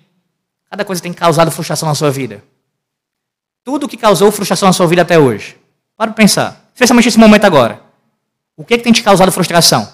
cada 0.69 0.85
coisa 0.85 1.01
que 1.01 1.09
tem 1.09 1.13
causado 1.13 1.51
frustração 1.51 1.89
na 1.89 1.95
sua 1.95 2.09
vida. 2.09 2.41
Tudo 3.61 3.85
que 3.85 3.97
causou 3.97 4.31
frustração 4.31 4.69
na 4.69 4.73
sua 4.73 4.87
vida 4.87 5.01
até 5.01 5.19
hoje. 5.19 5.57
Para 5.97 6.13
pensar, 6.13 6.65
especialmente 6.73 7.07
nesse 7.07 7.19
momento 7.19 7.43
agora. 7.43 7.83
O 8.55 8.63
que, 8.63 8.75
é 8.75 8.77
que 8.77 8.85
tem 8.85 8.93
te 8.93 9.03
causado 9.03 9.33
frustração? 9.33 9.85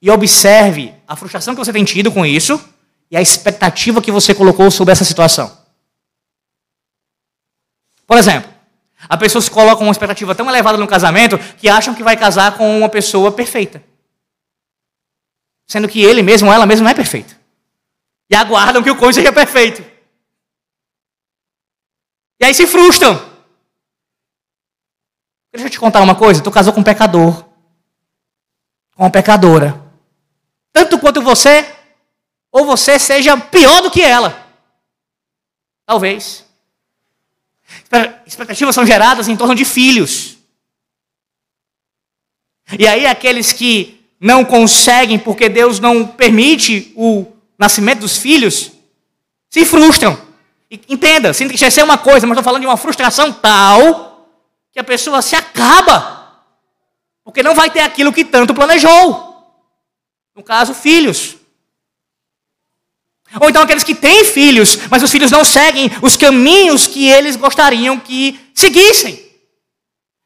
E 0.00 0.10
observe 0.10 0.92
a 1.06 1.14
frustração 1.14 1.54
que 1.54 1.64
você 1.64 1.72
tem 1.72 1.84
tido 1.84 2.10
com 2.10 2.26
isso 2.26 2.60
e 3.12 3.16
a 3.16 3.20
expectativa 3.20 4.00
que 4.00 4.10
você 4.10 4.34
colocou 4.34 4.70
sobre 4.70 4.90
essa 4.90 5.04
situação. 5.04 5.54
Por 8.06 8.16
exemplo, 8.16 8.50
a 9.06 9.18
pessoa 9.18 9.42
se 9.42 9.50
coloca 9.50 9.82
uma 9.82 9.92
expectativa 9.92 10.34
tão 10.34 10.48
elevada 10.48 10.78
no 10.78 10.88
casamento 10.88 11.38
que 11.58 11.68
acham 11.68 11.94
que 11.94 12.02
vai 12.02 12.16
casar 12.16 12.56
com 12.56 12.78
uma 12.78 12.88
pessoa 12.88 13.30
perfeita. 13.30 13.84
Sendo 15.66 15.86
que 15.88 16.02
ele 16.02 16.22
mesmo 16.22 16.50
ela 16.50 16.64
mesma 16.64 16.84
não 16.84 16.90
é 16.90 16.94
perfeita. 16.94 17.38
E 18.30 18.34
aguardam 18.34 18.82
que 18.82 18.90
o 18.90 18.96
cônjuge 18.96 19.20
seja 19.20 19.32
perfeito. 19.32 19.84
E 22.40 22.46
aí 22.46 22.54
se 22.54 22.66
frustram. 22.66 23.14
Deixa 25.52 25.66
eu 25.66 25.70
te 25.70 25.78
contar 25.78 26.00
uma 26.00 26.14
coisa: 26.14 26.42
tu 26.42 26.50
casou 26.50 26.72
com 26.72 26.80
um 26.80 26.84
pecador. 26.84 27.44
Com 28.96 29.02
uma 29.02 29.10
pecadora. 29.10 29.78
Tanto 30.72 30.98
quanto 30.98 31.20
você, 31.20 31.81
ou 32.52 32.66
você 32.66 32.98
seja 32.98 33.36
pior 33.36 33.80
do 33.80 33.90
que 33.90 34.02
ela. 34.02 34.46
Talvez. 35.86 36.44
Expectativas 38.26 38.74
são 38.74 38.84
geradas 38.84 39.26
em 39.26 39.36
torno 39.36 39.54
de 39.54 39.64
filhos. 39.64 40.36
E 42.78 42.86
aí, 42.86 43.06
aqueles 43.06 43.52
que 43.52 44.00
não 44.20 44.44
conseguem, 44.44 45.18
porque 45.18 45.48
Deus 45.48 45.80
não 45.80 46.06
permite 46.06 46.92
o 46.94 47.26
nascimento 47.58 48.00
dos 48.00 48.18
filhos, 48.18 48.70
se 49.50 49.64
frustram. 49.64 50.16
Entenda, 50.70 51.34
se 51.34 51.44
entristecer 51.44 51.82
é 51.82 51.84
uma 51.84 51.98
coisa, 51.98 52.26
mas 52.26 52.34
estou 52.34 52.44
falando 52.44 52.62
de 52.62 52.66
uma 52.66 52.76
frustração 52.76 53.32
tal 53.32 54.28
que 54.70 54.78
a 54.78 54.84
pessoa 54.84 55.20
se 55.20 55.34
acaba. 55.36 56.44
Porque 57.24 57.42
não 57.42 57.54
vai 57.54 57.70
ter 57.70 57.80
aquilo 57.80 58.12
que 58.12 58.24
tanto 58.24 58.54
planejou. 58.54 59.32
No 60.34 60.42
caso, 60.42 60.72
filhos. 60.72 61.36
Ou 63.40 63.48
então 63.48 63.62
aqueles 63.62 63.84
que 63.84 63.94
têm 63.94 64.24
filhos, 64.24 64.78
mas 64.90 65.02
os 65.02 65.10
filhos 65.10 65.30
não 65.30 65.44
seguem 65.44 65.90
os 66.02 66.16
caminhos 66.16 66.86
que 66.86 67.08
eles 67.08 67.36
gostariam 67.36 67.98
que 67.98 68.38
seguissem. 68.54 69.22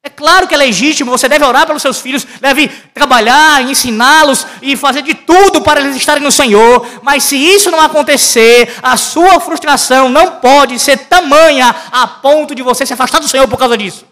É 0.06 0.08
claro 0.08 0.46
que 0.46 0.54
é 0.54 0.56
legítimo, 0.56 1.10
você 1.10 1.28
deve 1.28 1.44
orar 1.44 1.66
pelos 1.66 1.82
seus 1.82 2.00
filhos, 2.00 2.24
deve 2.40 2.68
trabalhar, 2.94 3.60
ensiná-los 3.62 4.46
e 4.62 4.76
fazer 4.76 5.02
de 5.02 5.14
tudo 5.14 5.60
para 5.62 5.80
eles 5.80 5.96
estarem 5.96 6.22
no 6.22 6.30
Senhor, 6.30 6.86
mas 7.02 7.24
se 7.24 7.36
isso 7.36 7.72
não 7.72 7.80
acontecer, 7.80 8.72
a 8.80 8.96
sua 8.96 9.40
frustração 9.40 10.08
não 10.08 10.36
pode 10.36 10.78
ser 10.78 10.96
tamanha 11.08 11.74
a 11.90 12.06
ponto 12.06 12.54
de 12.54 12.62
você 12.62 12.86
se 12.86 12.92
afastar 12.92 13.18
do 13.18 13.28
Senhor 13.28 13.48
por 13.48 13.58
causa 13.58 13.76
disso. 13.76 14.06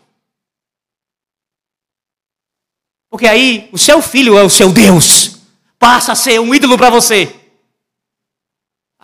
Porque 3.09 3.29
aí 3.29 3.69
o 3.71 3.79
seu 3.79 4.03
filho 4.03 4.37
é 4.37 4.43
o 4.43 4.51
seu 4.51 4.73
Deus, 4.73 5.37
passa 5.79 6.11
a 6.11 6.17
ser 6.17 6.41
um 6.41 6.53
ídolo 6.53 6.77
para 6.77 6.91
você. 6.91 7.44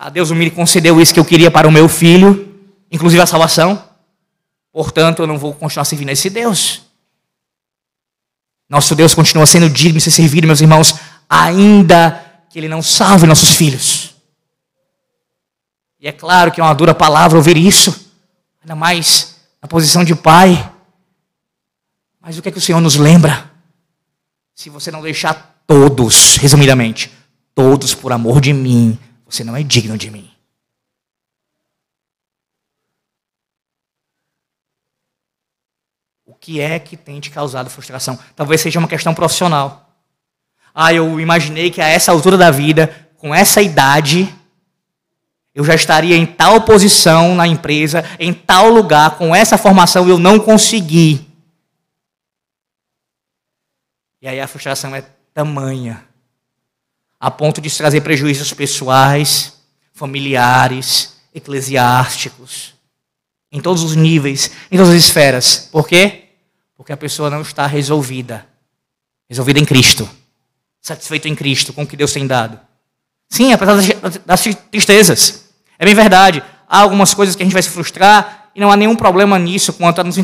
Ah, 0.03 0.09
Deus 0.09 0.31
me 0.31 0.49
concedeu 0.49 0.99
isso 0.99 1.13
que 1.13 1.19
eu 1.19 1.23
queria 1.23 1.51
para 1.51 1.67
o 1.67 1.71
meu 1.71 1.87
filho, 1.87 2.59
inclusive 2.91 3.21
a 3.21 3.25
salvação. 3.27 3.87
Portanto, 4.73 5.21
eu 5.21 5.27
não 5.27 5.37
vou 5.37 5.53
continuar 5.53 5.85
servindo 5.85 6.09
a 6.09 6.13
esse 6.13 6.27
Deus. 6.27 6.81
Nosso 8.67 8.95
Deus 8.95 9.13
continua 9.13 9.45
sendo 9.45 9.69
digno 9.69 9.99
de 9.99 10.01
ser 10.03 10.09
servido, 10.09 10.47
meus 10.47 10.59
irmãos, 10.59 10.95
ainda 11.29 12.19
que 12.49 12.57
Ele 12.57 12.67
não 12.67 12.81
salve 12.81 13.27
nossos 13.27 13.51
filhos. 13.51 14.15
E 15.99 16.07
é 16.07 16.11
claro 16.11 16.51
que 16.51 16.59
é 16.59 16.63
uma 16.63 16.73
dura 16.73 16.95
palavra 16.95 17.37
ouvir 17.37 17.55
isso, 17.55 18.11
ainda 18.59 18.73
mais 18.73 19.35
na 19.61 19.67
posição 19.67 20.03
de 20.03 20.15
pai. 20.15 20.67
Mas 22.19 22.39
o 22.39 22.41
que 22.41 22.49
é 22.49 22.51
que 22.51 22.57
o 22.57 22.61
Senhor 22.61 22.81
nos 22.81 22.95
lembra? 22.95 23.51
Se 24.55 24.67
você 24.67 24.89
não 24.89 25.03
deixar 25.03 25.61
todos, 25.67 26.37
resumidamente, 26.37 27.11
todos 27.53 27.93
por 27.93 28.11
amor 28.11 28.41
de 28.41 28.51
mim, 28.51 28.97
você 29.31 29.43
não 29.43 29.55
é 29.55 29.63
digno 29.63 29.97
de 29.97 30.11
mim. 30.11 30.29
O 36.25 36.35
que 36.35 36.59
é 36.59 36.79
que 36.79 36.97
tem 36.97 37.19
te 37.19 37.29
causado 37.29 37.69
frustração? 37.69 38.19
Talvez 38.35 38.61
seja 38.61 38.79
uma 38.79 38.87
questão 38.87 39.13
profissional. 39.13 39.95
Ah, 40.73 40.93
eu 40.93 41.19
imaginei 41.19 41.71
que 41.71 41.81
a 41.81 41.87
essa 41.87 42.11
altura 42.11 42.37
da 42.37 42.51
vida, 42.51 43.09
com 43.17 43.33
essa 43.33 43.61
idade, 43.61 44.33
eu 45.53 45.63
já 45.63 45.75
estaria 45.75 46.15
em 46.15 46.25
tal 46.25 46.61
posição 46.61 47.35
na 47.35 47.47
empresa, 47.47 48.03
em 48.19 48.33
tal 48.33 48.69
lugar, 48.69 49.17
com 49.17 49.35
essa 49.35 49.57
formação, 49.57 50.07
eu 50.07 50.17
não 50.17 50.39
consegui. 50.39 51.27
E 54.21 54.27
aí 54.27 54.39
a 54.39 54.47
frustração 54.47 54.95
é 54.95 55.01
tamanha 55.33 56.10
a 57.21 57.29
ponto 57.29 57.61
de 57.61 57.69
trazer 57.69 58.01
prejuízos 58.01 58.51
pessoais, 58.51 59.53
familiares, 59.93 61.17
eclesiásticos, 61.35 62.73
em 63.51 63.61
todos 63.61 63.83
os 63.83 63.95
níveis, 63.95 64.49
em 64.71 64.77
todas 64.77 64.91
as 64.91 65.03
esferas. 65.03 65.69
Por 65.71 65.87
quê? 65.87 66.29
Porque 66.75 66.91
a 66.91 66.97
pessoa 66.97 67.29
não 67.29 67.41
está 67.41 67.67
resolvida. 67.67 68.47
Resolvida 69.29 69.59
em 69.59 69.65
Cristo. 69.65 70.09
Satisfeito 70.81 71.27
em 71.27 71.35
Cristo, 71.35 71.71
com 71.71 71.83
o 71.83 71.87
que 71.87 71.95
Deus 71.95 72.11
tem 72.11 72.25
dado. 72.25 72.59
Sim, 73.29 73.53
apesar 73.53 73.75
das 74.25 74.43
tristezas. 74.71 75.45
É 75.77 75.85
bem 75.85 75.93
verdade. 75.93 76.41
Há 76.67 76.79
algumas 76.79 77.13
coisas 77.13 77.35
que 77.35 77.43
a 77.43 77.45
gente 77.45 77.53
vai 77.53 77.61
se 77.61 77.69
frustrar 77.69 78.49
e 78.55 78.59
não 78.59 78.71
há 78.71 78.75
nenhum 78.75 78.95
problema 78.95 79.37
nisso 79.37 79.73
quanto 79.73 80.01
a 80.01 80.03
nos 80.03 80.17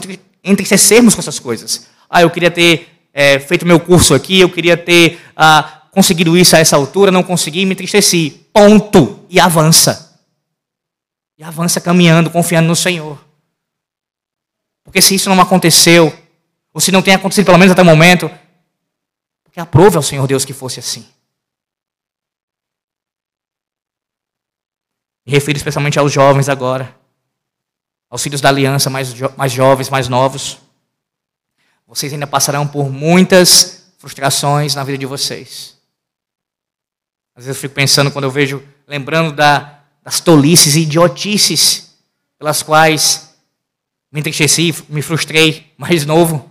entristecermos 0.43 1.13
com 1.13 1.21
essas 1.21 1.37
coisas. 1.37 1.87
Ah, 2.09 2.23
eu 2.23 2.29
queria 2.31 2.49
ter 2.49 2.87
é, 3.13 3.37
feito 3.37 3.67
meu 3.67 3.79
curso 3.79 4.15
aqui, 4.15 4.39
eu 4.39 4.49
queria 4.49 4.75
ter 4.75 5.19
ah, 5.35 5.76
conseguido 5.97 6.37
isso 6.37 6.55
a 6.55 6.59
essa 6.59 6.75
altura, 6.75 7.09
não 7.09 7.23
consegui, 7.23 7.65
me 7.65 7.73
entristeci. 7.73 8.29
Ponto. 8.53 9.25
E 9.31 9.39
avança. 9.39 10.21
E 11.35 11.43
avança 11.43 11.81
caminhando, 11.81 12.29
confiando 12.29 12.67
no 12.67 12.75
Senhor. 12.75 13.19
Porque 14.83 15.01
se 15.01 15.15
isso 15.15 15.27
não 15.27 15.41
aconteceu, 15.41 16.15
ou 16.71 16.79
se 16.79 16.91
não 16.91 17.01
tem 17.01 17.15
acontecido 17.15 17.45
pelo 17.45 17.57
menos 17.57 17.71
até 17.71 17.81
o 17.81 17.85
momento, 17.85 18.29
porque 19.43 19.59
aprove 19.59 19.97
ao 19.97 20.03
Senhor 20.03 20.27
Deus 20.27 20.45
que 20.45 20.53
fosse 20.53 20.79
assim. 20.79 21.03
Me 25.25 25.31
refiro 25.31 25.57
especialmente 25.57 25.97
aos 25.97 26.11
jovens 26.11 26.47
agora, 26.47 26.95
aos 28.07 28.21
filhos 28.21 28.39
da 28.39 28.49
aliança 28.49 28.87
mais, 28.87 29.15
jo 29.15 29.33
mais 29.35 29.51
jovens, 29.51 29.89
mais 29.89 30.07
novos. 30.07 30.59
Vocês 31.87 32.13
ainda 32.13 32.27
passarão 32.27 32.67
por 32.67 32.87
muitas 32.87 33.91
frustrações 33.97 34.75
na 34.75 34.83
vida 34.83 34.99
de 34.99 35.07
vocês. 35.07 35.76
Às 37.37 37.45
vezes 37.45 37.55
eu 37.55 37.61
fico 37.61 37.75
pensando 37.75 38.09
quando 38.09 38.23
eu 38.23 38.31
vejo, 38.31 38.63
lembrando 38.87 39.31
da, 39.31 39.81
das 40.03 40.19
tolices 40.19 40.75
e 40.75 40.81
idiotices 40.81 41.95
pelas 42.39 42.63
quais 42.63 43.37
me 44.11 44.21
entristeci, 44.21 44.73
me 44.89 45.03
frustrei 45.03 45.71
mais 45.77 46.03
novo. 46.03 46.49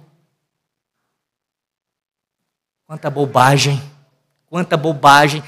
Quanta 2.87 3.11
bobagem, 3.11 3.83
quanta 4.47 4.77
bobagem. 4.77 5.43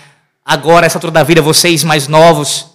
Agora, 0.44 0.86
essa 0.86 0.98
altura 0.98 1.12
da 1.12 1.22
vida, 1.22 1.40
vocês 1.40 1.84
mais 1.84 2.08
novos, 2.08 2.70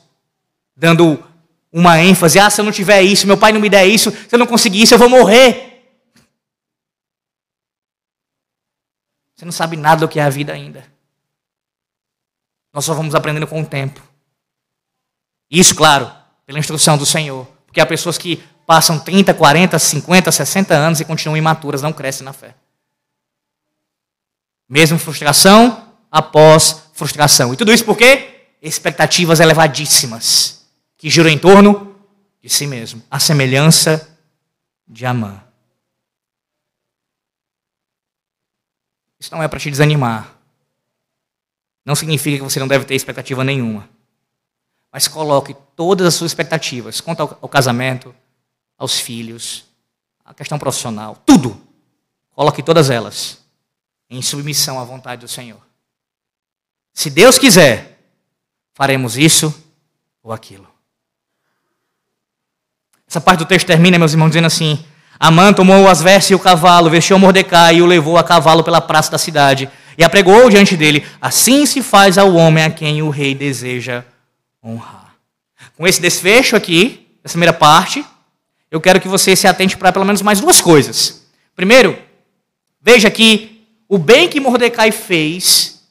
dando 0.74 1.22
uma 1.70 2.00
ênfase: 2.00 2.40
ah, 2.40 2.50
se 2.50 2.62
eu 2.62 2.66
não 2.66 2.72
tiver 2.72 3.02
isso, 3.02 3.28
meu 3.28 3.38
pai 3.38 3.52
não 3.52 3.60
me 3.60 3.70
der 3.70 3.86
isso, 3.86 4.10
se 4.10 4.34
eu 4.34 4.40
não 4.40 4.48
conseguir 4.48 4.82
isso, 4.82 4.94
eu 4.94 5.00
vou 5.00 5.10
morrer. 5.10 5.84
Você 9.36 9.44
não 9.44 9.52
sabe 9.52 9.76
nada 9.76 10.00
do 10.00 10.08
que 10.08 10.18
é 10.18 10.24
a 10.24 10.30
vida 10.30 10.54
ainda. 10.54 10.94
Nós 12.74 12.84
só 12.84 12.94
vamos 12.94 13.14
aprendendo 13.14 13.48
com 13.48 13.62
o 13.62 13.66
tempo. 13.66 14.02
Isso, 15.50 15.76
claro, 15.76 16.12
pela 16.46 16.58
instrução 16.58 16.98
do 16.98 17.06
Senhor. 17.06 17.46
Porque 17.68 17.80
há 17.80 17.86
pessoas 17.86 18.18
que 18.18 18.44
passam 18.66 19.00
30, 19.00 19.34
40, 19.34 19.78
50, 19.78 20.32
60 20.32 20.74
anos 20.74 21.00
e 21.00 21.06
continuam 21.06 21.38
imaturas, 21.38 21.82
não 21.82 21.94
crescem 21.94 22.26
na 22.26 22.34
fé. 22.34 22.56
Mesmo 24.68 24.98
frustração 24.98 25.94
após 26.12 26.90
frustração. 26.94 27.54
E 27.54 27.58
tudo 27.58 27.72
isso 27.72 27.86
por 27.86 27.98
quê? 27.98 28.48
Expectativas 28.62 29.40
elevadíssimas 29.40 30.66
que 30.98 31.10
giram 31.10 31.30
em 31.30 31.38
torno 31.38 31.96
de 32.42 32.50
si 32.50 32.66
mesmo. 32.66 33.04
A 33.12 33.20
semelhança 33.20 34.18
de 34.88 35.06
Amã. 35.06 35.44
Isso 39.20 39.32
não 39.32 39.44
é 39.44 39.48
para 39.48 39.60
te 39.60 39.70
desanimar. 39.70 40.34
Não 41.86 41.96
significa 41.96 42.38
que 42.38 42.44
você 42.44 42.60
não 42.60 42.68
deve 42.68 42.86
ter 42.86 42.96
expectativa 42.96 43.44
nenhuma. 43.44 43.90
Mas 44.92 45.08
coloque 45.08 45.56
todas 45.76 46.08
as 46.08 46.14
suas 46.14 46.32
expectativas 46.32 47.02
quanto 47.02 47.22
ao, 47.22 47.50
casamento, 47.50 48.14
aos 48.78 49.00
filhos, 49.00 49.66
à 50.24 50.34
questão 50.34 50.60
profissional, 50.60 51.18
tudo. 51.26 51.60
Coloque 52.36 52.64
todas 52.64 52.90
elas 52.90 53.40
em 54.10 54.22
submissão 54.22 54.80
à 54.80 54.84
vontade 54.84 55.22
do 55.22 55.28
Senhor. 55.28 55.60
Se 56.94 57.10
Deus 57.10 57.40
quiser, 57.40 58.00
faremos 58.74 59.18
isso 59.18 59.54
ou 60.22 60.32
aquilo. 60.32 60.68
Essa 63.08 63.20
parte 63.20 63.40
do 63.40 63.46
texto 63.46 63.68
termina, 63.68 64.00
meus 64.00 64.14
irmãos, 64.14 64.30
dizendo 64.30 64.48
assim: 64.48 64.86
Amã 65.20 65.52
tomou 65.54 65.88
as 65.88 66.02
vestes 66.02 66.32
e 66.32 66.36
o 66.36 66.40
cavalo, 66.40 66.90
vestiu 66.90 67.18
Mordecai 67.20 67.78
e 67.78 67.82
o 67.82 67.86
levou 67.86 68.18
a 68.18 68.24
cavalo 68.24 68.64
pela 68.64 68.80
praça 68.80 69.12
da 69.12 69.18
cidade 69.18 69.70
e 69.98 70.04
apregou 70.04 70.50
diante 70.50 70.76
dele: 70.76 71.06
Assim 71.22 71.66
se 71.66 71.82
faz 71.82 72.18
ao 72.18 72.34
homem 72.34 72.64
a 72.64 72.70
quem 72.70 73.02
o 73.02 73.10
rei 73.10 73.36
deseja 73.36 74.04
honrar. 74.64 75.16
Com 75.76 75.88
esse 75.88 76.02
desfecho 76.02 76.56
aqui, 76.56 77.08
essa 77.24 77.34
primeira 77.34 77.54
parte, 77.54 78.06
eu 78.70 78.82
quero 78.82 79.00
que 79.00 79.08
você 79.08 79.36
se 79.36 79.48
atente 79.48 79.78
para 79.78 79.92
pelo 79.92 80.06
menos 80.06 80.22
mais 80.22 80.40
duas 80.40 80.62
coisas. 80.62 81.26
Primeiro, 81.56 81.98
veja 82.82 83.10
que 83.10 83.66
o 83.88 83.98
bem 83.98 84.28
que 84.28 84.40
Mordecai 84.40 84.92
fez 84.92 85.84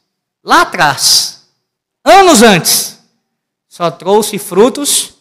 lá 0.42 0.62
atrás, 0.62 1.48
anos 2.04 2.42
antes, 2.42 2.98
só 3.68 3.90
trouxe 3.90 4.38
frutos 4.38 5.14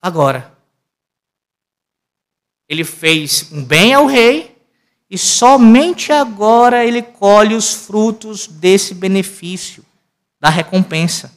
agora. 0.00 0.52
Ele 2.68 2.84
fez 2.84 3.52
um 3.52 3.62
bem 3.62 3.92
ao 3.92 4.06
rei 4.06 4.53
e 5.10 5.18
somente 5.18 6.12
agora 6.12 6.84
ele 6.84 7.02
colhe 7.02 7.54
os 7.54 7.72
frutos 7.72 8.46
desse 8.46 8.94
benefício, 8.94 9.84
da 10.40 10.48
recompensa. 10.48 11.32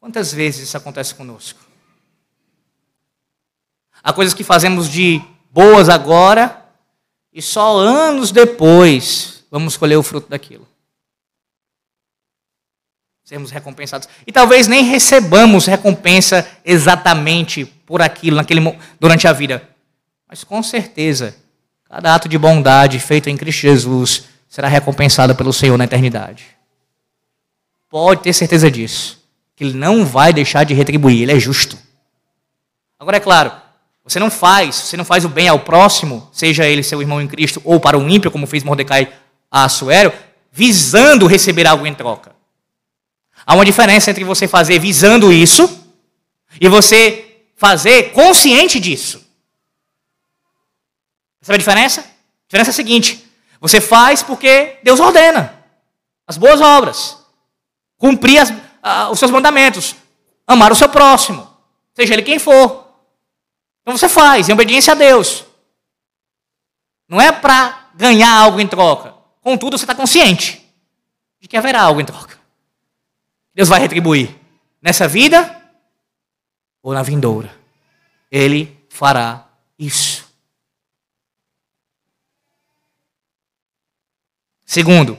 Quantas 0.00 0.32
vezes 0.32 0.68
isso 0.68 0.76
acontece 0.76 1.14
conosco? 1.14 1.60
Há 4.02 4.12
coisas 4.12 4.34
que 4.34 4.44
fazemos 4.44 4.88
de 4.88 5.20
boas 5.50 5.88
agora 5.88 6.66
e 7.32 7.42
só 7.42 7.78
anos 7.78 8.30
depois 8.30 9.44
vamos 9.50 9.76
colher 9.76 9.96
o 9.96 10.02
fruto 10.02 10.28
daquilo 10.28 10.66
sermos 13.28 13.50
recompensados. 13.50 14.08
E 14.26 14.32
talvez 14.32 14.66
nem 14.66 14.84
recebamos 14.84 15.66
recompensa 15.66 16.48
exatamente 16.64 17.66
por 17.84 18.00
aquilo 18.00 18.36
naquele, 18.36 18.78
durante 18.98 19.28
a 19.28 19.34
vida. 19.34 19.68
Mas 20.28 20.44
com 20.44 20.62
certeza, 20.62 21.34
cada 21.84 22.14
ato 22.14 22.28
de 22.28 22.36
bondade 22.36 23.00
feito 23.00 23.30
em 23.30 23.36
Cristo 23.36 23.62
Jesus 23.62 24.24
será 24.48 24.68
recompensado 24.68 25.34
pelo 25.34 25.52
Senhor 25.52 25.76
na 25.78 25.84
eternidade. 25.84 26.44
Pode 27.88 28.22
ter 28.22 28.32
certeza 28.32 28.70
disso. 28.70 29.18
Que 29.56 29.64
Ele 29.64 29.74
não 29.74 30.04
vai 30.04 30.32
deixar 30.32 30.64
de 30.64 30.74
retribuir, 30.74 31.22
Ele 31.22 31.32
é 31.32 31.40
justo. 31.40 31.78
Agora, 32.98 33.16
é 33.16 33.20
claro, 33.20 33.52
você 34.08 34.18
não 34.18 34.30
faz, 34.30 34.74
você 34.74 34.96
não 34.96 35.04
faz 35.04 35.24
o 35.24 35.28
bem 35.28 35.48
ao 35.48 35.60
próximo, 35.60 36.28
seja 36.32 36.66
ele 36.66 36.82
seu 36.82 37.02
irmão 37.02 37.20
em 37.20 37.28
Cristo 37.28 37.60
ou 37.62 37.78
para 37.78 37.98
o 37.98 38.08
ímpio, 38.08 38.30
como 38.30 38.46
fez 38.46 38.64
Mordecai 38.64 39.12
a 39.50 39.64
Assuero, 39.64 40.12
visando 40.50 41.26
receber 41.26 41.66
algo 41.66 41.86
em 41.86 41.94
troca. 41.94 42.32
Há 43.46 43.54
uma 43.54 43.66
diferença 43.66 44.10
entre 44.10 44.24
você 44.24 44.48
fazer 44.48 44.78
visando 44.78 45.30
isso 45.30 45.86
e 46.58 46.68
você 46.68 47.42
fazer 47.54 48.12
consciente 48.12 48.80
disso. 48.80 49.27
Sabe 51.48 51.54
a 51.54 51.58
diferença? 51.60 52.02
A 52.02 52.46
diferença 52.46 52.68
é 52.68 52.72
a 52.72 52.74
seguinte: 52.74 53.26
você 53.58 53.80
faz 53.80 54.22
porque 54.22 54.78
Deus 54.82 55.00
ordena 55.00 55.64
as 56.26 56.36
boas 56.36 56.60
obras, 56.60 57.16
cumprir 57.96 58.38
as, 58.38 58.50
uh, 58.50 59.10
os 59.10 59.18
seus 59.18 59.30
mandamentos, 59.30 59.96
amar 60.46 60.70
o 60.70 60.74
seu 60.74 60.90
próximo, 60.90 61.48
seja 61.94 62.12
ele 62.12 62.22
quem 62.22 62.38
for. 62.38 62.92
Então 63.80 63.96
você 63.96 64.10
faz 64.10 64.46
em 64.46 64.52
obediência 64.52 64.92
a 64.92 64.94
Deus. 64.94 65.46
Não 67.08 67.18
é 67.18 67.32
para 67.32 67.88
ganhar 67.94 68.30
algo 68.30 68.60
em 68.60 68.68
troca. 68.68 69.14
Contudo, 69.40 69.78
você 69.78 69.84
está 69.84 69.94
consciente 69.94 70.70
de 71.40 71.48
que 71.48 71.56
haverá 71.56 71.80
algo 71.80 71.98
em 71.98 72.04
troca. 72.04 72.38
Deus 73.54 73.70
vai 73.70 73.80
retribuir 73.80 74.36
nessa 74.82 75.08
vida 75.08 75.62
ou 76.82 76.92
na 76.92 77.02
vindoura. 77.02 77.50
Ele 78.30 78.86
fará 78.90 79.46
isso. 79.78 80.27
Segundo, 84.68 85.16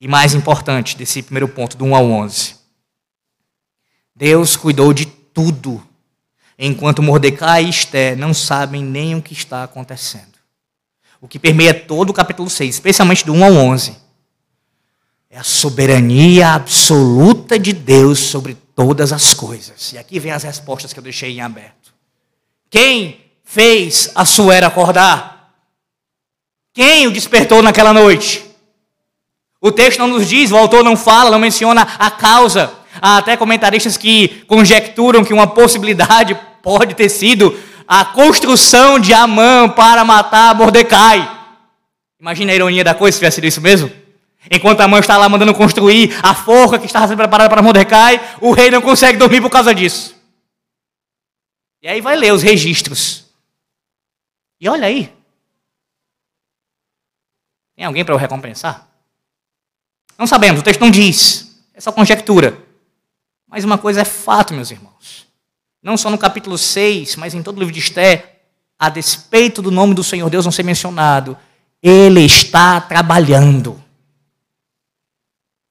e 0.00 0.08
mais 0.08 0.32
importante 0.32 0.96
desse 0.96 1.20
primeiro 1.22 1.46
ponto, 1.46 1.76
do 1.76 1.84
1 1.84 1.94
ao 1.94 2.10
11. 2.10 2.54
Deus 4.14 4.56
cuidou 4.56 4.94
de 4.94 5.04
tudo, 5.04 5.86
enquanto 6.58 7.02
Mordecai 7.02 7.66
e 7.66 7.68
Esther 7.68 8.16
não 8.16 8.32
sabem 8.32 8.82
nem 8.82 9.14
o 9.14 9.20
que 9.20 9.34
está 9.34 9.64
acontecendo. 9.64 10.38
O 11.20 11.28
que 11.28 11.38
permeia 11.38 11.74
todo 11.74 12.08
o 12.08 12.14
capítulo 12.14 12.48
6, 12.48 12.76
especialmente 12.76 13.22
do 13.26 13.34
1 13.34 13.44
ao 13.44 13.52
11 13.52 13.96
é 15.28 15.38
a 15.38 15.42
soberania 15.42 16.54
absoluta 16.54 17.58
de 17.58 17.74
Deus 17.74 18.18
sobre 18.18 18.54
todas 18.74 19.12
as 19.12 19.34
coisas. 19.34 19.92
E 19.92 19.98
aqui 19.98 20.18
vem 20.18 20.32
as 20.32 20.42
respostas 20.44 20.94
que 20.94 20.98
eu 20.98 21.04
deixei 21.04 21.32
em 21.32 21.42
aberto. 21.42 21.92
Quem 22.70 23.20
fez 23.44 24.10
a 24.14 24.24
Suera 24.24 24.68
acordar? 24.68 25.35
Quem 26.76 27.06
o 27.06 27.10
despertou 27.10 27.62
naquela 27.62 27.90
noite? 27.90 28.44
O 29.62 29.72
texto 29.72 29.98
não 29.98 30.08
nos 30.08 30.28
diz, 30.28 30.52
o 30.52 30.56
autor 30.58 30.84
não 30.84 30.94
fala, 30.94 31.30
não 31.30 31.38
menciona 31.38 31.80
a 31.80 32.10
causa. 32.10 32.70
Há 33.00 33.16
até 33.16 33.34
comentaristas 33.34 33.96
que 33.96 34.44
conjecturam 34.46 35.24
que 35.24 35.32
uma 35.32 35.46
possibilidade 35.46 36.38
pode 36.62 36.94
ter 36.94 37.08
sido 37.08 37.58
a 37.88 38.04
construção 38.04 38.98
de 38.98 39.14
Amã 39.14 39.70
para 39.70 40.04
matar 40.04 40.54
Mordecai. 40.54 41.26
Imagina 42.20 42.52
a 42.52 42.54
ironia 42.54 42.84
da 42.84 42.92
coisa 42.92 43.14
se 43.14 43.20
tivesse 43.20 43.36
sido 43.36 43.46
isso 43.46 43.60
mesmo. 43.62 43.90
Enquanto 44.50 44.82
a 44.82 44.86
mãe 44.86 45.00
está 45.00 45.16
lá 45.16 45.30
mandando 45.30 45.54
construir 45.54 46.14
a 46.22 46.34
forca 46.34 46.78
que 46.78 46.84
estava 46.84 47.08
sendo 47.08 47.16
preparada 47.16 47.48
para 47.48 47.62
Mordecai, 47.62 48.20
o 48.38 48.52
rei 48.52 48.70
não 48.70 48.82
consegue 48.82 49.16
dormir 49.16 49.40
por 49.40 49.48
causa 49.48 49.74
disso. 49.74 50.14
E 51.80 51.88
aí 51.88 52.02
vai 52.02 52.16
ler 52.16 52.34
os 52.34 52.42
registros. 52.42 53.24
E 54.60 54.68
olha 54.68 54.88
aí. 54.88 55.15
Tem 57.76 57.84
alguém 57.84 58.04
para 58.04 58.14
o 58.14 58.18
recompensar? 58.18 58.88
Não 60.18 60.26
sabemos, 60.26 60.60
o 60.60 60.64
texto 60.64 60.80
não 60.80 60.90
diz. 60.90 61.60
É 61.74 61.80
só 61.80 61.92
conjectura. 61.92 62.58
Mas 63.46 63.64
uma 63.64 63.76
coisa 63.76 64.00
é 64.00 64.04
fato, 64.04 64.54
meus 64.54 64.70
irmãos. 64.70 65.26
Não 65.82 65.96
só 65.96 66.10
no 66.10 66.18
capítulo 66.18 66.56
6, 66.56 67.16
mas 67.16 67.34
em 67.34 67.42
todo 67.42 67.56
o 67.56 67.60
livro 67.60 67.72
de 67.72 67.80
Esté, 67.80 68.40
a 68.78 68.88
despeito 68.88 69.62
do 69.62 69.70
nome 69.70 69.94
do 69.94 70.02
Senhor 70.02 70.28
Deus 70.28 70.44
não 70.44 70.52
ser 70.52 70.62
mencionado, 70.62 71.36
ele 71.82 72.22
está 72.22 72.80
trabalhando 72.80 73.82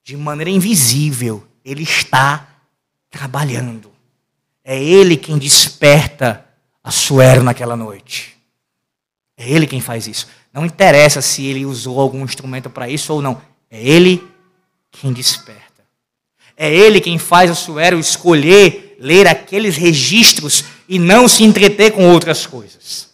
de 0.03 0.15
maneira 0.15 0.51
invisível, 0.51 1.45
ele 1.63 1.81
está 1.81 2.47
trabalhando. 3.09 3.91
É 4.63 4.81
ele 4.81 5.17
quem 5.17 5.37
desperta 5.37 6.45
a 6.83 6.91
Suero 6.91 7.43
naquela 7.43 7.75
noite. 7.75 8.37
É 9.35 9.49
ele 9.49 9.65
quem 9.65 9.81
faz 9.81 10.07
isso. 10.07 10.27
Não 10.55 10.65
interessa 10.65 11.21
se 11.21 11.45
ele 11.45 11.65
usou 11.65 11.99
algum 11.99 12.23
instrumento 12.23 12.69
para 12.69 12.89
isso 12.89 13.13
ou 13.13 13.21
não. 13.21 13.41
É 13.69 13.79
ele 13.85 14.25
quem 14.89 15.11
desperta. 15.11 15.83
É 16.55 16.73
ele 16.73 17.01
quem 17.01 17.19
faz 17.19 17.51
a 17.51 17.55
Suero 17.55 17.99
escolher 17.99 18.95
ler 18.97 19.27
aqueles 19.27 19.75
registros 19.75 20.63
e 20.87 20.97
não 20.97 21.27
se 21.27 21.43
entreter 21.43 21.91
com 21.91 22.09
outras 22.09 22.45
coisas. 22.45 23.13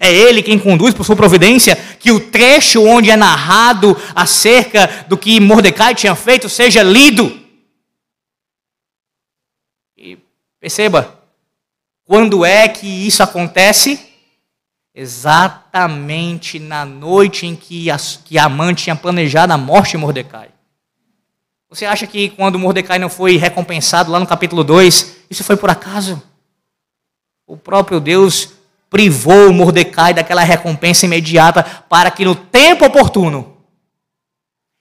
É 0.00 0.12
Ele 0.12 0.42
quem 0.42 0.58
conduz 0.58 0.92
por 0.92 1.04
sua 1.04 1.14
providência 1.14 1.76
que 2.00 2.10
o 2.10 2.18
trecho 2.18 2.82
onde 2.82 3.10
é 3.10 3.16
narrado 3.16 3.96
acerca 4.14 5.06
do 5.08 5.16
que 5.16 5.38
Mordecai 5.38 5.94
tinha 5.94 6.16
feito 6.16 6.48
seja 6.48 6.82
lido. 6.82 7.40
E 9.96 10.18
perceba, 10.58 11.22
quando 12.04 12.44
é 12.44 12.66
que 12.68 12.86
isso 12.86 13.22
acontece? 13.22 14.00
Exatamente 15.74 16.60
na 16.60 16.84
noite 16.84 17.46
em 17.46 17.56
que, 17.56 17.90
a, 17.90 17.96
que 17.96 18.36
tinha 18.76 18.94
planejado 18.94 19.52
a 19.52 19.58
morte 19.58 19.92
de 19.92 19.96
Mordecai. 19.96 20.50
Você 21.68 21.84
acha 21.84 22.06
que 22.06 22.28
quando 22.28 22.60
Mordecai 22.60 22.96
não 22.96 23.08
foi 23.08 23.36
recompensado 23.36 24.12
lá 24.12 24.20
no 24.20 24.26
capítulo 24.26 24.62
2, 24.62 25.24
isso 25.28 25.42
foi 25.42 25.56
por 25.56 25.68
acaso? 25.68 26.22
O 27.44 27.56
próprio 27.56 27.98
Deus 27.98 28.50
privou 28.88 29.52
Mordecai 29.52 30.14
daquela 30.14 30.44
recompensa 30.44 31.06
imediata 31.06 31.64
para 31.88 32.08
que 32.08 32.24
no 32.24 32.36
tempo 32.36 32.84
oportuno, 32.84 33.56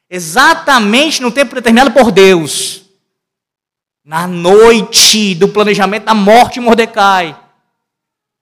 exatamente 0.07 1.23
no 1.23 1.31
tempo 1.31 1.55
determinado 1.55 1.89
por 1.89 2.11
Deus, 2.11 2.83
na 4.05 4.27
noite 4.27 5.33
do 5.33 5.47
planejamento 5.47 6.05
da 6.05 6.13
morte 6.13 6.55
de 6.55 6.59
Mordecai, 6.59 7.35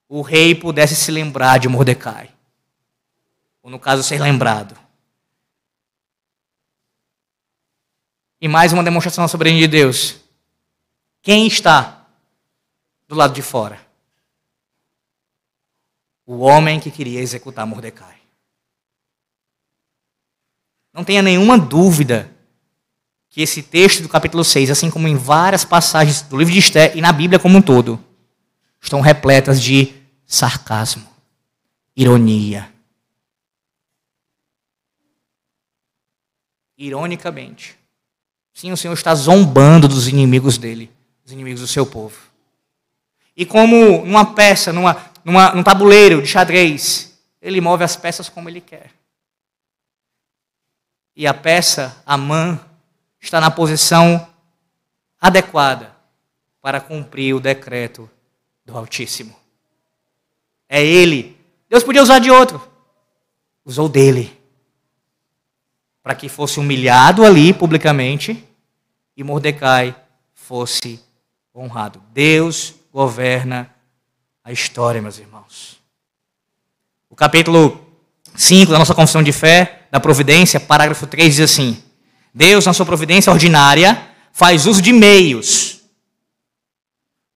o 0.09 0.21
rei 0.21 0.53
pudesse 0.53 0.97
se 0.97 1.09
lembrar 1.11 1.57
de 1.57 1.69
Mordecai. 1.69 2.29
Ou 3.61 3.69
no 3.69 3.79
caso, 3.79 4.03
ser 4.03 4.19
lembrado. 4.19 4.77
E 8.39 8.47
mais 8.47 8.73
uma 8.73 8.83
demonstração 8.83 9.23
da 9.23 9.27
soberania 9.27 9.61
de 9.61 9.67
Deus. 9.67 10.19
Quem 11.21 11.45
está 11.45 12.07
do 13.07 13.15
lado 13.15 13.33
de 13.33 13.41
fora? 13.41 13.91
o 16.31 16.39
homem 16.39 16.79
que 16.79 16.89
queria 16.89 17.19
executar 17.19 17.67
Mordecai. 17.67 18.15
Não 20.93 21.03
tenha 21.03 21.21
nenhuma 21.21 21.57
dúvida 21.57 22.31
que 23.29 23.41
esse 23.41 23.61
texto 23.61 24.01
do 24.01 24.07
capítulo 24.07 24.41
6, 24.41 24.71
assim 24.71 24.89
como 24.89 25.09
em 25.09 25.15
várias 25.17 25.65
passagens 25.65 26.21
do 26.21 26.37
livro 26.37 26.53
de 26.53 26.59
Esté 26.59 26.95
e 26.95 27.01
na 27.01 27.11
Bíblia 27.11 27.37
como 27.37 27.57
um 27.57 27.61
todo, 27.61 27.99
estão 28.81 29.01
repletas 29.01 29.61
de 29.61 29.93
sarcasmo, 30.25 31.05
ironia. 31.97 32.70
Ironicamente. 36.81 37.77
Sim, 38.51 38.71
o 38.71 38.77
Senhor 38.77 38.93
está 38.95 39.13
zombando 39.13 39.87
dos 39.87 40.07
inimigos 40.07 40.57
dele, 40.57 40.91
dos 41.23 41.31
inimigos 41.31 41.61
do 41.61 41.67
seu 41.67 41.85
povo. 41.85 42.17
E 43.37 43.45
como 43.45 44.03
numa 44.03 44.33
peça, 44.33 44.73
numa, 44.73 44.97
numa, 45.23 45.53
num 45.53 45.61
tabuleiro 45.61 46.23
de 46.23 46.27
xadrez, 46.27 47.15
ele 47.39 47.61
move 47.61 47.83
as 47.83 47.95
peças 47.95 48.29
como 48.29 48.49
ele 48.49 48.59
quer. 48.59 48.89
E 51.15 51.27
a 51.27 51.35
peça, 51.35 52.01
a 52.03 52.17
mão, 52.17 52.59
está 53.19 53.39
na 53.39 53.51
posição 53.51 54.27
adequada 55.19 55.95
para 56.63 56.81
cumprir 56.81 57.35
o 57.35 57.39
decreto 57.39 58.09
do 58.65 58.75
Altíssimo. 58.75 59.35
É 60.67 60.83
ele. 60.83 61.37
Deus 61.69 61.83
podia 61.83 62.01
usar 62.01 62.17
de 62.17 62.31
outro. 62.31 62.59
Usou 63.63 63.87
dele. 63.87 64.40
Para 66.03 66.15
que 66.15 66.27
fosse 66.27 66.59
humilhado 66.59 67.23
ali 67.23 67.53
publicamente 67.53 68.43
e 69.15 69.23
Mordecai 69.23 69.95
fosse 70.33 70.99
honrado. 71.55 72.01
Deus 72.13 72.73
governa 72.91 73.69
a 74.43 74.51
história, 74.51 75.01
meus 75.01 75.19
irmãos. 75.19 75.79
O 77.09 77.15
capítulo 77.15 77.87
5 78.35 78.71
da 78.71 78.79
nossa 78.79 78.95
confissão 78.95 79.21
de 79.21 79.31
fé, 79.31 79.83
da 79.91 79.99
providência, 79.99 80.59
parágrafo 80.59 81.05
3 81.05 81.35
diz 81.35 81.51
assim: 81.51 81.81
Deus, 82.33 82.65
na 82.65 82.73
sua 82.73 82.85
providência 82.85 83.31
ordinária, 83.31 84.09
faz 84.31 84.65
uso 84.65 84.81
de 84.81 84.93
meios. 84.93 85.81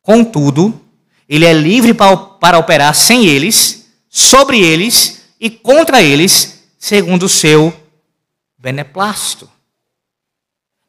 Contudo, 0.01 0.81
ele 1.27 1.45
é 1.45 1.53
livre 1.53 1.93
para 1.93 2.57
operar 2.57 2.95
sem 2.95 3.25
eles, 3.25 3.87
sobre 4.09 4.59
eles 4.59 5.23
e 5.39 5.49
contra 5.49 6.01
eles, 6.01 6.63
segundo 6.77 7.23
o 7.23 7.29
seu 7.29 7.73
beneplácito. 8.65 9.47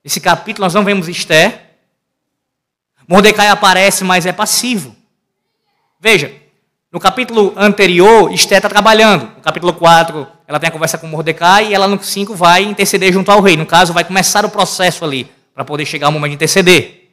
Nesse 0.03 0.19
capítulo 0.19 0.65
nós 0.65 0.73
não 0.73 0.83
vemos 0.83 1.09
Esther. 1.09 1.61
Mordecai 3.07 3.49
aparece, 3.49 4.03
mas 4.03 4.25
é 4.25 4.33
passivo. 4.33 4.97
Veja, 6.01 6.33
no 6.91 6.99
capítulo 6.99 7.53
anterior, 7.55 8.33
Esté 8.33 8.57
está 8.57 8.71
trabalhando. 8.71 9.27
No 9.37 9.43
capítulo 9.43 9.75
4, 9.75 10.27
ela 10.47 10.59
tem 10.59 10.69
a 10.69 10.71
conversa 10.71 10.97
com 10.97 11.07
Mordecai 11.07 11.69
e 11.69 11.75
ela 11.75 11.87
no 11.87 12.03
5 12.03 12.35
vai 12.35 12.63
interceder 12.63 13.13
junto 13.13 13.31
ao 13.31 13.43
rei. 13.43 13.59
No 13.59 13.67
caso, 13.67 13.93
vai 13.93 14.05
começar 14.05 14.47
o 14.47 14.49
processo 14.49 15.05
ali, 15.05 15.31
para 15.55 15.63
poder 15.63 15.85
chegar 15.85 16.07
ao 16.07 16.13
momento 16.13 16.31
de 16.31 16.37
interceder. 16.37 17.11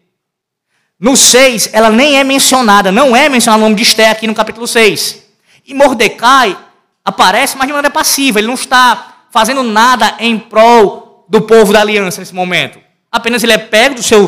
No 0.98 1.18
6, 1.18 1.72
ela 1.74 1.90
nem 1.90 2.18
é 2.18 2.24
mencionada, 2.24 2.90
não 2.90 3.14
é 3.14 3.28
mencionado 3.28 3.64
o 3.64 3.66
nome 3.66 3.76
de 3.76 3.82
Esté 3.82 4.10
aqui 4.10 4.28
no 4.28 4.34
capítulo 4.34 4.66
6. 4.66 5.26
E 5.66 5.74
Mordecai 5.74 6.58
aparece, 7.04 7.58
mas 7.58 7.68
de 7.68 7.74
maneira 7.74 7.94
passiva, 7.94 8.40
ele 8.40 8.48
não 8.48 8.54
está 8.54 9.13
fazendo 9.34 9.64
nada 9.64 10.16
em 10.20 10.38
prol 10.38 11.26
do 11.28 11.42
povo 11.42 11.74
da 11.74 11.82
aliança 11.82 12.22
nesse 12.22 12.36
momento. 12.36 12.80
Apenas 13.12 13.42
ele 13.42 13.54
é 13.54 13.58
pego 13.58 13.96
do 13.96 14.04
seu 14.04 14.28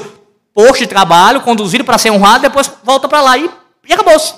posto 0.51 0.80
de 0.80 0.88
trabalho, 0.88 1.41
conduzido 1.41 1.86
para 1.86 1.99
ser 1.99 2.10
honrado, 2.10 2.41
depois 2.41 2.72
volta 2.84 3.08
para 3.08 3.22
lá 3.22 3.38
e, 3.38 3.47
e 3.88 3.93
acabou-se. 3.93 4.34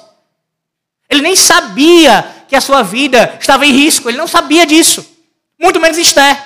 Ele 1.09 1.21
nem 1.21 1.37
sabia 1.37 2.43
que 2.49 2.55
a 2.55 2.59
sua 2.59 2.83
vida 2.83 3.37
estava 3.39 3.65
em 3.65 3.71
risco, 3.71 4.09
ele 4.09 4.17
não 4.17 4.27
sabia 4.27 4.65
disso. 4.65 5.09
Muito 5.57 5.79
menos 5.79 5.97
Esther. 5.97 6.37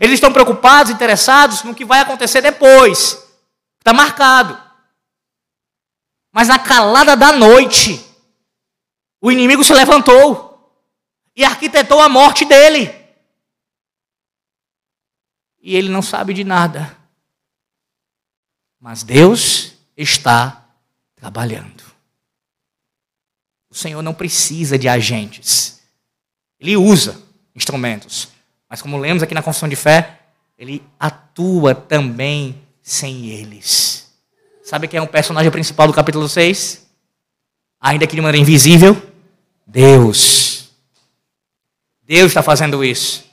Eles 0.00 0.14
estão 0.14 0.32
preocupados, 0.32 0.92
interessados 0.92 1.64
no 1.64 1.74
que 1.74 1.84
vai 1.84 1.98
acontecer 1.98 2.40
depois. 2.40 3.20
Está 3.80 3.92
marcado. 3.92 4.56
Mas 6.32 6.46
na 6.46 6.58
calada 6.60 7.16
da 7.16 7.32
noite, 7.32 8.00
o 9.20 9.32
inimigo 9.32 9.64
se 9.64 9.74
levantou 9.74 10.72
e 11.34 11.44
arquitetou 11.44 12.00
a 12.00 12.08
morte 12.08 12.44
dele. 12.44 13.03
E 15.64 15.74
ele 15.74 15.88
não 15.88 16.02
sabe 16.02 16.34
de 16.34 16.44
nada. 16.44 16.94
Mas 18.78 19.02
Deus 19.02 19.72
está 19.96 20.62
trabalhando. 21.16 21.82
O 23.70 23.74
Senhor 23.74 24.02
não 24.02 24.12
precisa 24.12 24.78
de 24.78 24.86
agentes. 24.86 25.80
Ele 26.60 26.76
usa 26.76 27.18
instrumentos. 27.56 28.28
Mas 28.68 28.82
como 28.82 28.98
lemos 28.98 29.22
aqui 29.22 29.32
na 29.32 29.42
confissão 29.42 29.66
de 29.66 29.74
fé, 29.74 30.20
ele 30.58 30.84
atua 31.00 31.74
também 31.74 32.62
sem 32.82 33.30
eles. 33.30 34.12
Sabe 34.62 34.86
quem 34.86 34.98
é 34.98 35.02
o 35.02 35.08
personagem 35.08 35.50
principal 35.50 35.86
do 35.86 35.94
capítulo 35.94 36.28
6? 36.28 36.86
Ainda 37.80 38.06
que 38.06 38.14
de 38.14 38.20
maneira 38.20 38.42
invisível, 38.42 38.94
Deus. 39.66 40.68
Deus 42.02 42.32
está 42.32 42.42
fazendo 42.42 42.84
isso. 42.84 43.24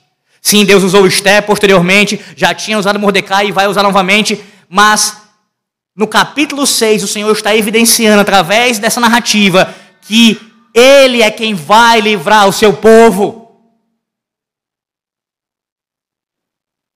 Sim, 0.44 0.64
Deus 0.64 0.82
usou 0.82 1.06
Esther 1.06 1.46
posteriormente, 1.46 2.20
já 2.36 2.52
tinha 2.52 2.76
usado 2.76 2.98
Mordecai 2.98 3.46
e 3.46 3.52
vai 3.52 3.68
usar 3.68 3.84
novamente, 3.84 4.44
mas 4.68 5.22
no 5.94 6.08
capítulo 6.08 6.66
6 6.66 7.04
o 7.04 7.08
Senhor 7.08 7.30
está 7.30 7.54
evidenciando 7.54 8.20
através 8.20 8.80
dessa 8.80 9.00
narrativa 9.00 9.72
que 10.00 10.40
Ele 10.74 11.22
é 11.22 11.30
quem 11.30 11.54
vai 11.54 12.00
livrar 12.00 12.48
o 12.48 12.52
seu 12.52 12.72
povo. 12.72 13.40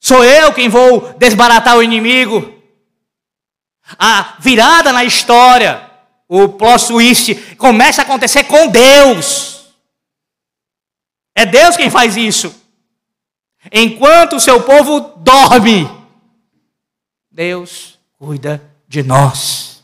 Sou 0.01 0.25
eu 0.25 0.53
quem 0.53 0.69
vou 0.69 1.15
desbaratar 1.17 1.77
o 1.77 1.83
inimigo. 1.83 2.53
A 3.97 4.35
virada 4.41 4.93
na 4.93 5.05
história, 5.05 5.89
o 6.29 6.49
plot 6.49 6.89
twist, 6.89 7.35
começa 7.57 8.03
a 8.03 8.05
acontecer 8.05 8.43
com 8.45 8.67
Deus. 8.67 9.73
É 11.33 11.47
Deus 11.47 11.77
quem 11.77 11.89
faz 11.89 12.17
isso. 12.17 12.66
Enquanto 13.73 14.37
o 14.37 14.41
seu 14.41 14.63
povo 14.63 15.01
dorme, 15.19 15.91
Deus 17.31 17.99
cuida 18.19 18.63
de 18.89 19.03
nós. 19.03 19.83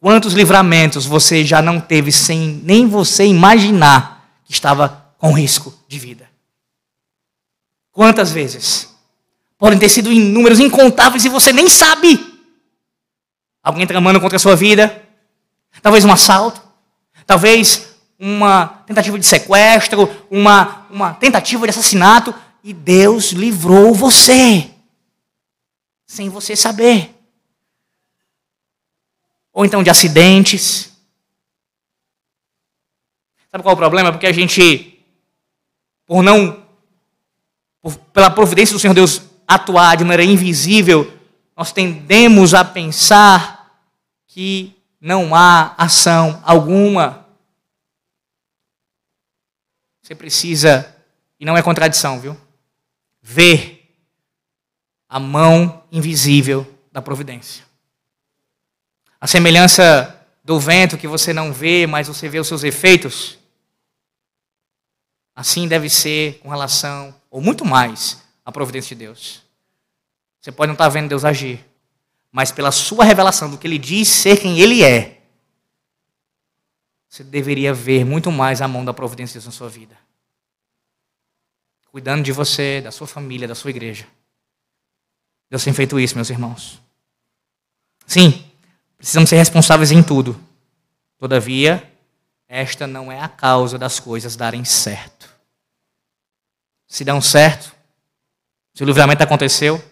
Quantos 0.00 0.32
livramentos 0.32 1.06
você 1.06 1.44
já 1.44 1.60
não 1.60 1.80
teve 1.80 2.10
sem 2.10 2.60
nem 2.64 2.86
você 2.86 3.24
imaginar 3.26 4.32
que 4.44 4.52
estava 4.52 5.12
com 5.18 5.32
risco 5.32 5.74
de 5.86 5.98
vida? 5.98 6.28
Quantas 7.92 8.32
vezes? 8.32 8.94
Podem 9.58 9.78
ter 9.78 9.90
sido 9.90 10.10
em 10.10 10.20
números 10.20 10.58
incontáveis 10.58 11.24
e 11.24 11.28
você 11.28 11.52
nem 11.52 11.68
sabe. 11.68 12.18
Alguém 13.62 13.86
tramando 13.86 14.20
contra 14.20 14.36
a 14.36 14.40
sua 14.40 14.56
vida? 14.56 15.02
Talvez 15.82 16.04
um 16.04 16.12
assalto? 16.12 16.62
Talvez 17.26 17.89
uma 18.20 18.66
tentativa 18.86 19.18
de 19.18 19.24
sequestro? 19.24 20.08
Uma, 20.30 20.86
uma 20.90 21.14
tentativa 21.14 21.66
de 21.66 21.70
assassinato? 21.70 22.34
E 22.62 22.74
Deus 22.74 23.32
livrou 23.32 23.94
você, 23.94 24.70
sem 26.06 26.28
você 26.28 26.54
saber. 26.54 27.16
Ou 29.52 29.64
então 29.64 29.82
de 29.82 29.88
acidentes. 29.88 30.92
Sabe 33.50 33.64
qual 33.64 33.72
é 33.72 33.74
o 33.74 33.78
problema? 33.78 34.12
Porque 34.12 34.26
a 34.26 34.32
gente, 34.32 35.02
por 36.06 36.22
não, 36.22 36.62
por, 37.80 37.96
pela 38.12 38.30
providência 38.30 38.74
do 38.74 38.78
Senhor 38.78 38.94
Deus 38.94 39.22
atuar 39.48 39.96
de 39.96 40.04
maneira 40.04 40.30
invisível, 40.30 41.12
nós 41.56 41.72
tendemos 41.72 42.54
a 42.54 42.64
pensar 42.64 43.82
que 44.28 44.76
não 45.00 45.34
há 45.34 45.74
ação 45.76 46.40
alguma. 46.44 47.26
Você 50.10 50.16
precisa, 50.16 50.92
e 51.38 51.44
não 51.44 51.56
é 51.56 51.62
contradição, 51.62 52.18
viu? 52.18 52.36
Ver 53.22 53.94
a 55.08 55.20
mão 55.20 55.84
invisível 55.92 56.66
da 56.90 57.00
providência. 57.00 57.64
A 59.20 59.28
semelhança 59.28 60.20
do 60.42 60.58
vento 60.58 60.98
que 60.98 61.06
você 61.06 61.32
não 61.32 61.52
vê, 61.52 61.86
mas 61.86 62.08
você 62.08 62.28
vê 62.28 62.40
os 62.40 62.48
seus 62.48 62.64
efeitos. 62.64 63.38
Assim 65.32 65.68
deve 65.68 65.88
ser 65.88 66.40
com 66.40 66.48
relação, 66.48 67.14
ou 67.30 67.40
muito 67.40 67.64
mais, 67.64 68.20
à 68.44 68.50
providência 68.50 68.96
de 68.96 69.04
Deus. 69.04 69.42
Você 70.40 70.50
pode 70.50 70.66
não 70.66 70.74
estar 70.74 70.88
vendo 70.88 71.08
Deus 71.08 71.24
agir, 71.24 71.64
mas 72.32 72.50
pela 72.50 72.72
sua 72.72 73.04
revelação 73.04 73.48
do 73.48 73.56
que 73.56 73.64
ele 73.64 73.78
diz 73.78 74.08
ser 74.08 74.40
quem 74.40 74.58
ele 74.58 74.82
é, 74.82 75.19
você 77.10 77.24
deveria 77.24 77.74
ver 77.74 78.04
muito 78.04 78.30
mais 78.30 78.62
a 78.62 78.68
mão 78.68 78.84
da 78.84 78.94
providência 78.94 79.32
de 79.32 79.44
Deus 79.44 79.46
na 79.46 79.58
sua 79.58 79.68
vida. 79.68 79.98
Cuidando 81.90 82.22
de 82.22 82.30
você, 82.30 82.80
da 82.80 82.92
sua 82.92 83.06
família, 83.08 83.48
da 83.48 83.54
sua 83.56 83.70
igreja. 83.70 84.06
Deus 85.50 85.64
tem 85.64 85.72
feito 85.72 85.98
isso, 85.98 86.14
meus 86.14 86.30
irmãos. 86.30 86.80
Sim, 88.06 88.48
precisamos 88.96 89.28
ser 89.28 89.36
responsáveis 89.36 89.90
em 89.90 90.04
tudo. 90.04 90.40
Todavia, 91.18 91.92
esta 92.46 92.86
não 92.86 93.10
é 93.10 93.20
a 93.20 93.28
causa 93.28 93.76
das 93.76 93.98
coisas 93.98 94.36
darem 94.36 94.64
certo. 94.64 95.28
Se 96.86 97.04
dão 97.04 97.20
certo, 97.20 97.74
se 98.72 98.84
o 98.84 98.86
livramento 98.86 99.24
aconteceu, 99.24 99.82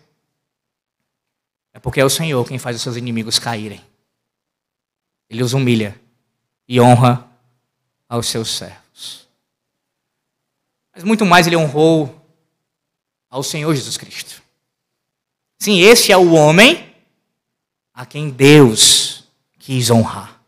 é 1.73 1.81
porque 1.81 2.01
é 2.01 2.05
o 2.05 2.11
Senhor 2.11 2.47
quem 2.47 2.61
faz 2.61 2.77
os 2.77 2.83
seus 2.83 2.95
inimigos 2.95 3.41
caírem. 3.41 3.85
Ele 5.29 5.43
os 5.43 5.53
humilha 5.53 6.01
e 6.69 6.81
honra 6.81 7.27
aos 8.09 8.27
seus 8.27 8.51
servos. 8.51 9.27
Mas 10.95 11.03
muito 11.03 11.25
mais 11.25 11.47
ele 11.47 11.57
honrou 11.57 12.15
ao 13.31 13.43
Senhor 13.43 13.75
Jesus 13.75 13.97
Cristo. 13.97 14.43
Sim, 15.59 15.81
esse 15.81 16.13
é 16.13 16.17
o 16.17 16.33
homem 16.33 16.95
a 17.95 18.07
quem 18.07 18.31
Deus 18.31 19.25
quis 19.59 19.91
honrar. 19.91 20.41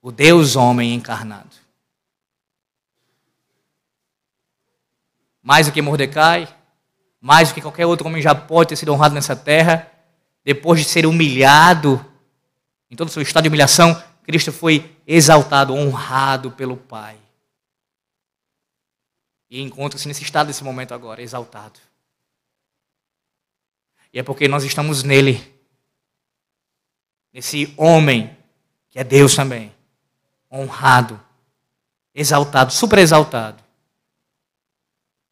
O 0.00 0.12
Deus 0.12 0.56
homem 0.56 0.94
encarnado. 0.94 1.54
Mais 5.42 5.66
do 5.66 5.72
que 5.72 5.82
Mordecai, 5.82 6.54
mais 7.20 7.48
do 7.48 7.54
que 7.54 7.60
qualquer 7.60 7.86
outro 7.86 8.06
homem 8.06 8.20
já 8.20 8.34
pode 8.34 8.68
ter 8.68 8.76
sido 8.76 8.92
honrado 8.92 9.14
nessa 9.14 9.34
terra, 9.34 9.90
depois 10.44 10.80
de 10.80 10.86
ser 10.86 11.06
humilhado, 11.06 12.04
em 12.90 12.96
todo 12.96 13.08
o 13.08 13.10
seu 13.10 13.22
estado 13.22 13.44
de 13.44 13.48
humilhação, 13.48 14.02
Cristo 14.24 14.50
foi 14.50 14.96
exaltado, 15.06 15.74
honrado 15.74 16.50
pelo 16.50 16.76
Pai. 16.76 17.18
E 19.50 19.60
encontra-se 19.60 20.08
nesse 20.08 20.22
estado, 20.22 20.48
nesse 20.48 20.64
momento 20.64 20.94
agora, 20.94 21.22
exaltado. 21.22 21.78
E 24.12 24.18
é 24.18 24.22
porque 24.22 24.48
nós 24.48 24.64
estamos 24.64 25.02
nele, 25.02 25.54
nesse 27.32 27.72
homem, 27.76 28.34
que 28.88 28.98
é 28.98 29.04
Deus 29.04 29.36
também, 29.36 29.74
honrado, 30.50 31.22
exaltado, 32.14 32.72
super 32.72 32.98
exaltado, 33.00 33.62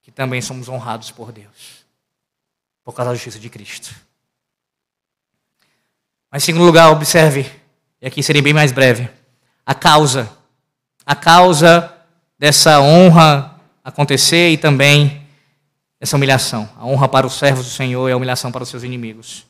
que 0.03 0.13
também 0.13 0.43
somos 0.43 0.69
honrados 0.69 1.11
por 1.11 1.33
Deus, 1.33 1.87
por 2.85 2.93
causa 2.93 3.11
da 3.11 3.15
justiça 3.15 3.39
de 3.39 3.49
Cristo. 3.49 3.95
Mas, 6.31 6.43
em 6.43 6.47
segundo 6.47 6.65
lugar, 6.65 6.91
observe, 6.91 7.62
e 8.03 8.07
aqui 8.09 8.21
serei 8.21 8.43
bem 8.43 8.53
mais 8.53 8.73
breve, 8.73 9.09
a 9.65 9.75
causa. 9.75 10.29
A 11.07 11.15
causa 11.15 11.93
dessa 12.37 12.81
honra 12.81 13.55
acontecer 13.85 14.51
e 14.51 14.57
também 14.57 15.23
essa 16.01 16.17
humilhação. 16.17 16.69
A 16.77 16.85
honra 16.85 17.07
para 17.09 17.25
os 17.25 17.35
servos 17.35 17.65
do 17.65 17.71
Senhor 17.71 18.09
e 18.09 18.13
a 18.13 18.17
humilhação 18.17 18.51
para 18.51 18.65
os 18.65 18.69
seus 18.69 18.83
inimigos. 18.83 19.47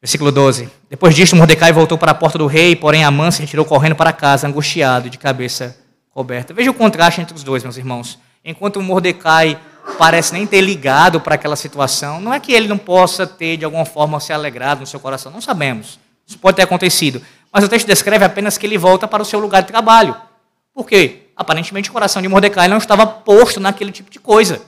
Versículo 0.00 0.30
12. 0.30 0.70
Depois 0.88 1.12
disto, 1.12 1.34
Mordecai 1.34 1.72
voltou 1.72 1.98
para 1.98 2.12
a 2.12 2.14
porta 2.14 2.38
do 2.38 2.46
rei, 2.46 2.76
porém 2.76 3.02
Amã 3.02 3.32
se 3.32 3.40
retirou 3.40 3.64
correndo 3.64 3.96
para 3.96 4.12
casa, 4.12 4.46
angustiado 4.46 5.10
de 5.10 5.18
cabeça 5.18 5.76
coberta. 6.10 6.54
Veja 6.54 6.70
o 6.70 6.74
contraste 6.74 7.20
entre 7.20 7.34
os 7.34 7.42
dois, 7.42 7.64
meus 7.64 7.76
irmãos. 7.76 8.16
Enquanto 8.44 8.80
Mordecai 8.80 9.60
parece 9.98 10.32
nem 10.32 10.46
ter 10.46 10.60
ligado 10.60 11.20
para 11.20 11.34
aquela 11.34 11.56
situação. 11.56 12.20
Não 12.20 12.32
é 12.32 12.38
que 12.38 12.52
ele 12.52 12.68
não 12.68 12.78
possa 12.78 13.26
ter, 13.26 13.56
de 13.56 13.64
alguma 13.64 13.84
forma, 13.84 14.20
se 14.20 14.32
alegrado 14.32 14.82
no 14.82 14.86
seu 14.86 15.00
coração. 15.00 15.32
Não 15.32 15.40
sabemos. 15.40 15.98
Isso 16.28 16.38
pode 16.38 16.56
ter 16.56 16.62
acontecido. 16.62 17.22
Mas 17.50 17.64
o 17.64 17.68
texto 17.68 17.86
descreve 17.86 18.22
apenas 18.22 18.58
que 18.58 18.66
ele 18.66 18.76
volta 18.76 19.08
para 19.08 19.22
o 19.22 19.24
seu 19.24 19.40
lugar 19.40 19.62
de 19.62 19.68
trabalho. 19.68 20.14
Por 20.74 20.86
quê? 20.86 21.22
Aparentemente 21.34 21.88
o 21.88 21.92
coração 21.92 22.20
de 22.20 22.28
Mordecai 22.28 22.68
não 22.68 22.76
estava 22.76 23.06
posto 23.06 23.58
naquele 23.58 23.90
tipo 23.90 24.10
de 24.10 24.18
coisa. 24.18 24.60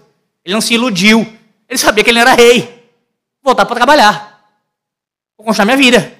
Ele 0.42 0.54
não 0.54 0.60
se 0.62 0.72
iludiu. 0.72 1.20
Ele 1.68 1.78
sabia 1.78 2.02
que 2.02 2.08
ele 2.08 2.18
era 2.18 2.32
rei. 2.32 2.90
Voltar 3.42 3.66
para 3.66 3.76
trabalhar. 3.76 4.40
Vou 5.36 5.44
construir 5.44 5.66
minha 5.66 5.76
vida. 5.76 6.12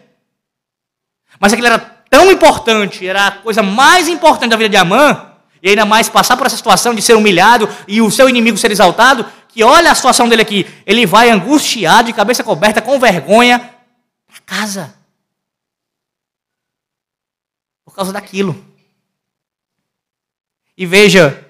Mas 1.41 1.55
aquilo 1.55 1.69
era 1.69 1.79
tão 1.79 2.31
importante, 2.31 3.07
era 3.07 3.29
a 3.29 3.31
coisa 3.31 3.63
mais 3.63 4.09
importante 4.09 4.51
da 4.51 4.57
vida 4.57 4.69
de 4.69 4.77
Amã, 4.77 5.31
e 5.63 5.71
ainda 5.71 5.85
mais 5.85 6.09
passar 6.09 6.37
por 6.37 6.47
essa 6.47 6.57
situação 6.57 6.95
de 6.95 7.01
ser 7.01 7.15
humilhado 7.15 7.69
e 7.87 8.03
o 8.03 8.11
seu 8.11 8.29
inimigo 8.29 8.59
ser 8.59 8.71
exaltado, 8.71 9.25
que 9.49 9.63
olha 9.63 9.91
a 9.91 9.95
situação 9.95 10.29
dele 10.29 10.43
aqui, 10.43 10.67
ele 10.87 11.07
vai 11.07 11.31
angustiado, 11.31 12.09
de 12.09 12.13
cabeça 12.13 12.43
coberta, 12.43 12.83
com 12.83 12.99
vergonha, 12.99 13.59
para 14.29 14.41
casa. 14.45 15.00
Por 17.91 17.97
causa 17.97 18.13
daquilo. 18.13 18.65
E 20.77 20.87
veja 20.87 21.45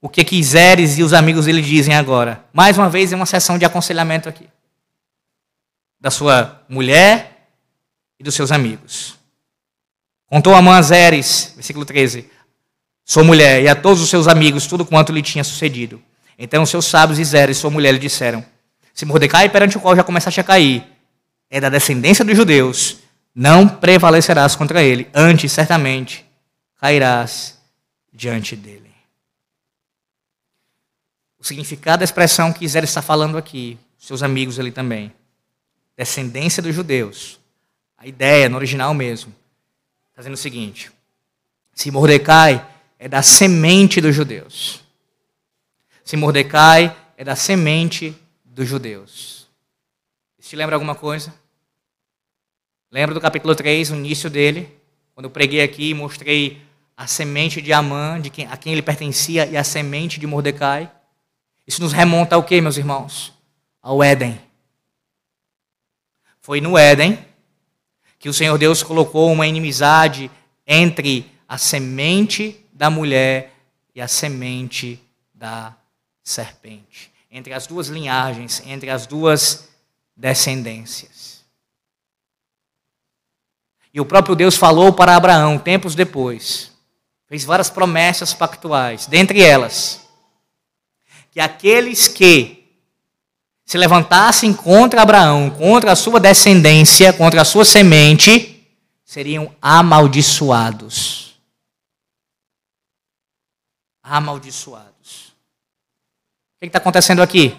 o 0.00 0.08
que 0.08 0.24
Quiseres 0.24 0.98
e 0.98 1.02
os 1.02 1.12
amigos 1.12 1.46
dele 1.46 1.60
dizem 1.60 1.96
agora. 1.96 2.44
Mais 2.52 2.78
uma 2.78 2.88
vez, 2.88 3.10
em 3.10 3.16
uma 3.16 3.26
sessão 3.26 3.58
de 3.58 3.64
aconselhamento 3.64 4.28
aqui. 4.28 4.48
Da 5.98 6.12
sua 6.12 6.64
mulher 6.68 7.48
e 8.20 8.22
dos 8.22 8.36
seus 8.36 8.52
amigos. 8.52 9.18
Contou 10.26 10.54
a 10.54 10.62
Manzeres, 10.62 11.52
versículo 11.56 11.84
13 11.84 12.30
sua 13.04 13.24
mulher, 13.24 13.60
e 13.60 13.68
a 13.68 13.74
todos 13.74 14.00
os 14.00 14.08
seus 14.08 14.28
amigos 14.28 14.68
tudo 14.68 14.86
quanto 14.86 15.12
lhe 15.12 15.22
tinha 15.22 15.42
sucedido. 15.42 16.00
Então 16.38 16.64
seus 16.64 16.86
sábios 16.86 17.18
e 17.18 17.24
Zera 17.24 17.50
e 17.50 17.54
sua 17.54 17.68
mulher 17.68 17.90
lhe 17.92 17.98
disseram: 17.98 18.46
Se 18.94 19.04
Mordecai, 19.04 19.48
perante 19.48 19.76
o 19.76 19.80
qual 19.80 19.96
já 19.96 20.04
começaste 20.04 20.40
a 20.40 20.44
cair, 20.44 20.84
é 21.50 21.60
da 21.60 21.68
descendência 21.68 22.24
dos 22.24 22.36
judeus, 22.36 23.03
não 23.34 23.66
prevalecerás 23.68 24.54
contra 24.54 24.82
ele, 24.82 25.10
antes 25.12 25.50
certamente 25.50 26.24
cairás 26.76 27.58
diante 28.12 28.54
dele. 28.54 28.84
o 31.38 31.46
significado 31.46 31.98
da 31.98 32.04
expressão 32.04 32.54
que 32.54 32.66
Zé 32.66 32.80
está 32.80 33.02
falando 33.02 33.36
aqui, 33.36 33.76
seus 33.98 34.22
amigos 34.22 34.58
ali 34.58 34.72
também. 34.72 35.12
Descendência 35.94 36.62
dos 36.62 36.74
judeus. 36.74 37.38
A 37.98 38.06
ideia, 38.06 38.48
no 38.48 38.56
original 38.56 38.94
mesmo, 38.94 39.34
está 40.08 40.22
dizendo 40.22 40.34
o 40.34 40.38
seguinte: 40.38 40.90
se 41.74 41.90
Mordecai 41.90 42.66
é 42.98 43.08
da 43.08 43.20
semente 43.20 44.00
dos 44.00 44.14
judeus, 44.14 44.82
se 46.02 46.16
Mordecai 46.16 46.96
é 47.14 47.22
da 47.22 47.36
semente 47.36 48.16
dos 48.42 48.66
judeus. 48.66 49.46
Isso 50.38 50.48
te 50.48 50.56
lembra 50.56 50.76
alguma 50.76 50.94
coisa? 50.94 51.34
Lembra 52.94 53.12
do 53.12 53.20
capítulo 53.20 53.56
3, 53.56 53.90
o 53.90 53.96
início 53.96 54.30
dele? 54.30 54.72
Quando 55.14 55.24
eu 55.24 55.30
preguei 55.30 55.60
aqui 55.62 55.90
e 55.90 55.94
mostrei 55.94 56.62
a 56.96 57.08
semente 57.08 57.60
de 57.60 57.72
Amã, 57.72 58.20
de 58.20 58.30
quem, 58.30 58.46
a 58.46 58.56
quem 58.56 58.72
ele 58.72 58.82
pertencia, 58.82 59.46
e 59.46 59.56
a 59.56 59.64
semente 59.64 60.20
de 60.20 60.28
Mordecai. 60.28 60.88
Isso 61.66 61.82
nos 61.82 61.92
remonta 61.92 62.36
ao 62.36 62.44
que, 62.44 62.60
meus 62.60 62.76
irmãos? 62.76 63.32
Ao 63.82 64.00
Éden. 64.00 64.40
Foi 66.40 66.60
no 66.60 66.78
Éden 66.78 67.18
que 68.16 68.28
o 68.28 68.32
Senhor 68.32 68.56
Deus 68.58 68.80
colocou 68.80 69.32
uma 69.32 69.48
inimizade 69.48 70.30
entre 70.64 71.28
a 71.48 71.58
semente 71.58 72.64
da 72.72 72.90
mulher 72.90 73.56
e 73.92 74.00
a 74.00 74.06
semente 74.06 75.02
da 75.34 75.74
serpente. 76.22 77.12
Entre 77.28 77.52
as 77.52 77.66
duas 77.66 77.88
linhagens, 77.88 78.62
entre 78.64 78.88
as 78.88 79.04
duas 79.04 79.68
descendências. 80.16 81.33
E 83.94 84.00
o 84.00 84.04
próprio 84.04 84.34
Deus 84.34 84.56
falou 84.56 84.92
para 84.92 85.14
Abraão, 85.14 85.56
tempos 85.56 85.94
depois, 85.94 86.72
fez 87.28 87.44
várias 87.44 87.70
promessas 87.70 88.34
pactuais, 88.34 89.06
dentre 89.06 89.40
elas, 89.40 90.00
que 91.30 91.38
aqueles 91.38 92.08
que 92.08 92.64
se 93.64 93.78
levantassem 93.78 94.52
contra 94.52 95.00
Abraão, 95.00 95.48
contra 95.48 95.92
a 95.92 95.96
sua 95.96 96.18
descendência, 96.18 97.12
contra 97.12 97.42
a 97.42 97.44
sua 97.44 97.64
semente, 97.64 98.68
seriam 99.04 99.54
amaldiçoados. 99.62 101.36
Amaldiçoados. 104.02 105.32
O 106.56 106.60
que 106.60 106.66
está 106.66 106.78
acontecendo 106.78 107.22
aqui? 107.22 107.56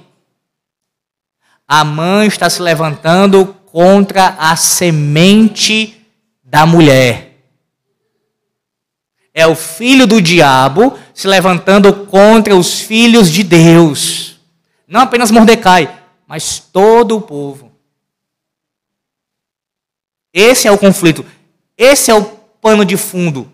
A 1.65 1.85
mãe 1.85 2.27
está 2.27 2.49
se 2.49 2.61
levantando 2.61 3.53
contra 3.71 4.35
a 4.37 4.55
semente 4.57 6.04
da 6.45 6.65
mulher. 6.65 7.43
É 9.33 9.45
o 9.47 9.55
filho 9.55 10.07
do 10.07 10.21
diabo 10.21 10.97
se 11.13 11.27
levantando 11.27 12.05
contra 12.05 12.55
os 12.55 12.79
filhos 12.79 13.29
de 13.29 13.43
Deus. 13.43 14.39
Não 14.87 15.01
apenas 15.01 15.31
Mordecai, 15.31 15.93
mas 16.27 16.59
todo 16.59 17.17
o 17.17 17.21
povo. 17.21 17.71
Esse 20.31 20.67
é 20.67 20.71
o 20.71 20.77
conflito. 20.77 21.25
Esse 21.77 22.11
é 22.11 22.15
o 22.15 22.23
pano 22.23 22.85
de 22.85 22.95
fundo. 22.95 23.51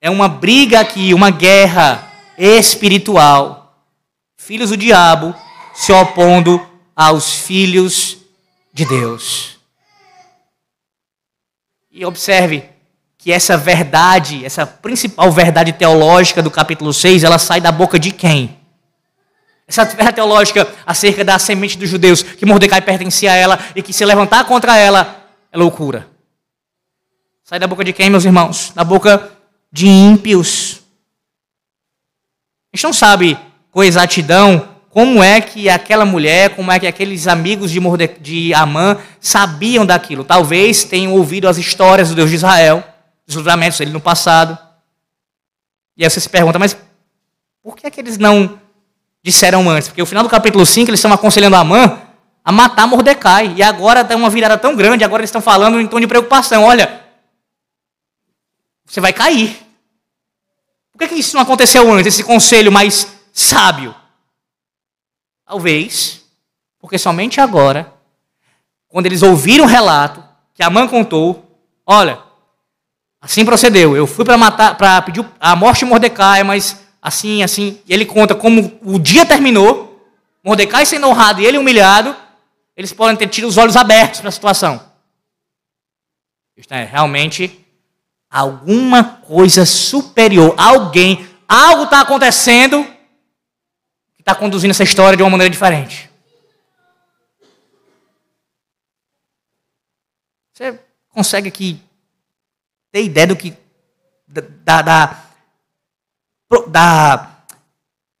É 0.00 0.08
uma 0.08 0.28
briga 0.28 0.80
aqui, 0.80 1.12
uma 1.12 1.30
guerra 1.30 2.10
espiritual. 2.38 3.84
Filhos 4.36 4.70
do 4.70 4.76
diabo 4.76 5.34
se 5.74 5.92
opondo 5.92 6.64
aos 6.94 7.34
filhos 7.34 8.18
de 8.72 8.86
Deus. 8.86 9.57
E 11.98 12.04
observe 12.06 12.62
que 13.18 13.32
essa 13.32 13.56
verdade, 13.56 14.44
essa 14.44 14.64
principal 14.64 15.32
verdade 15.32 15.72
teológica 15.72 16.40
do 16.40 16.48
capítulo 16.48 16.92
6, 16.92 17.24
ela 17.24 17.40
sai 17.40 17.60
da 17.60 17.72
boca 17.72 17.98
de 17.98 18.12
quem? 18.12 18.56
Essa 19.66 19.84
verdade 19.84 20.12
teológica 20.12 20.72
acerca 20.86 21.24
da 21.24 21.36
semente 21.40 21.76
dos 21.76 21.90
judeus, 21.90 22.22
que 22.22 22.46
Mordecai 22.46 22.80
pertencia 22.80 23.32
a 23.32 23.34
ela 23.34 23.58
e 23.74 23.82
que 23.82 23.92
se 23.92 24.04
levantar 24.04 24.44
contra 24.44 24.76
ela 24.76 25.26
é 25.50 25.58
loucura. 25.58 26.06
Sai 27.42 27.58
da 27.58 27.66
boca 27.66 27.82
de 27.82 27.92
quem, 27.92 28.08
meus 28.08 28.24
irmãos? 28.24 28.70
Da 28.76 28.84
boca 28.84 29.32
de 29.72 29.88
ímpios. 29.88 30.80
A 32.72 32.76
gente 32.76 32.84
não 32.84 32.92
sabe 32.92 33.36
com 33.72 33.82
exatidão 33.82 34.67
como 34.90 35.22
é 35.22 35.40
que 35.40 35.68
aquela 35.68 36.04
mulher, 36.04 36.56
como 36.56 36.72
é 36.72 36.78
que 36.78 36.86
aqueles 36.86 37.26
amigos 37.26 37.70
de, 37.70 37.78
Morde 37.78 38.08
de 38.20 38.54
Amã 38.54 38.96
sabiam 39.20 39.84
daquilo? 39.84 40.24
Talvez 40.24 40.84
tenham 40.84 41.12
ouvido 41.12 41.46
as 41.46 41.58
histórias 41.58 42.08
do 42.08 42.14
Deus 42.14 42.30
de 42.30 42.36
Israel, 42.36 42.82
dos 43.26 43.36
livramentos 43.36 43.78
dele 43.78 43.92
no 43.92 44.00
passado. 44.00 44.58
E 45.96 46.04
aí 46.04 46.10
você 46.10 46.20
se 46.20 46.28
pergunta, 46.28 46.58
mas 46.58 46.76
por 47.62 47.76
que 47.76 47.86
é 47.86 47.90
que 47.90 48.00
eles 48.00 48.16
não 48.16 48.58
disseram 49.22 49.68
antes? 49.68 49.88
Porque 49.88 50.00
no 50.00 50.06
final 50.06 50.22
do 50.22 50.30
capítulo 50.30 50.64
5 50.64 50.88
eles 50.88 50.98
estão 50.98 51.12
aconselhando 51.12 51.56
Amã 51.56 52.00
a 52.42 52.50
matar 52.50 52.86
Mordecai. 52.86 53.52
E 53.56 53.62
agora 53.62 54.02
tem 54.02 54.16
uma 54.16 54.30
virada 54.30 54.56
tão 54.56 54.74
grande, 54.74 55.04
agora 55.04 55.20
eles 55.20 55.28
estão 55.28 55.42
falando 55.42 55.78
em 55.78 55.86
tom 55.86 56.00
de 56.00 56.06
preocupação. 56.06 56.64
Olha, 56.64 57.02
você 58.86 59.02
vai 59.02 59.12
cair. 59.12 59.54
Por 60.90 61.00
que, 61.00 61.08
que 61.08 61.20
isso 61.20 61.36
não 61.36 61.42
aconteceu 61.42 61.92
antes, 61.92 62.14
esse 62.14 62.24
conselho 62.24 62.72
mais 62.72 63.06
sábio? 63.34 63.94
Talvez, 65.48 66.26
porque 66.78 66.98
somente 66.98 67.40
agora, 67.40 67.90
quando 68.86 69.06
eles 69.06 69.22
ouviram 69.22 69.64
o 69.64 69.66
relato 69.66 70.22
que 70.52 70.62
a 70.62 70.68
mãe 70.68 70.86
contou, 70.86 71.58
olha, 71.86 72.18
assim 73.18 73.46
procedeu. 73.46 73.96
Eu 73.96 74.06
fui 74.06 74.26
para 74.26 74.36
matar, 74.36 74.76
para 74.76 75.00
pedir 75.00 75.24
a 75.40 75.56
morte 75.56 75.78
de 75.78 75.86
Mordecai, 75.86 76.44
mas 76.44 76.84
assim, 77.00 77.42
assim, 77.42 77.80
e 77.86 77.94
ele 77.94 78.04
conta 78.04 78.34
como 78.34 78.78
o 78.82 78.98
dia 78.98 79.24
terminou, 79.24 80.06
Mordecai 80.44 80.84
sendo 80.84 81.08
honrado 81.08 81.40
e 81.40 81.46
ele 81.46 81.56
humilhado, 81.56 82.14
eles 82.76 82.92
podem 82.92 83.16
ter 83.16 83.28
tido 83.28 83.48
os 83.48 83.56
olhos 83.56 83.74
abertos 83.74 84.20
para 84.20 84.28
a 84.28 84.32
situação. 84.32 84.82
É, 86.68 86.84
realmente 86.84 87.64
alguma 88.30 89.02
coisa 89.02 89.64
superior, 89.64 90.54
alguém, 90.58 91.26
algo 91.48 91.84
está 91.84 92.02
acontecendo 92.02 92.86
está 94.28 94.34
conduzindo 94.34 94.72
essa 94.72 94.82
história 94.82 95.16
de 95.16 95.22
uma 95.22 95.30
maneira 95.30 95.50
diferente. 95.50 96.10
Você 100.52 100.78
consegue 101.08 101.48
aqui 101.48 101.80
ter 102.92 103.04
ideia 103.04 103.26
do 103.26 103.36
que. 103.36 103.54
da. 104.26 104.82
da, 104.82 105.24
da 106.66 107.30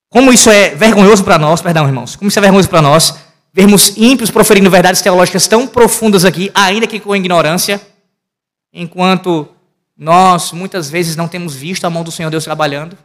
como 0.08 0.32
isso 0.32 0.48
é 0.48 0.74
vergonhoso 0.74 1.22
para 1.22 1.38
nós, 1.38 1.60
perdão, 1.60 1.86
irmãos, 1.86 2.16
como 2.16 2.28
isso 2.30 2.38
é 2.38 2.40
vergonhoso 2.40 2.70
para 2.70 2.80
nós, 2.80 3.14
vermos 3.52 3.94
ímpios 3.98 4.30
proferindo 4.30 4.70
verdades 4.70 5.02
teológicas 5.02 5.46
tão 5.46 5.66
profundas 5.66 6.24
aqui, 6.24 6.50
ainda 6.54 6.86
que 6.86 6.98
com 6.98 7.14
ignorância, 7.14 7.78
enquanto 8.72 9.46
nós 9.94 10.52
muitas 10.52 10.88
vezes 10.88 11.14
não 11.14 11.28
temos 11.28 11.54
visto 11.54 11.84
a 11.84 11.90
mão 11.90 12.02
do 12.02 12.10
Senhor 12.10 12.30
Deus 12.30 12.44
trabalhando. 12.44 12.96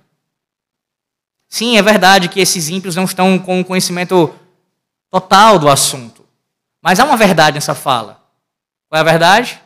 Sim, 1.53 1.77
é 1.77 1.83
verdade 1.83 2.29
que 2.29 2.39
esses 2.39 2.67
ímpios 2.67 2.95
não 2.95 3.03
estão 3.03 3.37
com 3.37 3.61
o 3.61 3.63
conhecimento 3.63 4.33
total 5.11 5.59
do 5.59 5.69
assunto. 5.69 6.25
Mas 6.81 6.99
há 6.99 7.05
uma 7.05 7.15
verdade 7.15 7.53
nessa 7.53 7.75
fala. 7.75 8.19
Qual 8.89 8.97
é 8.97 9.01
a 9.01 9.03
verdade? 9.03 9.61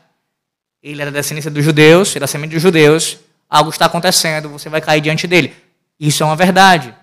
Ele 0.83 1.01
era 1.01 1.09
da 1.09 1.21
descendência 1.21 1.49
dos 1.49 1.63
judeus, 1.63 2.13
era 2.13 2.19
da 2.23 2.27
semente 2.27 2.51
dos 2.51 2.61
judeus. 2.61 3.17
Algo 3.49 3.69
está 3.69 3.85
acontecendo, 3.85 4.49
você 4.49 4.67
vai 4.67 4.81
cair 4.81 4.99
diante 4.99 5.27
dele. 5.27 5.55
Isso 5.97 6.21
é 6.23 6.25
uma 6.25 6.35
verdade. 6.35 6.93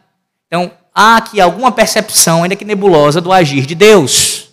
Então, 0.46 0.70
há 0.94 1.16
aqui 1.16 1.40
alguma 1.40 1.72
percepção, 1.72 2.42
ainda 2.42 2.54
que 2.54 2.66
nebulosa, 2.66 3.22
do 3.22 3.32
agir 3.32 3.64
de 3.64 3.74
Deus. 3.74 4.50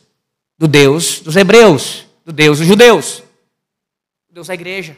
Do 0.58 0.66
Deus 0.66 1.20
dos 1.20 1.36
hebreus. 1.36 2.06
Do 2.26 2.32
Deus 2.32 2.60
dos 2.60 2.68
judeus. 2.68 3.22
Do 4.30 4.36
Deus 4.36 4.48
da 4.48 4.54
igreja. 4.54 4.96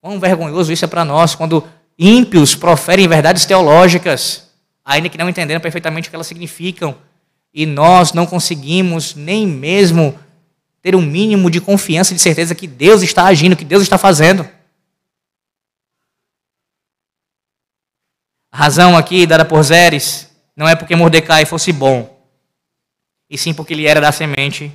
Quão 0.00 0.18
vergonhoso 0.18 0.72
isso 0.72 0.84
é 0.84 0.88
para 0.88 1.04
nós 1.04 1.36
quando 1.36 1.64
Ímpios 2.02 2.54
proferem 2.54 3.06
verdades 3.06 3.44
teológicas, 3.44 4.48
ainda 4.82 5.10
que 5.10 5.18
não 5.18 5.28
entendendo 5.28 5.60
perfeitamente 5.60 6.08
o 6.08 6.10
que 6.10 6.16
elas 6.16 6.26
significam. 6.26 6.96
E 7.52 7.66
nós 7.66 8.14
não 8.14 8.24
conseguimos 8.24 9.14
nem 9.14 9.46
mesmo 9.46 10.18
ter 10.80 10.96
um 10.96 11.02
mínimo 11.02 11.50
de 11.50 11.60
confiança 11.60 12.14
e 12.14 12.16
de 12.16 12.22
certeza 12.22 12.54
que 12.54 12.66
Deus 12.66 13.02
está 13.02 13.26
agindo, 13.26 13.54
que 13.54 13.66
Deus 13.66 13.82
está 13.82 13.98
fazendo. 13.98 14.48
A 18.50 18.56
razão 18.56 18.96
aqui 18.96 19.26
dada 19.26 19.44
por 19.44 19.62
Zeres 19.62 20.30
não 20.56 20.66
é 20.66 20.74
porque 20.74 20.96
Mordecai 20.96 21.44
fosse 21.44 21.70
bom, 21.70 22.18
e 23.28 23.36
sim 23.36 23.52
porque 23.52 23.74
ele 23.74 23.86
era 23.86 24.00
da 24.00 24.10
semente 24.10 24.72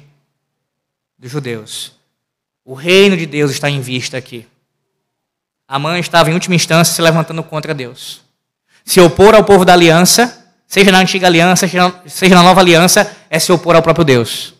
dos 1.18 1.32
judeus. 1.32 1.94
O 2.64 2.76
reino 2.76 3.18
de 3.18 3.26
Deus 3.26 3.50
está 3.50 3.68
em 3.68 3.82
vista 3.82 4.16
aqui. 4.16 4.46
A 5.68 5.80
mãe 5.80 6.00
estava, 6.00 6.30
em 6.30 6.34
última 6.34 6.56
instância, 6.56 6.94
se 6.94 7.02
levantando 7.02 7.44
contra 7.44 7.74
Deus. 7.74 8.22
Se 8.84 9.02
opor 9.02 9.34
ao 9.34 9.44
povo 9.44 9.66
da 9.66 9.74
aliança, 9.74 10.54
seja 10.68 10.92
na 10.92 11.00
antiga 11.00 11.28
aliança, 11.28 11.68
seja 12.08 12.36
na 12.36 12.44
nova 12.44 12.62
aliança, 12.62 13.16
é 13.30 13.40
se 13.40 13.52
opor 13.52 13.76
ao 13.76 13.82
próprio 13.82 14.06
Deus. 14.06 14.54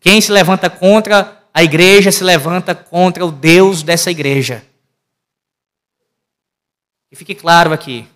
Quem 0.00 0.20
se 0.20 0.30
levanta 0.30 0.70
contra 0.70 1.44
a 1.54 1.62
igreja 1.62 2.10
se 2.10 2.24
levanta 2.24 2.74
contra 2.74 3.24
o 3.24 3.30
Deus 3.30 3.84
dessa 3.84 4.10
igreja. 4.10 4.66
E 7.12 7.16
fique 7.16 7.32
claro 7.32 7.72
aqui: 7.72 8.08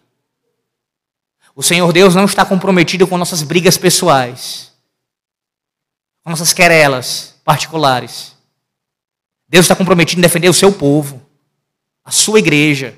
o 1.55 1.63
Senhor 1.63 1.93
Deus 1.93 2.17
não 2.17 2.25
está 2.25 2.45
comprometido 2.45 3.07
com 3.07 3.17
nossas 3.17 3.45
brigas 3.45 3.79
pessoais, 3.79 4.73
com 6.25 6.31
nossas 6.31 6.53
querelas 6.53 7.37
particulares. 7.45 8.37
Deus 9.49 9.65
está 9.65 9.77
comprometido 9.77 10.21
em 10.21 10.23
defender 10.23 10.49
o 10.49 10.55
seu 10.55 10.73
povo, 10.73 11.25
a 12.09 12.11
sua 12.11 12.39
igreja. 12.39 12.95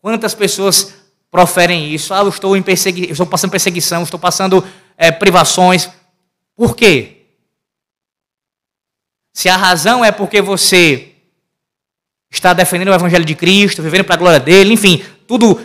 Quantas 0.00 0.32
pessoas 0.32 0.94
proferem 1.28 1.92
isso? 1.92 2.14
Ah, 2.14 2.20
eu 2.20 2.28
estou, 2.28 2.56
em 2.56 2.62
persegui... 2.62 3.10
estou 3.10 3.26
passando 3.26 3.50
perseguição, 3.50 4.04
estou 4.04 4.20
passando 4.20 4.64
é, 4.96 5.10
privações. 5.10 5.90
Por 6.54 6.76
quê? 6.76 7.22
Se 9.32 9.48
a 9.48 9.56
razão 9.56 10.04
é 10.04 10.12
porque 10.12 10.40
você 10.40 11.14
está 12.30 12.52
defendendo 12.52 12.90
o 12.90 12.94
Evangelho 12.94 13.24
de 13.24 13.34
Cristo, 13.34 13.82
vivendo 13.82 14.04
para 14.04 14.14
a 14.14 14.18
glória 14.18 14.38
dele, 14.38 14.72
enfim, 14.72 15.04
tudo 15.26 15.60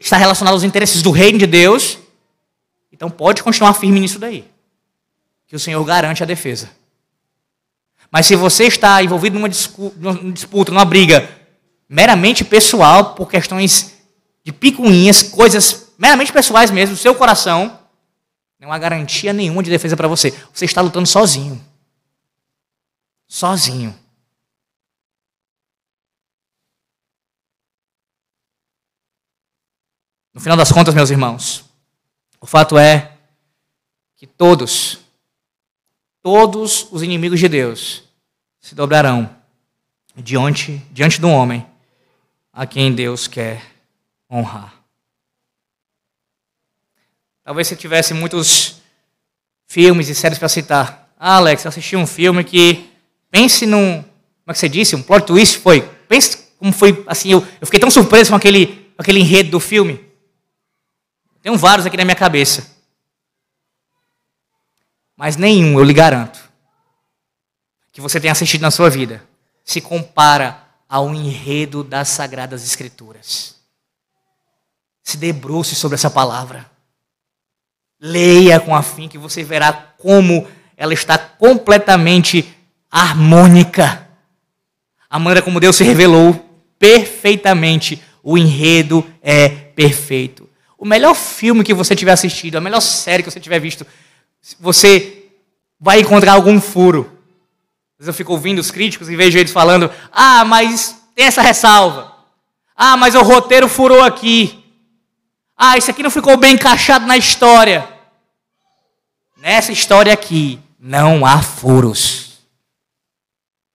está 0.00 0.16
relacionado 0.16 0.54
aos 0.54 0.64
interesses 0.64 1.00
do 1.00 1.12
reino 1.12 1.38
de 1.38 1.46
Deus, 1.46 1.96
então 2.90 3.08
pode 3.08 3.40
continuar 3.40 3.74
firme 3.74 4.00
nisso 4.00 4.18
daí. 4.18 4.44
Que 5.46 5.54
o 5.54 5.60
Senhor 5.60 5.84
garante 5.84 6.24
a 6.24 6.26
defesa. 6.26 6.70
Mas 8.10 8.26
se 8.26 8.34
você 8.34 8.64
está 8.64 9.00
envolvido 9.00 9.38
numa 9.38 9.48
disputa, 9.48 10.72
numa 10.72 10.84
briga 10.84 11.41
meramente 11.92 12.42
pessoal, 12.42 13.14
por 13.14 13.28
questões 13.28 13.92
de 14.42 14.50
picuinhas, 14.50 15.22
coisas 15.22 15.92
meramente 15.98 16.32
pessoais 16.32 16.70
mesmo, 16.70 16.96
seu 16.96 17.14
coração, 17.14 17.78
não 18.58 18.72
há 18.72 18.78
garantia 18.78 19.30
nenhuma 19.30 19.62
de 19.62 19.68
defesa 19.68 19.94
para 19.94 20.08
você. 20.08 20.30
Você 20.54 20.64
está 20.64 20.80
lutando 20.80 21.06
sozinho. 21.06 21.62
Sozinho. 23.28 23.94
No 30.32 30.40
final 30.40 30.56
das 30.56 30.72
contas, 30.72 30.94
meus 30.94 31.10
irmãos, 31.10 31.62
o 32.40 32.46
fato 32.46 32.78
é 32.78 33.18
que 34.16 34.26
todos, 34.26 35.00
todos 36.22 36.90
os 36.90 37.02
inimigos 37.02 37.38
de 37.38 37.50
Deus 37.50 38.02
se 38.62 38.74
dobrarão 38.74 39.36
diante, 40.16 40.78
diante 40.90 41.20
do 41.20 41.28
homem 41.28 41.70
a 42.52 42.66
quem 42.66 42.94
Deus 42.94 43.26
quer 43.26 43.62
honrar. 44.30 44.74
Talvez 47.44 47.66
você 47.66 47.74
tivesse 47.74 48.14
muitos 48.14 48.80
filmes 49.66 50.08
e 50.08 50.14
séries 50.14 50.38
para 50.38 50.48
citar. 50.48 51.12
Ah, 51.18 51.36
Alex, 51.36 51.64
eu 51.64 51.68
assisti 51.70 51.96
um 51.96 52.06
filme 52.06 52.44
que 52.44 52.90
pense 53.30 53.64
num, 53.66 54.02
como 54.02 54.48
é 54.48 54.52
que 54.52 54.58
você 54.58 54.68
disse, 54.68 54.94
um 54.94 55.02
plot 55.02 55.26
twist 55.26 55.58
foi. 55.58 55.80
Pense 56.08 56.50
como 56.58 56.72
foi 56.72 57.02
assim, 57.06 57.32
eu, 57.32 57.46
eu 57.60 57.66
fiquei 57.66 57.80
tão 57.80 57.90
surpreso 57.90 58.30
com 58.30 58.36
aquele, 58.36 58.92
aquele 58.96 59.18
enredo 59.18 59.50
do 59.50 59.60
filme. 59.60 60.04
Tenho 61.42 61.56
vários 61.56 61.86
aqui 61.86 61.96
na 61.96 62.04
minha 62.04 62.14
cabeça. 62.14 62.70
Mas 65.16 65.36
nenhum, 65.36 65.78
eu 65.78 65.84
lhe 65.84 65.92
garanto, 65.92 66.38
que 67.90 68.00
você 68.00 68.20
tenha 68.20 68.32
assistido 68.32 68.62
na 68.62 68.70
sua 68.70 68.88
vida, 68.88 69.26
se 69.64 69.80
compara 69.80 70.61
ao 70.92 71.14
enredo 71.14 71.82
das 71.82 72.08
Sagradas 72.08 72.62
Escrituras. 72.64 73.56
Se 75.02 75.16
debruce 75.16 75.74
sobre 75.74 75.94
essa 75.94 76.10
palavra. 76.10 76.70
Leia 77.98 78.60
com 78.60 78.76
afim 78.76 79.08
que 79.08 79.16
você 79.16 79.42
verá 79.42 79.72
como 79.72 80.46
ela 80.76 80.92
está 80.92 81.16
completamente 81.16 82.54
harmônica. 82.90 84.06
A 85.08 85.18
maneira 85.18 85.40
como 85.40 85.60
Deus 85.60 85.76
se 85.76 85.84
revelou 85.84 86.34
perfeitamente, 86.78 88.02
o 88.22 88.36
enredo 88.36 89.08
é 89.22 89.48
perfeito 89.48 90.52
o 90.82 90.84
melhor 90.84 91.14
filme 91.14 91.62
que 91.62 91.72
você 91.72 91.94
tiver 91.94 92.10
assistido, 92.10 92.56
a 92.56 92.60
melhor 92.60 92.80
série 92.80 93.22
que 93.22 93.30
você 93.30 93.38
tiver 93.38 93.60
visto, 93.60 93.86
você 94.58 95.26
vai 95.78 96.00
encontrar 96.00 96.32
algum 96.32 96.60
furo. 96.60 97.21
Vezes 98.02 98.08
eu 98.08 98.14
fico 98.14 98.32
ouvindo 98.32 98.58
os 98.58 98.72
críticos 98.72 99.08
e 99.08 99.14
vejo 99.14 99.38
eles 99.38 99.52
falando: 99.52 99.88
ah, 100.10 100.44
mas 100.44 101.00
tem 101.14 101.24
essa 101.24 101.40
ressalva. 101.40 102.12
Ah, 102.74 102.96
mas 102.96 103.14
o 103.14 103.22
roteiro 103.22 103.68
furou 103.68 104.02
aqui. 104.02 104.60
Ah, 105.56 105.78
isso 105.78 105.88
aqui 105.88 106.02
não 106.02 106.10
ficou 106.10 106.36
bem 106.36 106.54
encaixado 106.54 107.06
na 107.06 107.16
história. 107.16 107.88
Nessa 109.36 109.70
história 109.70 110.12
aqui, 110.12 110.58
não 110.80 111.24
há 111.24 111.40
furos. 111.40 112.40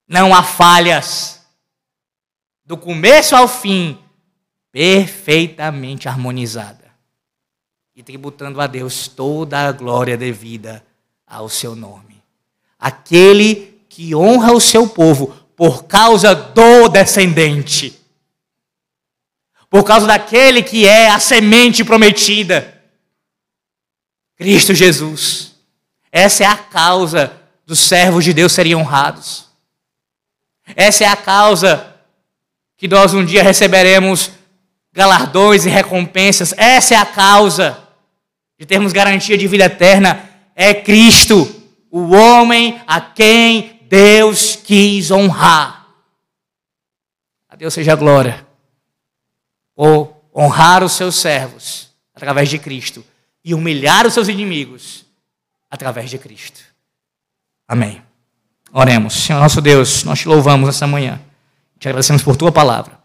Não 0.06 0.36
há 0.36 0.44
falhas. 0.44 1.42
Do 2.66 2.76
começo 2.76 3.34
ao 3.34 3.48
fim, 3.48 3.98
perfeitamente 4.74 6.10
harmonizada 6.10 6.92
e 7.96 8.04
tributando 8.04 8.60
a 8.60 8.68
Deus 8.68 9.08
toda 9.08 9.70
a 9.70 9.72
glória 9.72 10.18
devida 10.18 10.86
ao 11.26 11.48
seu 11.48 11.78
nome. 11.78 12.22
Aquele 12.78 13.77
que 13.98 14.14
honra 14.14 14.54
o 14.54 14.62
seu 14.62 14.88
povo 14.88 15.36
por 15.56 15.86
causa 15.86 16.36
do 16.36 16.88
descendente, 16.88 18.00
por 19.72 19.84
causa 19.84 20.06
daquele 20.06 20.62
que 20.62 20.88
é 20.88 21.10
a 21.10 21.20
semente 21.20 21.84
prometida, 21.84 22.80
Cristo 24.36 24.76
Jesus. 24.76 25.56
Essa 26.12 26.44
é 26.44 26.46
a 26.46 26.56
causa 26.56 27.42
dos 27.66 27.80
servos 27.80 28.24
de 28.24 28.34
Deus 28.34 28.52
serem 28.52 28.76
honrados. 28.76 29.48
Essa 30.76 31.06
é 31.06 31.08
a 31.08 31.16
causa 31.16 31.96
que 32.78 32.88
nós 32.88 33.16
um 33.16 33.26
dia 33.26 33.42
receberemos 33.42 34.30
galardões 34.94 35.66
e 35.66 35.70
recompensas. 35.70 36.54
Essa 36.56 36.94
é 36.94 36.98
a 36.98 37.06
causa 37.06 37.80
de 38.60 38.66
termos 38.68 38.94
garantia 38.94 39.40
de 39.40 39.48
vida 39.48 39.66
eterna, 39.66 40.30
é 40.56 40.72
Cristo, 40.72 41.52
o 41.90 42.14
homem 42.14 42.80
a 42.86 43.02
quem 43.02 43.77
Deus 43.88 44.56
quis 44.56 45.12
honrar. 45.12 45.88
A 47.50 47.56
Deus 47.56 47.74
seja 47.74 47.94
a 47.94 47.96
glória. 47.96 48.46
Ou 49.76 50.30
honrar 50.36 50.84
os 50.84 50.94
seus 50.94 51.16
servos 51.16 51.90
através 52.14 52.50
de 52.50 52.60
Cristo 52.60 53.04
e 53.44 53.54
humilhar 53.54 54.06
os 54.06 54.14
seus 54.14 54.28
inimigos 54.28 55.06
através 55.70 56.10
de 56.10 56.18
Cristo. 56.18 56.60
Amém. 57.68 58.02
Oremos. 58.72 59.14
Senhor 59.14 59.40
nosso 59.40 59.62
Deus, 59.62 60.04
nós 60.04 60.20
te 60.20 60.28
louvamos 60.28 60.68
nessa 60.68 60.88
manhã. 60.88 61.20
Te 61.80 61.88
agradecemos 61.88 62.24
por 62.24 62.36
tua 62.36 62.52
palavra. 62.52 63.00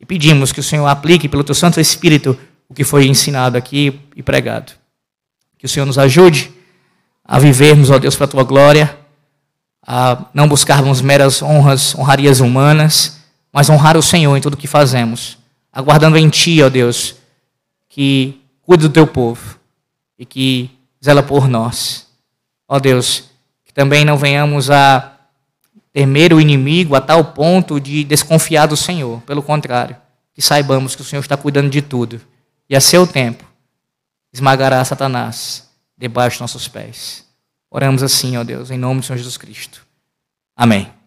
E 0.00 0.06
pedimos 0.06 0.52
que 0.52 0.60
o 0.60 0.62
Senhor 0.62 0.86
aplique 0.86 1.28
pelo 1.28 1.44
teu 1.44 1.54
Santo 1.54 1.80
Espírito 1.80 2.38
o 2.68 2.74
que 2.74 2.84
foi 2.84 3.06
ensinado 3.06 3.56
aqui 3.56 4.00
e 4.14 4.22
pregado. 4.22 4.72
Que 5.56 5.66
o 5.66 5.68
Senhor 5.68 5.86
nos 5.86 5.98
ajude 5.98 6.52
a 7.24 7.38
vivermos, 7.38 7.90
ó 7.90 7.98
Deus, 7.98 8.16
para 8.16 8.26
a 8.26 8.28
tua 8.28 8.44
glória, 8.44 8.97
a 9.90 10.26
não 10.34 10.46
buscarmos 10.46 11.00
meras 11.00 11.40
honras, 11.40 11.94
honrarias 11.94 12.40
humanas, 12.40 13.22
mas 13.50 13.70
honrar 13.70 13.96
o 13.96 14.02
Senhor 14.02 14.36
em 14.36 14.40
tudo 14.40 14.52
o 14.52 14.56
que 14.58 14.66
fazemos, 14.66 15.38
aguardando 15.72 16.18
em 16.18 16.28
Ti, 16.28 16.62
ó 16.62 16.68
Deus, 16.68 17.14
que 17.88 18.38
cuide 18.60 18.82
do 18.82 18.92
teu 18.92 19.06
povo 19.06 19.58
e 20.18 20.26
que 20.26 20.70
zela 21.02 21.22
por 21.22 21.48
nós. 21.48 22.06
Ó 22.68 22.78
Deus, 22.78 23.30
que 23.64 23.72
também 23.72 24.04
não 24.04 24.18
venhamos 24.18 24.70
a 24.70 25.10
temer 25.90 26.34
o 26.34 26.40
inimigo 26.40 26.94
a 26.94 27.00
tal 27.00 27.24
ponto 27.24 27.80
de 27.80 28.04
desconfiar 28.04 28.66
do 28.66 28.76
Senhor. 28.76 29.22
Pelo 29.22 29.42
contrário, 29.42 29.96
que 30.34 30.42
saibamos 30.42 30.94
que 30.94 31.00
o 31.00 31.04
Senhor 31.04 31.22
está 31.22 31.34
cuidando 31.34 31.70
de 31.70 31.80
tudo 31.80 32.20
e 32.68 32.76
a 32.76 32.80
seu 32.82 33.06
tempo 33.06 33.42
esmagará 34.30 34.84
Satanás 34.84 35.66
debaixo 35.96 36.34
dos 36.34 36.40
nossos 36.42 36.68
pés. 36.68 37.27
Oramos 37.70 38.02
assim, 38.02 38.36
ó 38.36 38.44
Deus, 38.44 38.70
em 38.70 38.78
nome 38.78 39.00
do 39.00 39.06
Senhor 39.06 39.18
Jesus 39.18 39.36
Cristo. 39.36 39.86
Amém. 40.56 40.97